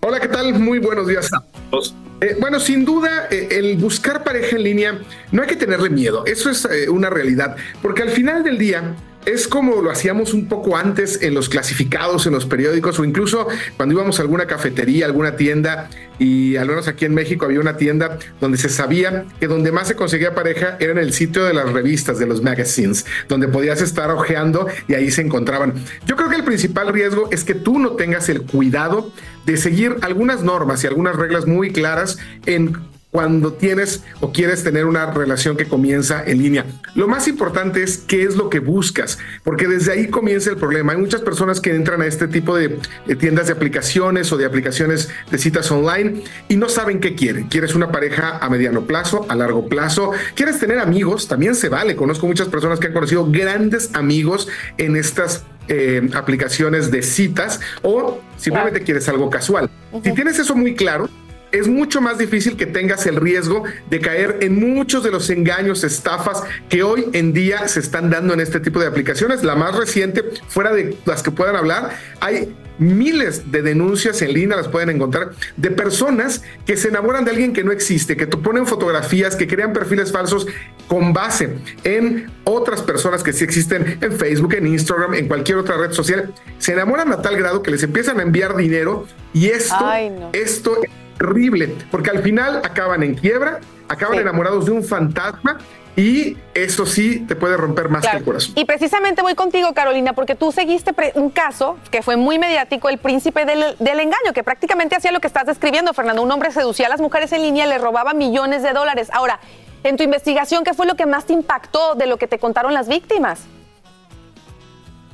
Hola, 0.00 0.20
¿qué 0.20 0.28
tal? 0.28 0.54
Muy 0.54 0.78
buenos 0.78 1.06
días 1.06 1.32
a 1.32 1.42
todos. 1.70 1.94
Eh, 2.20 2.36
bueno, 2.40 2.60
sin 2.60 2.84
duda, 2.84 3.28
eh, 3.30 3.48
el 3.50 3.76
buscar 3.76 4.22
pareja 4.22 4.56
en 4.56 4.62
línea 4.62 5.00
no 5.32 5.42
hay 5.42 5.48
que 5.48 5.56
tenerle 5.56 5.90
miedo, 5.90 6.24
eso 6.26 6.48
es 6.48 6.64
eh, 6.64 6.88
una 6.88 7.10
realidad, 7.10 7.56
porque 7.82 8.02
al 8.02 8.10
final 8.10 8.44
del 8.44 8.56
día 8.56 8.94
es 9.26 9.48
como 9.48 9.82
lo 9.82 9.90
hacíamos 9.90 10.34
un 10.34 10.48
poco 10.48 10.76
antes 10.76 11.22
en 11.22 11.34
los 11.34 11.48
clasificados, 11.48 12.26
en 12.26 12.32
los 12.32 12.46
periódicos 12.46 12.98
o 12.98 13.04
incluso 13.04 13.46
cuando 13.76 13.94
íbamos 13.94 14.18
a 14.18 14.22
alguna 14.22 14.46
cafetería, 14.46 15.06
alguna 15.06 15.36
tienda 15.36 15.88
y 16.18 16.56
al 16.56 16.68
menos 16.68 16.88
aquí 16.88 17.04
en 17.04 17.14
México 17.14 17.46
había 17.46 17.60
una 17.60 17.76
tienda 17.76 18.18
donde 18.40 18.58
se 18.58 18.68
sabía 18.68 19.26
que 19.40 19.46
donde 19.46 19.72
más 19.72 19.88
se 19.88 19.96
conseguía 19.96 20.34
pareja 20.34 20.76
era 20.80 20.92
en 20.92 20.98
el 20.98 21.12
sitio 21.12 21.44
de 21.44 21.54
las 21.54 21.72
revistas, 21.72 22.18
de 22.18 22.26
los 22.26 22.42
magazines, 22.42 23.06
donde 23.28 23.48
podías 23.48 23.80
estar 23.80 24.10
ojeando 24.10 24.66
y 24.88 24.94
ahí 24.94 25.10
se 25.10 25.22
encontraban. 25.22 25.74
Yo 26.06 26.16
creo 26.16 26.28
que 26.28 26.36
el 26.36 26.44
principal 26.44 26.92
riesgo 26.92 27.28
es 27.30 27.44
que 27.44 27.54
tú 27.54 27.78
no 27.78 27.92
tengas 27.92 28.28
el 28.28 28.42
cuidado 28.42 29.10
de 29.46 29.56
seguir 29.56 29.96
algunas 30.02 30.42
normas 30.42 30.84
y 30.84 30.86
algunas 30.86 31.16
reglas 31.16 31.46
muy 31.46 31.72
claras 31.72 32.18
en 32.46 32.78
cuando 33.14 33.52
tienes 33.52 34.02
o 34.20 34.32
quieres 34.32 34.64
tener 34.64 34.86
una 34.86 35.06
relación 35.12 35.56
que 35.56 35.66
comienza 35.66 36.24
en 36.26 36.42
línea. 36.42 36.66
Lo 36.96 37.06
más 37.06 37.28
importante 37.28 37.80
es 37.80 37.98
qué 37.98 38.24
es 38.24 38.34
lo 38.34 38.50
que 38.50 38.58
buscas, 38.58 39.20
porque 39.44 39.68
desde 39.68 39.92
ahí 39.92 40.08
comienza 40.08 40.50
el 40.50 40.56
problema. 40.56 40.94
Hay 40.94 40.98
muchas 40.98 41.20
personas 41.20 41.60
que 41.60 41.72
entran 41.72 42.02
a 42.02 42.06
este 42.06 42.26
tipo 42.26 42.56
de, 42.56 42.80
de 43.06 43.14
tiendas 43.14 43.46
de 43.46 43.52
aplicaciones 43.52 44.32
o 44.32 44.36
de 44.36 44.44
aplicaciones 44.44 45.10
de 45.30 45.38
citas 45.38 45.70
online 45.70 46.24
y 46.48 46.56
no 46.56 46.68
saben 46.68 46.98
qué 46.98 47.14
quieren. 47.14 47.44
¿Quieres 47.44 47.76
una 47.76 47.92
pareja 47.92 48.38
a 48.38 48.50
mediano 48.50 48.84
plazo, 48.84 49.26
a 49.28 49.36
largo 49.36 49.68
plazo? 49.68 50.10
¿Quieres 50.34 50.58
tener 50.58 50.80
amigos? 50.80 51.28
También 51.28 51.54
se 51.54 51.68
vale. 51.68 51.94
Conozco 51.94 52.26
muchas 52.26 52.48
personas 52.48 52.80
que 52.80 52.88
han 52.88 52.94
conocido 52.94 53.30
grandes 53.30 53.90
amigos 53.94 54.48
en 54.76 54.96
estas 54.96 55.44
eh, 55.68 56.10
aplicaciones 56.14 56.90
de 56.90 57.02
citas 57.02 57.60
o 57.82 58.20
simplemente 58.38 58.80
quieres 58.80 59.08
algo 59.08 59.30
casual. 59.30 59.70
Si 60.02 60.12
tienes 60.12 60.36
eso 60.40 60.56
muy 60.56 60.74
claro, 60.74 61.08
es 61.54 61.68
mucho 61.68 62.00
más 62.00 62.18
difícil 62.18 62.56
que 62.56 62.66
tengas 62.66 63.06
el 63.06 63.16
riesgo 63.16 63.62
de 63.88 64.00
caer 64.00 64.38
en 64.40 64.58
muchos 64.58 65.04
de 65.04 65.12
los 65.12 65.30
engaños, 65.30 65.84
estafas 65.84 66.42
que 66.68 66.82
hoy 66.82 67.06
en 67.12 67.32
día 67.32 67.68
se 67.68 67.78
están 67.78 68.10
dando 68.10 68.34
en 68.34 68.40
este 68.40 68.58
tipo 68.58 68.80
de 68.80 68.88
aplicaciones. 68.88 69.44
La 69.44 69.54
más 69.54 69.76
reciente, 69.76 70.24
fuera 70.48 70.72
de 70.72 70.96
las 71.04 71.22
que 71.22 71.30
puedan 71.30 71.54
hablar, 71.54 71.96
hay 72.20 72.52
miles 72.78 73.52
de 73.52 73.62
denuncias 73.62 74.20
en 74.22 74.32
línea, 74.32 74.56
las 74.56 74.66
pueden 74.66 74.90
encontrar, 74.90 75.30
de 75.56 75.70
personas 75.70 76.42
que 76.66 76.76
se 76.76 76.88
enamoran 76.88 77.24
de 77.24 77.30
alguien 77.30 77.52
que 77.52 77.62
no 77.62 77.70
existe, 77.70 78.16
que 78.16 78.26
te 78.26 78.36
ponen 78.36 78.66
fotografías, 78.66 79.36
que 79.36 79.46
crean 79.46 79.72
perfiles 79.72 80.10
falsos 80.10 80.48
con 80.88 81.12
base 81.12 81.50
en 81.84 82.32
otras 82.42 82.82
personas 82.82 83.22
que 83.22 83.32
sí 83.32 83.44
existen 83.44 83.98
en 84.00 84.12
Facebook, 84.12 84.54
en 84.54 84.66
Instagram, 84.66 85.14
en 85.14 85.28
cualquier 85.28 85.58
otra 85.58 85.76
red 85.76 85.92
social. 85.92 86.34
Se 86.58 86.72
enamoran 86.72 87.12
a 87.12 87.22
tal 87.22 87.36
grado 87.36 87.62
que 87.62 87.70
les 87.70 87.84
empiezan 87.84 88.18
a 88.18 88.24
enviar 88.24 88.56
dinero 88.56 89.06
y 89.32 89.46
esto, 89.46 89.76
Ay, 89.78 90.10
no. 90.10 90.30
esto 90.32 90.82
es 90.82 91.03
terrible, 91.18 91.74
porque 91.90 92.10
al 92.10 92.22
final 92.22 92.62
acaban 92.64 93.02
en 93.02 93.14
quiebra, 93.14 93.60
acaban 93.88 94.18
enamorados 94.18 94.66
de 94.66 94.72
un 94.72 94.84
fantasma 94.84 95.58
y 95.96 96.36
eso 96.54 96.86
sí 96.86 97.20
te 97.20 97.36
puede 97.36 97.56
romper 97.56 97.88
más 97.88 98.06
que 98.06 98.16
el 98.16 98.24
corazón. 98.24 98.54
Y 98.56 98.64
precisamente 98.64 99.22
voy 99.22 99.34
contigo, 99.34 99.72
Carolina, 99.74 100.12
porque 100.12 100.34
tú 100.34 100.50
seguiste 100.50 100.92
un 101.14 101.30
caso 101.30 101.76
que 101.90 102.02
fue 102.02 102.16
muy 102.16 102.38
mediático, 102.38 102.88
el 102.88 102.98
príncipe 102.98 103.44
del, 103.44 103.76
del 103.78 104.00
engaño, 104.00 104.32
que 104.34 104.42
prácticamente 104.42 104.96
hacía 104.96 105.12
lo 105.12 105.20
que 105.20 105.28
estás 105.28 105.46
describiendo, 105.46 105.94
Fernando. 105.94 106.22
Un 106.22 106.32
hombre 106.32 106.50
seducía 106.50 106.86
a 106.86 106.90
las 106.90 107.00
mujeres 107.00 107.30
en 107.32 107.42
línea 107.42 107.66
y 107.66 107.68
le 107.68 107.78
robaba 107.78 108.12
millones 108.12 108.62
de 108.62 108.72
dólares. 108.72 109.08
Ahora, 109.12 109.38
en 109.84 109.96
tu 109.96 110.02
investigación, 110.02 110.64
¿qué 110.64 110.74
fue 110.74 110.86
lo 110.86 110.96
que 110.96 111.06
más 111.06 111.26
te 111.26 111.32
impactó 111.32 111.94
de 111.94 112.06
lo 112.06 112.16
que 112.16 112.26
te 112.26 112.38
contaron 112.38 112.74
las 112.74 112.88
víctimas? 112.88 113.42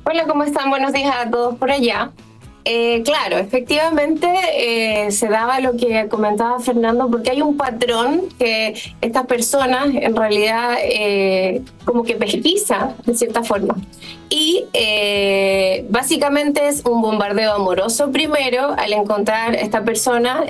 Hola, 0.04 0.24
¿cómo 0.26 0.44
están? 0.44 0.70
Buenos 0.70 0.92
días 0.92 1.14
a 1.14 1.28
todos 1.28 1.56
por 1.56 1.70
allá. 1.70 2.10
Eh, 2.64 3.02
claro, 3.04 3.38
efectivamente 3.38 4.28
eh, 4.54 5.10
se 5.10 5.28
daba 5.28 5.60
lo 5.60 5.76
que 5.76 6.08
comentaba 6.08 6.60
Fernando, 6.60 7.10
porque 7.10 7.30
hay 7.30 7.42
un 7.42 7.56
patrón 7.56 8.22
que 8.38 8.74
estas 9.00 9.26
personas 9.26 9.86
en 9.94 10.14
realidad 10.14 10.74
eh, 10.82 11.62
como 11.84 12.02
que 12.02 12.16
pesquisa 12.16 12.94
de 13.06 13.14
cierta 13.14 13.42
forma. 13.42 13.76
Y 14.28 14.66
básicamente 15.88 16.68
es 16.68 16.84
un 16.84 17.02
bombardeo 17.02 17.52
amoroso 17.52 18.12
primero 18.12 18.74
al 18.78 18.92
encontrar 18.92 19.56
esta 19.56 19.82
persona. 19.82 20.44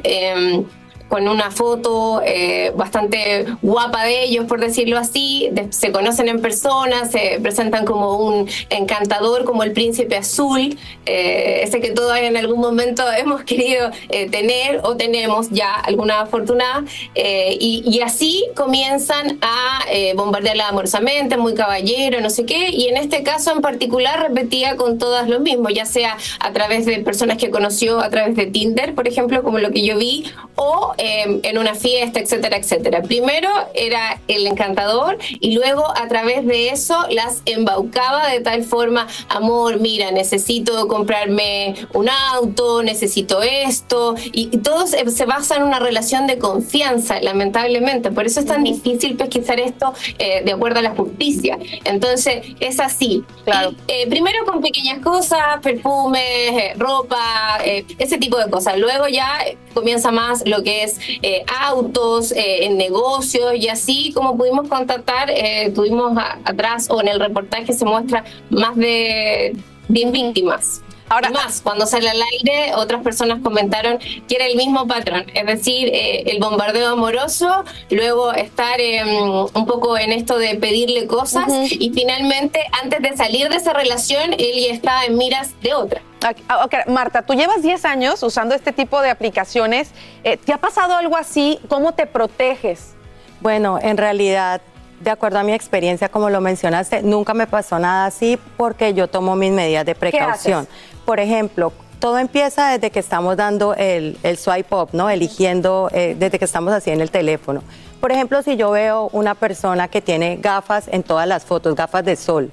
Con 1.10 1.26
una 1.26 1.50
foto 1.50 2.22
eh, 2.24 2.72
bastante 2.76 3.44
guapa 3.62 4.04
de 4.04 4.22
ellos, 4.22 4.46
por 4.46 4.60
decirlo 4.60 4.96
así. 4.96 5.50
Se 5.70 5.90
conocen 5.90 6.28
en 6.28 6.40
persona, 6.40 7.04
se 7.06 7.40
presentan 7.42 7.84
como 7.84 8.16
un 8.16 8.48
encantador, 8.70 9.44
como 9.44 9.64
el 9.64 9.72
príncipe 9.72 10.16
azul, 10.16 10.78
eh, 11.06 11.60
ese 11.64 11.80
que 11.80 11.90
todos 11.90 12.16
en 12.16 12.36
algún 12.36 12.60
momento 12.60 13.02
hemos 13.18 13.42
querido 13.42 13.90
eh, 14.08 14.30
tener 14.30 14.80
o 14.84 14.96
tenemos 14.96 15.50
ya 15.50 15.74
alguna 15.74 16.20
afortunada. 16.20 16.84
y, 17.14 17.82
y 17.84 18.00
así 18.02 18.46
comienzan 18.54 19.38
a 19.42 19.80
bombardearla 20.14 20.68
amorosamente, 20.68 21.36
muy 21.36 21.54
caballero, 21.54 22.20
no 22.20 22.30
sé 22.30 22.46
qué. 22.46 22.70
Y 22.70 22.86
en 22.86 22.96
este 22.96 23.24
caso 23.24 23.50
en 23.50 23.62
particular 23.62 24.22
repetía 24.22 24.76
con 24.76 24.98
todas 24.98 25.28
lo 25.28 25.40
mismo, 25.40 25.70
ya 25.70 25.86
sea 25.86 26.16
a 26.38 26.52
través 26.52 26.86
de 26.86 27.00
personas 27.00 27.36
que 27.36 27.50
conoció 27.50 28.00
a 28.00 28.10
través 28.10 28.36
de 28.36 28.46
Tinder, 28.46 28.94
por 28.94 29.08
ejemplo, 29.08 29.42
como 29.42 29.58
lo 29.58 29.72
que 29.72 29.84
yo 29.84 29.98
vi, 29.98 30.24
o 30.54 30.94
eh, 31.00 31.40
en 31.42 31.58
una 31.58 31.74
fiesta, 31.74 32.20
etcétera, 32.20 32.56
etcétera. 32.58 33.02
Primero 33.02 33.48
era 33.74 34.20
el 34.28 34.46
encantador 34.46 35.18
y 35.40 35.52
luego 35.54 35.84
a 35.96 36.08
través 36.08 36.46
de 36.46 36.68
eso 36.68 36.96
las 37.10 37.42
embaucaba 37.46 38.28
de 38.28 38.40
tal 38.40 38.64
forma, 38.64 39.06
amor, 39.28 39.80
mira, 39.80 40.10
necesito 40.10 40.86
comprarme 40.88 41.74
un 41.94 42.08
auto, 42.08 42.82
necesito 42.82 43.42
esto, 43.42 44.14
y, 44.32 44.48
y 44.52 44.58
todo 44.58 44.86
se, 44.86 45.10
se 45.10 45.24
basa 45.24 45.56
en 45.56 45.62
una 45.62 45.78
relación 45.78 46.26
de 46.26 46.38
confianza, 46.38 47.20
lamentablemente. 47.20 48.10
Por 48.10 48.26
eso 48.26 48.40
es 48.40 48.46
tan 48.46 48.64
difícil 48.64 49.16
pesquisar 49.16 49.60
esto 49.60 49.94
eh, 50.18 50.42
de 50.44 50.52
acuerdo 50.52 50.80
a 50.80 50.82
la 50.82 50.90
justicia. 50.90 51.58
Entonces, 51.84 52.46
es 52.60 52.80
así. 52.80 53.24
Claro. 53.44 53.74
primero 54.08 54.44
con 54.44 54.60
pequeñas 54.60 54.98
cosas, 55.00 55.60
perfumes, 55.62 56.20
eh, 56.22 56.74
ropa, 56.76 57.58
eh, 57.64 57.84
ese 57.98 58.18
tipo 58.18 58.38
de 58.38 58.50
cosas. 58.50 58.78
Luego 58.78 59.08
ya 59.08 59.40
eh, 59.46 59.56
comienza 59.74 60.10
más 60.10 60.42
lo 60.46 60.62
que 60.62 60.82
es 60.82 60.89
eh, 61.22 61.44
autos, 61.60 62.32
eh, 62.32 62.64
en 62.64 62.76
negocios 62.76 63.54
y 63.56 63.68
así 63.68 64.12
como 64.12 64.36
pudimos 64.36 64.68
contactar, 64.68 65.30
eh, 65.30 65.72
tuvimos 65.74 66.16
atrás 66.44 66.88
o 66.90 67.00
en 67.00 67.08
el 67.08 67.20
reportaje 67.20 67.72
se 67.72 67.84
muestra 67.84 68.24
más 68.50 68.76
de 68.76 69.56
10 69.88 70.12
víctimas. 70.12 70.82
Ahora, 71.10 71.30
más, 71.30 71.60
cuando 71.60 71.86
sale 71.86 72.08
al 72.08 72.22
aire, 72.22 72.72
otras 72.76 73.02
personas 73.02 73.40
comentaron 73.42 73.98
que 73.98 74.36
era 74.36 74.46
el 74.46 74.56
mismo 74.56 74.86
patrón, 74.86 75.26
es 75.34 75.44
decir, 75.44 75.88
eh, 75.88 76.22
el 76.30 76.38
bombardeo 76.38 76.90
amoroso, 76.90 77.64
luego 77.90 78.32
estar 78.32 78.80
em, 78.80 79.08
un 79.08 79.66
poco 79.66 79.98
en 79.98 80.12
esto 80.12 80.38
de 80.38 80.54
pedirle 80.54 81.08
cosas 81.08 81.48
y 81.68 81.90
finalmente, 81.92 82.60
antes 82.80 83.02
de 83.02 83.16
salir 83.16 83.48
de 83.48 83.56
esa 83.56 83.72
relación, 83.72 84.34
él 84.34 84.64
ya 84.64 84.72
estaba 84.72 85.04
en 85.04 85.18
miras 85.18 85.60
de 85.62 85.74
otra. 85.74 86.00
Ah, 86.22 86.68
Marta, 86.86 87.22
tú 87.22 87.34
llevas 87.34 87.62
10 87.62 87.84
años 87.84 88.22
usando 88.22 88.54
este 88.54 88.72
tipo 88.72 89.00
de 89.00 89.10
aplicaciones. 89.10 89.90
Eh, 90.22 90.36
¿Te 90.36 90.52
ha 90.52 90.58
pasado 90.58 90.94
algo 90.94 91.16
así? 91.16 91.58
¿Cómo 91.68 91.92
te 91.92 92.06
proteges? 92.06 92.94
Bueno, 93.40 93.78
en 93.80 93.96
realidad 93.96 94.60
de 95.00 95.10
acuerdo 95.10 95.38
a 95.38 95.42
mi 95.42 95.54
experiencia, 95.54 96.10
como 96.10 96.28
lo 96.28 96.42
mencionaste, 96.42 97.02
nunca 97.02 97.32
me 97.32 97.46
pasó 97.46 97.78
nada 97.78 98.04
así 98.04 98.38
porque 98.58 98.92
yo 98.92 99.08
tomo 99.08 99.34
mis 99.34 99.50
medidas 99.50 99.86
de 99.86 99.94
precaución 99.94 100.68
por 101.10 101.18
ejemplo, 101.18 101.72
todo 101.98 102.18
empieza 102.18 102.70
desde 102.70 102.92
que 102.92 103.00
estamos 103.00 103.36
dando 103.36 103.74
el, 103.74 104.16
swipe 104.38 104.72
up, 104.72 104.90
¿no? 104.92 105.10
Eligiendo, 105.10 105.90
eh, 105.92 106.14
desde 106.16 106.38
que 106.38 106.44
estamos 106.44 106.72
así 106.72 106.90
en 106.90 107.00
el 107.00 107.10
teléfono. 107.10 107.64
Por 108.00 108.12
ejemplo, 108.12 108.42
si 108.42 108.56
yo 108.56 108.70
veo 108.70 109.08
una 109.12 109.34
persona 109.34 109.88
que 109.88 110.00
tiene 110.00 110.36
gafas 110.36 110.86
en 110.86 111.02
todas 111.02 111.26
las 111.26 111.44
fotos, 111.44 111.74
gafas 111.74 112.04
de 112.04 112.14
sol, 112.14 112.52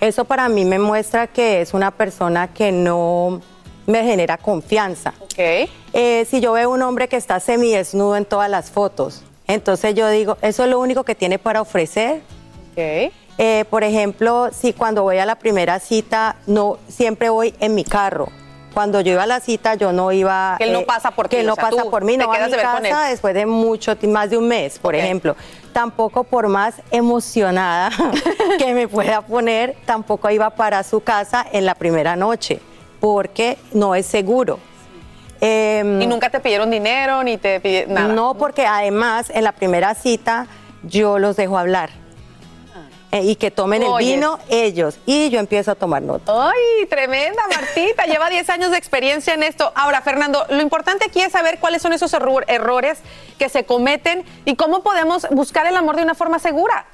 eso 0.00 0.24
para 0.24 0.48
mí 0.48 0.64
me 0.64 0.78
muestra 0.78 1.26
que 1.26 1.60
es 1.60 1.74
una 1.74 1.90
persona 1.90 2.48
que 2.48 2.72
no 2.72 3.40
me 3.86 4.04
genera 4.04 4.36
confianza. 4.36 5.14
Okay. 5.20 5.68
Eh, 5.92 6.26
si 6.28 6.40
yo 6.40 6.52
veo 6.52 6.70
un 6.70 6.82
hombre 6.82 7.08
que 7.08 7.16
está 7.16 7.40
semidesnudo 7.40 8.16
en 8.16 8.24
todas 8.24 8.50
las 8.50 8.70
fotos, 8.70 9.22
entonces 9.46 9.94
yo 9.94 10.08
digo, 10.08 10.36
eso 10.42 10.64
es 10.64 10.70
lo 10.70 10.80
único 10.80 11.04
que 11.04 11.14
tiene 11.14 11.38
para 11.38 11.60
ofrecer. 11.60 12.22
Okay. 12.72 13.12
Eh, 13.38 13.64
por 13.70 13.82
ejemplo, 13.82 14.50
si 14.52 14.72
cuando 14.72 15.02
voy 15.02 15.18
a 15.18 15.26
la 15.26 15.36
primera 15.36 15.80
cita, 15.80 16.36
no 16.46 16.78
siempre 16.88 17.28
voy 17.28 17.54
en 17.60 17.74
mi 17.74 17.84
carro. 17.84 18.28
Cuando 18.72 19.00
yo 19.00 19.12
iba 19.12 19.22
a 19.22 19.26
la 19.26 19.40
cita, 19.40 19.74
yo 19.74 19.92
no 19.92 20.12
iba. 20.12 20.56
Que 20.58 20.64
él 20.64 20.72
no 20.72 20.80
eh, 20.80 20.84
pasa 20.86 21.10
por 21.10 21.28
ti. 21.28 21.36
Que 21.36 21.40
él 21.40 21.46
no 21.46 21.56
pasa 21.56 21.84
por 21.84 22.04
mí, 22.04 22.16
no 22.16 22.28
va 22.28 22.44
a 22.44 22.48
mi 22.48 22.52
casa 22.52 23.04
después 23.08 23.34
de 23.34 23.46
mucho, 23.46 23.96
más 24.08 24.30
de 24.30 24.36
un 24.36 24.48
mes, 24.48 24.78
por 24.78 24.94
ejemplo. 24.94 25.36
Tampoco 25.72 26.24
por 26.24 26.48
más 26.48 26.74
emocionada 26.90 27.90
que 28.58 28.74
me 28.74 28.88
pueda 28.88 29.22
poner, 29.22 29.76
tampoco 29.86 30.28
iba 30.30 30.50
para 30.50 30.82
su 30.82 31.00
casa 31.00 31.46
en 31.52 31.64
la 31.64 31.74
primera 31.74 32.16
noche, 32.16 32.60
porque 33.00 33.58
no 33.72 33.94
es 33.94 34.06
seguro. 34.06 34.58
Em, 35.40 36.00
¿Y 36.00 36.06
nunca 36.06 36.30
te 36.30 36.40
pidieron 36.40 36.70
dinero 36.70 37.22
ni 37.24 37.36
te 37.36 37.58
pidieron 37.60 37.94
nada? 37.94 38.14
No, 38.14 38.34
porque 38.34 38.66
además 38.66 39.30
en 39.34 39.44
la 39.44 39.52
primera 39.52 39.94
cita 39.94 40.46
yo 40.84 41.18
los 41.18 41.36
dejo 41.36 41.58
hablar 41.58 42.01
eh, 43.12 43.22
y 43.24 43.36
que 43.36 43.50
tomen 43.50 43.82
el 43.82 43.94
vino 43.98 44.38
ellos 44.48 44.98
y 45.04 45.28
yo 45.28 45.38
empiezo 45.38 45.70
a 45.70 45.74
tomar 45.74 46.00
nota. 46.00 46.32
¡Ay, 46.48 46.86
tremenda 46.86 47.42
Martita! 47.46 48.04
Lleva 48.06 48.30
10 48.30 48.48
años 48.48 48.70
de 48.70 48.78
experiencia 48.78 49.34
en 49.34 49.42
esto. 49.42 49.70
Ahora, 49.74 50.00
Fernando, 50.00 50.46
lo 50.48 50.62
importante 50.62 51.04
aquí 51.06 51.20
es 51.20 51.30
saber 51.30 51.58
cuáles 51.60 51.82
son 51.82 51.92
esos 51.92 52.10
errores 52.14 52.98
que 53.38 53.50
se 53.50 53.64
cometen 53.64 54.24
y 54.46 54.56
cómo 54.56 54.82
podemos 54.82 55.26
buscar 55.30 55.66
el 55.66 55.76
amor 55.76 55.96
de 55.96 56.02
una 56.02 56.14
forma 56.14 56.38
segura. 56.38 56.86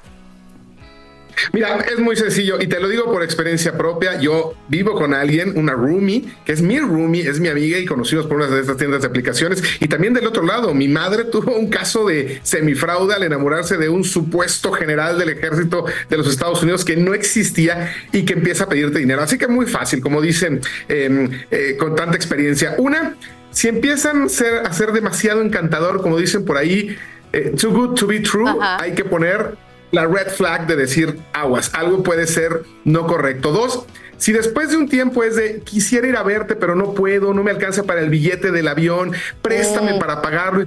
Mira, 1.53 1.77
es 1.91 1.99
muy 1.99 2.15
sencillo 2.15 2.59
y 2.59 2.67
te 2.67 2.79
lo 2.79 2.87
digo 2.87 3.05
por 3.05 3.23
experiencia 3.23 3.77
propia. 3.77 4.19
Yo 4.19 4.53
vivo 4.67 4.95
con 4.95 5.13
alguien, 5.13 5.57
una 5.57 5.73
roomie, 5.73 6.25
que 6.45 6.51
es 6.51 6.61
mi 6.61 6.79
roomie, 6.79 7.27
es 7.27 7.39
mi 7.39 7.47
amiga 7.47 7.77
y 7.77 7.85
conocimos 7.85 8.25
por 8.25 8.37
una 8.37 8.47
de 8.47 8.61
estas 8.61 8.77
tiendas 8.77 9.01
de 9.01 9.07
aplicaciones. 9.07 9.63
Y 9.79 9.87
también 9.87 10.13
del 10.13 10.27
otro 10.27 10.45
lado, 10.45 10.73
mi 10.73 10.87
madre 10.87 11.25
tuvo 11.25 11.55
un 11.55 11.69
caso 11.69 12.05
de 12.05 12.39
semifraude 12.43 13.13
al 13.13 13.23
enamorarse 13.23 13.77
de 13.77 13.89
un 13.89 14.03
supuesto 14.03 14.71
general 14.71 15.17
del 15.17 15.29
ejército 15.29 15.85
de 16.09 16.17
los 16.17 16.27
Estados 16.27 16.61
Unidos 16.63 16.85
que 16.85 16.95
no 16.97 17.13
existía 17.13 17.93
y 18.11 18.23
que 18.23 18.33
empieza 18.33 18.65
a 18.65 18.69
pedirte 18.69 18.99
dinero. 18.99 19.21
Así 19.21 19.37
que 19.37 19.47
muy 19.47 19.65
fácil, 19.65 20.01
como 20.01 20.21
dicen 20.21 20.61
em, 20.87 21.29
eh, 21.51 21.75
con 21.77 21.95
tanta 21.95 22.15
experiencia. 22.15 22.75
Una, 22.77 23.15
si 23.51 23.67
empiezan 23.67 24.23
a 24.23 24.29
ser, 24.29 24.65
a 24.65 24.73
ser 24.73 24.91
demasiado 24.91 25.41
encantador, 25.41 26.01
como 26.01 26.17
dicen 26.17 26.45
por 26.45 26.57
ahí, 26.57 26.95
eh, 27.33 27.53
too 27.59 27.71
good 27.71 27.95
to 27.95 28.07
be 28.07 28.19
true, 28.19 28.49
hay 28.59 28.93
que 28.93 29.03
poner 29.03 29.55
la 29.91 30.05
red 30.05 30.27
flag 30.29 30.67
de 30.67 30.75
decir 30.75 31.19
aguas, 31.33 31.71
algo 31.73 32.03
puede 32.03 32.27
ser 32.27 32.63
no 32.83 33.07
correcto. 33.07 33.51
Dos, 33.51 33.85
si 34.17 34.33
después 34.33 34.69
de 34.69 34.77
un 34.77 34.89
tiempo 34.89 35.23
es 35.23 35.35
de 35.35 35.61
quisiera 35.61 36.07
ir 36.07 36.17
a 36.17 36.23
verte, 36.23 36.55
pero 36.55 36.75
no 36.75 36.93
puedo, 36.93 37.33
no 37.33 37.43
me 37.43 37.51
alcanza 37.51 37.83
para 37.83 38.01
el 38.01 38.09
billete 38.09 38.51
del 38.51 38.67
avión, 38.67 39.13
préstame 39.41 39.93
oh. 39.93 39.99
para 39.99 40.21
pagarlo 40.21 40.63
y 40.63 40.65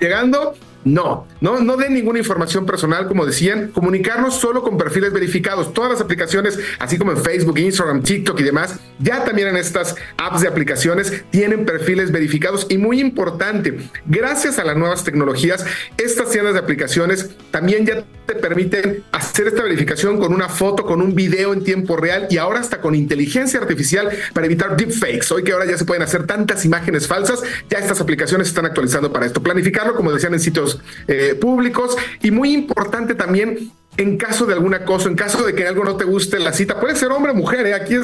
llegando, 0.00 0.54
no, 0.84 1.26
no, 1.40 1.60
no 1.60 1.76
den 1.76 1.94
ninguna 1.94 2.18
información 2.18 2.66
personal, 2.66 3.06
como 3.06 3.24
decían, 3.24 3.70
comunicarnos 3.72 4.34
solo 4.34 4.62
con 4.62 4.76
perfiles 4.76 5.12
verificados. 5.12 5.72
Todas 5.72 5.92
las 5.92 6.00
aplicaciones, 6.00 6.58
así 6.78 6.98
como 6.98 7.12
en 7.12 7.18
Facebook, 7.18 7.58
Instagram, 7.58 8.02
TikTok 8.02 8.40
y 8.40 8.44
demás, 8.44 8.78
ya 8.98 9.24
también 9.24 9.48
en 9.48 9.56
estas 9.56 9.94
apps 10.16 10.40
de 10.40 10.48
aplicaciones 10.48 11.24
tienen 11.30 11.64
perfiles 11.64 12.10
verificados. 12.10 12.66
Y 12.68 12.78
muy 12.78 13.00
importante, 13.00 13.78
gracias 14.06 14.58
a 14.58 14.64
las 14.64 14.76
nuevas 14.76 15.04
tecnologías, 15.04 15.64
estas 15.96 16.30
tiendas 16.30 16.54
de 16.54 16.60
aplicaciones 16.60 17.30
también 17.50 17.86
ya 17.86 18.04
te 18.26 18.34
permiten 18.34 19.04
hacer 19.12 19.48
esta 19.48 19.62
verificación 19.62 20.18
con 20.18 20.32
una 20.32 20.48
foto, 20.48 20.84
con 20.84 21.00
un 21.00 21.14
video 21.14 21.52
en 21.52 21.64
tiempo 21.64 21.96
real 21.96 22.26
y 22.30 22.38
ahora 22.38 22.60
hasta 22.60 22.80
con 22.80 22.94
inteligencia 22.94 23.60
artificial 23.60 24.10
para 24.32 24.46
evitar 24.46 24.76
deepfakes. 24.76 25.32
Hoy 25.32 25.44
que 25.44 25.52
ahora 25.52 25.66
ya 25.66 25.76
se 25.76 25.84
pueden 25.84 26.02
hacer 26.02 26.26
tantas 26.26 26.64
imágenes 26.64 27.06
falsas, 27.06 27.42
ya 27.68 27.78
estas 27.78 28.00
aplicaciones 28.00 28.48
están 28.48 28.66
actualizando 28.66 29.12
para 29.12 29.26
esto. 29.26 29.42
Planificarlo, 29.42 29.94
como 29.94 30.12
decían 30.12 30.34
en 30.34 30.40
sitios 30.40 30.71
eh, 31.06 31.36
públicos. 31.40 31.96
Y 32.22 32.30
muy 32.30 32.52
importante 32.52 33.14
también 33.14 33.72
en 33.96 34.16
caso 34.16 34.46
de 34.46 34.54
algún 34.54 34.72
acoso, 34.74 35.08
en 35.08 35.16
caso 35.16 35.44
de 35.44 35.54
que 35.54 35.66
algo 35.66 35.84
no 35.84 35.96
te 35.96 36.04
guste 36.04 36.38
la 36.38 36.52
cita, 36.52 36.80
puede 36.80 36.96
ser 36.96 37.10
hombre 37.10 37.32
o 37.32 37.34
mujer, 37.34 37.66
¿eh? 37.66 37.74
aquí 37.74 37.94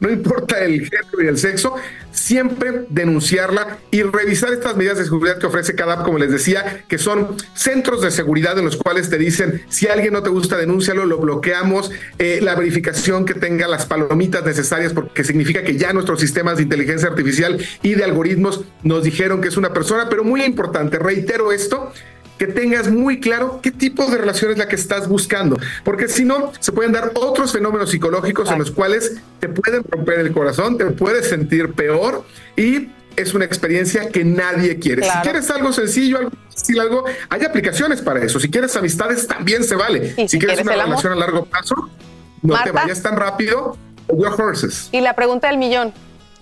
no 0.00 0.10
importa 0.10 0.58
el 0.62 0.82
género 0.82 1.22
y 1.22 1.26
el 1.26 1.38
sexo, 1.38 1.74
siempre 2.10 2.84
denunciarla 2.90 3.78
y 3.90 4.02
revisar 4.02 4.52
estas 4.52 4.76
medidas 4.76 4.98
de 4.98 5.04
seguridad 5.04 5.38
que 5.38 5.46
ofrece 5.46 5.74
cada 5.74 5.94
app, 5.94 6.04
como 6.04 6.18
les 6.18 6.30
decía, 6.30 6.84
que 6.86 6.98
son 6.98 7.36
centros 7.54 8.02
de 8.02 8.10
seguridad 8.10 8.58
en 8.58 8.66
los 8.66 8.76
cuales 8.76 9.08
te 9.08 9.16
dicen 9.16 9.62
si 9.70 9.88
alguien 9.88 10.12
no 10.12 10.22
te 10.22 10.28
gusta, 10.28 10.58
denúncialo, 10.58 11.06
lo 11.06 11.16
bloqueamos, 11.18 11.90
eh, 12.18 12.40
la 12.42 12.54
verificación 12.54 13.24
que 13.24 13.34
tenga 13.34 13.66
las 13.68 13.86
palomitas 13.86 14.44
necesarias, 14.44 14.92
porque 14.92 15.24
significa 15.24 15.62
que 15.62 15.78
ya 15.78 15.94
nuestros 15.94 16.20
sistemas 16.20 16.58
de 16.58 16.64
inteligencia 16.64 17.08
artificial 17.08 17.58
y 17.82 17.94
de 17.94 18.04
algoritmos 18.04 18.64
nos 18.82 19.02
dijeron 19.02 19.40
que 19.40 19.48
es 19.48 19.56
una 19.56 19.72
persona, 19.72 20.08
pero 20.10 20.24
muy 20.24 20.44
importante, 20.44 20.98
reitero 20.98 21.52
esto, 21.52 21.92
que 22.42 22.48
tengas 22.48 22.90
muy 22.90 23.20
claro 23.20 23.60
qué 23.62 23.70
tipo 23.70 24.04
de 24.10 24.18
relación 24.18 24.50
es 24.50 24.58
la 24.58 24.66
que 24.66 24.74
estás 24.74 25.06
buscando, 25.06 25.60
porque 25.84 26.08
si 26.08 26.24
no, 26.24 26.50
se 26.58 26.72
pueden 26.72 26.90
dar 26.90 27.12
otros 27.14 27.52
fenómenos 27.52 27.92
psicológicos 27.92 28.50
en 28.50 28.58
los 28.58 28.72
cuales 28.72 29.20
te 29.38 29.48
pueden 29.48 29.84
romper 29.88 30.18
el 30.18 30.32
corazón, 30.32 30.76
te 30.76 30.86
puedes 30.86 31.28
sentir 31.28 31.72
peor 31.74 32.24
y 32.56 32.88
es 33.14 33.34
una 33.34 33.44
experiencia 33.44 34.08
que 34.08 34.24
nadie 34.24 34.80
quiere. 34.80 35.04
Si 35.04 35.18
quieres 35.22 35.48
algo 35.52 35.72
sencillo, 35.72 36.18
algo 36.18 36.32
fácil, 36.52 36.80
algo, 36.80 37.04
hay 37.28 37.44
aplicaciones 37.44 38.02
para 38.02 38.24
eso. 38.24 38.40
Si 38.40 38.50
quieres 38.50 38.74
amistades, 38.74 39.28
también 39.28 39.62
se 39.62 39.76
vale. 39.76 40.12
Si, 40.26 40.40
quieres, 40.40 40.62
una 40.62 40.72
relación 40.72 41.12
a 41.12 41.16
largo 41.16 41.44
plazo, 41.44 41.90
no 42.42 42.60
te 42.64 42.72
vayas 42.72 43.00
tan 43.02 43.14
rápido. 43.14 43.76
Your 44.08 44.34
horses. 44.36 44.88
Y 44.90 45.00
la 45.00 45.14
pregunta 45.14 45.46
del 45.46 45.58
millón, 45.58 45.92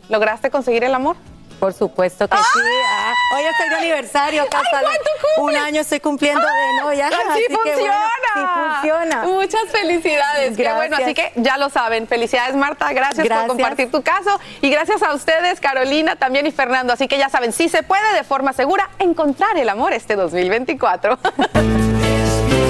¿lograste 0.08 0.48
conseguir 0.48 0.82
el 0.82 0.94
amor? 0.94 1.16
Por 1.60 1.74
supuesto 1.74 2.26
que 2.26 2.36
sí. 2.36 2.60
Ah, 2.86 3.12
hoy 3.36 3.42
estoy 3.44 3.68
de 3.68 3.74
aniversario, 3.76 4.46
casa. 4.48 4.80
Un 5.36 5.54
año 5.54 5.82
estoy 5.82 6.00
cumpliendo 6.00 6.40
de 6.40 6.82
novia. 6.82 7.08
Así, 7.08 7.42
funciona. 7.50 8.10
sí 8.34 8.40
funciona. 8.80 9.22
Muchas 9.24 9.62
felicidades. 9.70 10.56
Qué 10.56 10.72
bueno, 10.72 10.96
así 10.96 11.12
que 11.12 11.32
ya 11.36 11.58
lo 11.58 11.68
saben. 11.68 12.08
Felicidades, 12.08 12.56
Marta. 12.56 12.90
Gracias, 12.92 13.28
por 13.28 13.46
compartir 13.48 13.90
tu 13.90 14.02
caso. 14.02 14.40
Y 14.62 14.70
gracias 14.70 15.02
a 15.02 15.12
ustedes, 15.12 15.60
Carolina, 15.60 16.16
también 16.16 16.46
y 16.46 16.50
Fernando. 16.50 16.94
Así 16.94 17.08
que 17.08 17.18
ya 17.18 17.28
saben, 17.28 17.52
sí 17.52 17.68
se 17.68 17.82
puede 17.82 18.14
de 18.14 18.24
forma 18.24 18.54
segura 18.54 18.88
encontrar 18.98 19.58
el 19.58 19.68
amor 19.68 19.92
este 19.92 20.16
2024. 20.16 21.18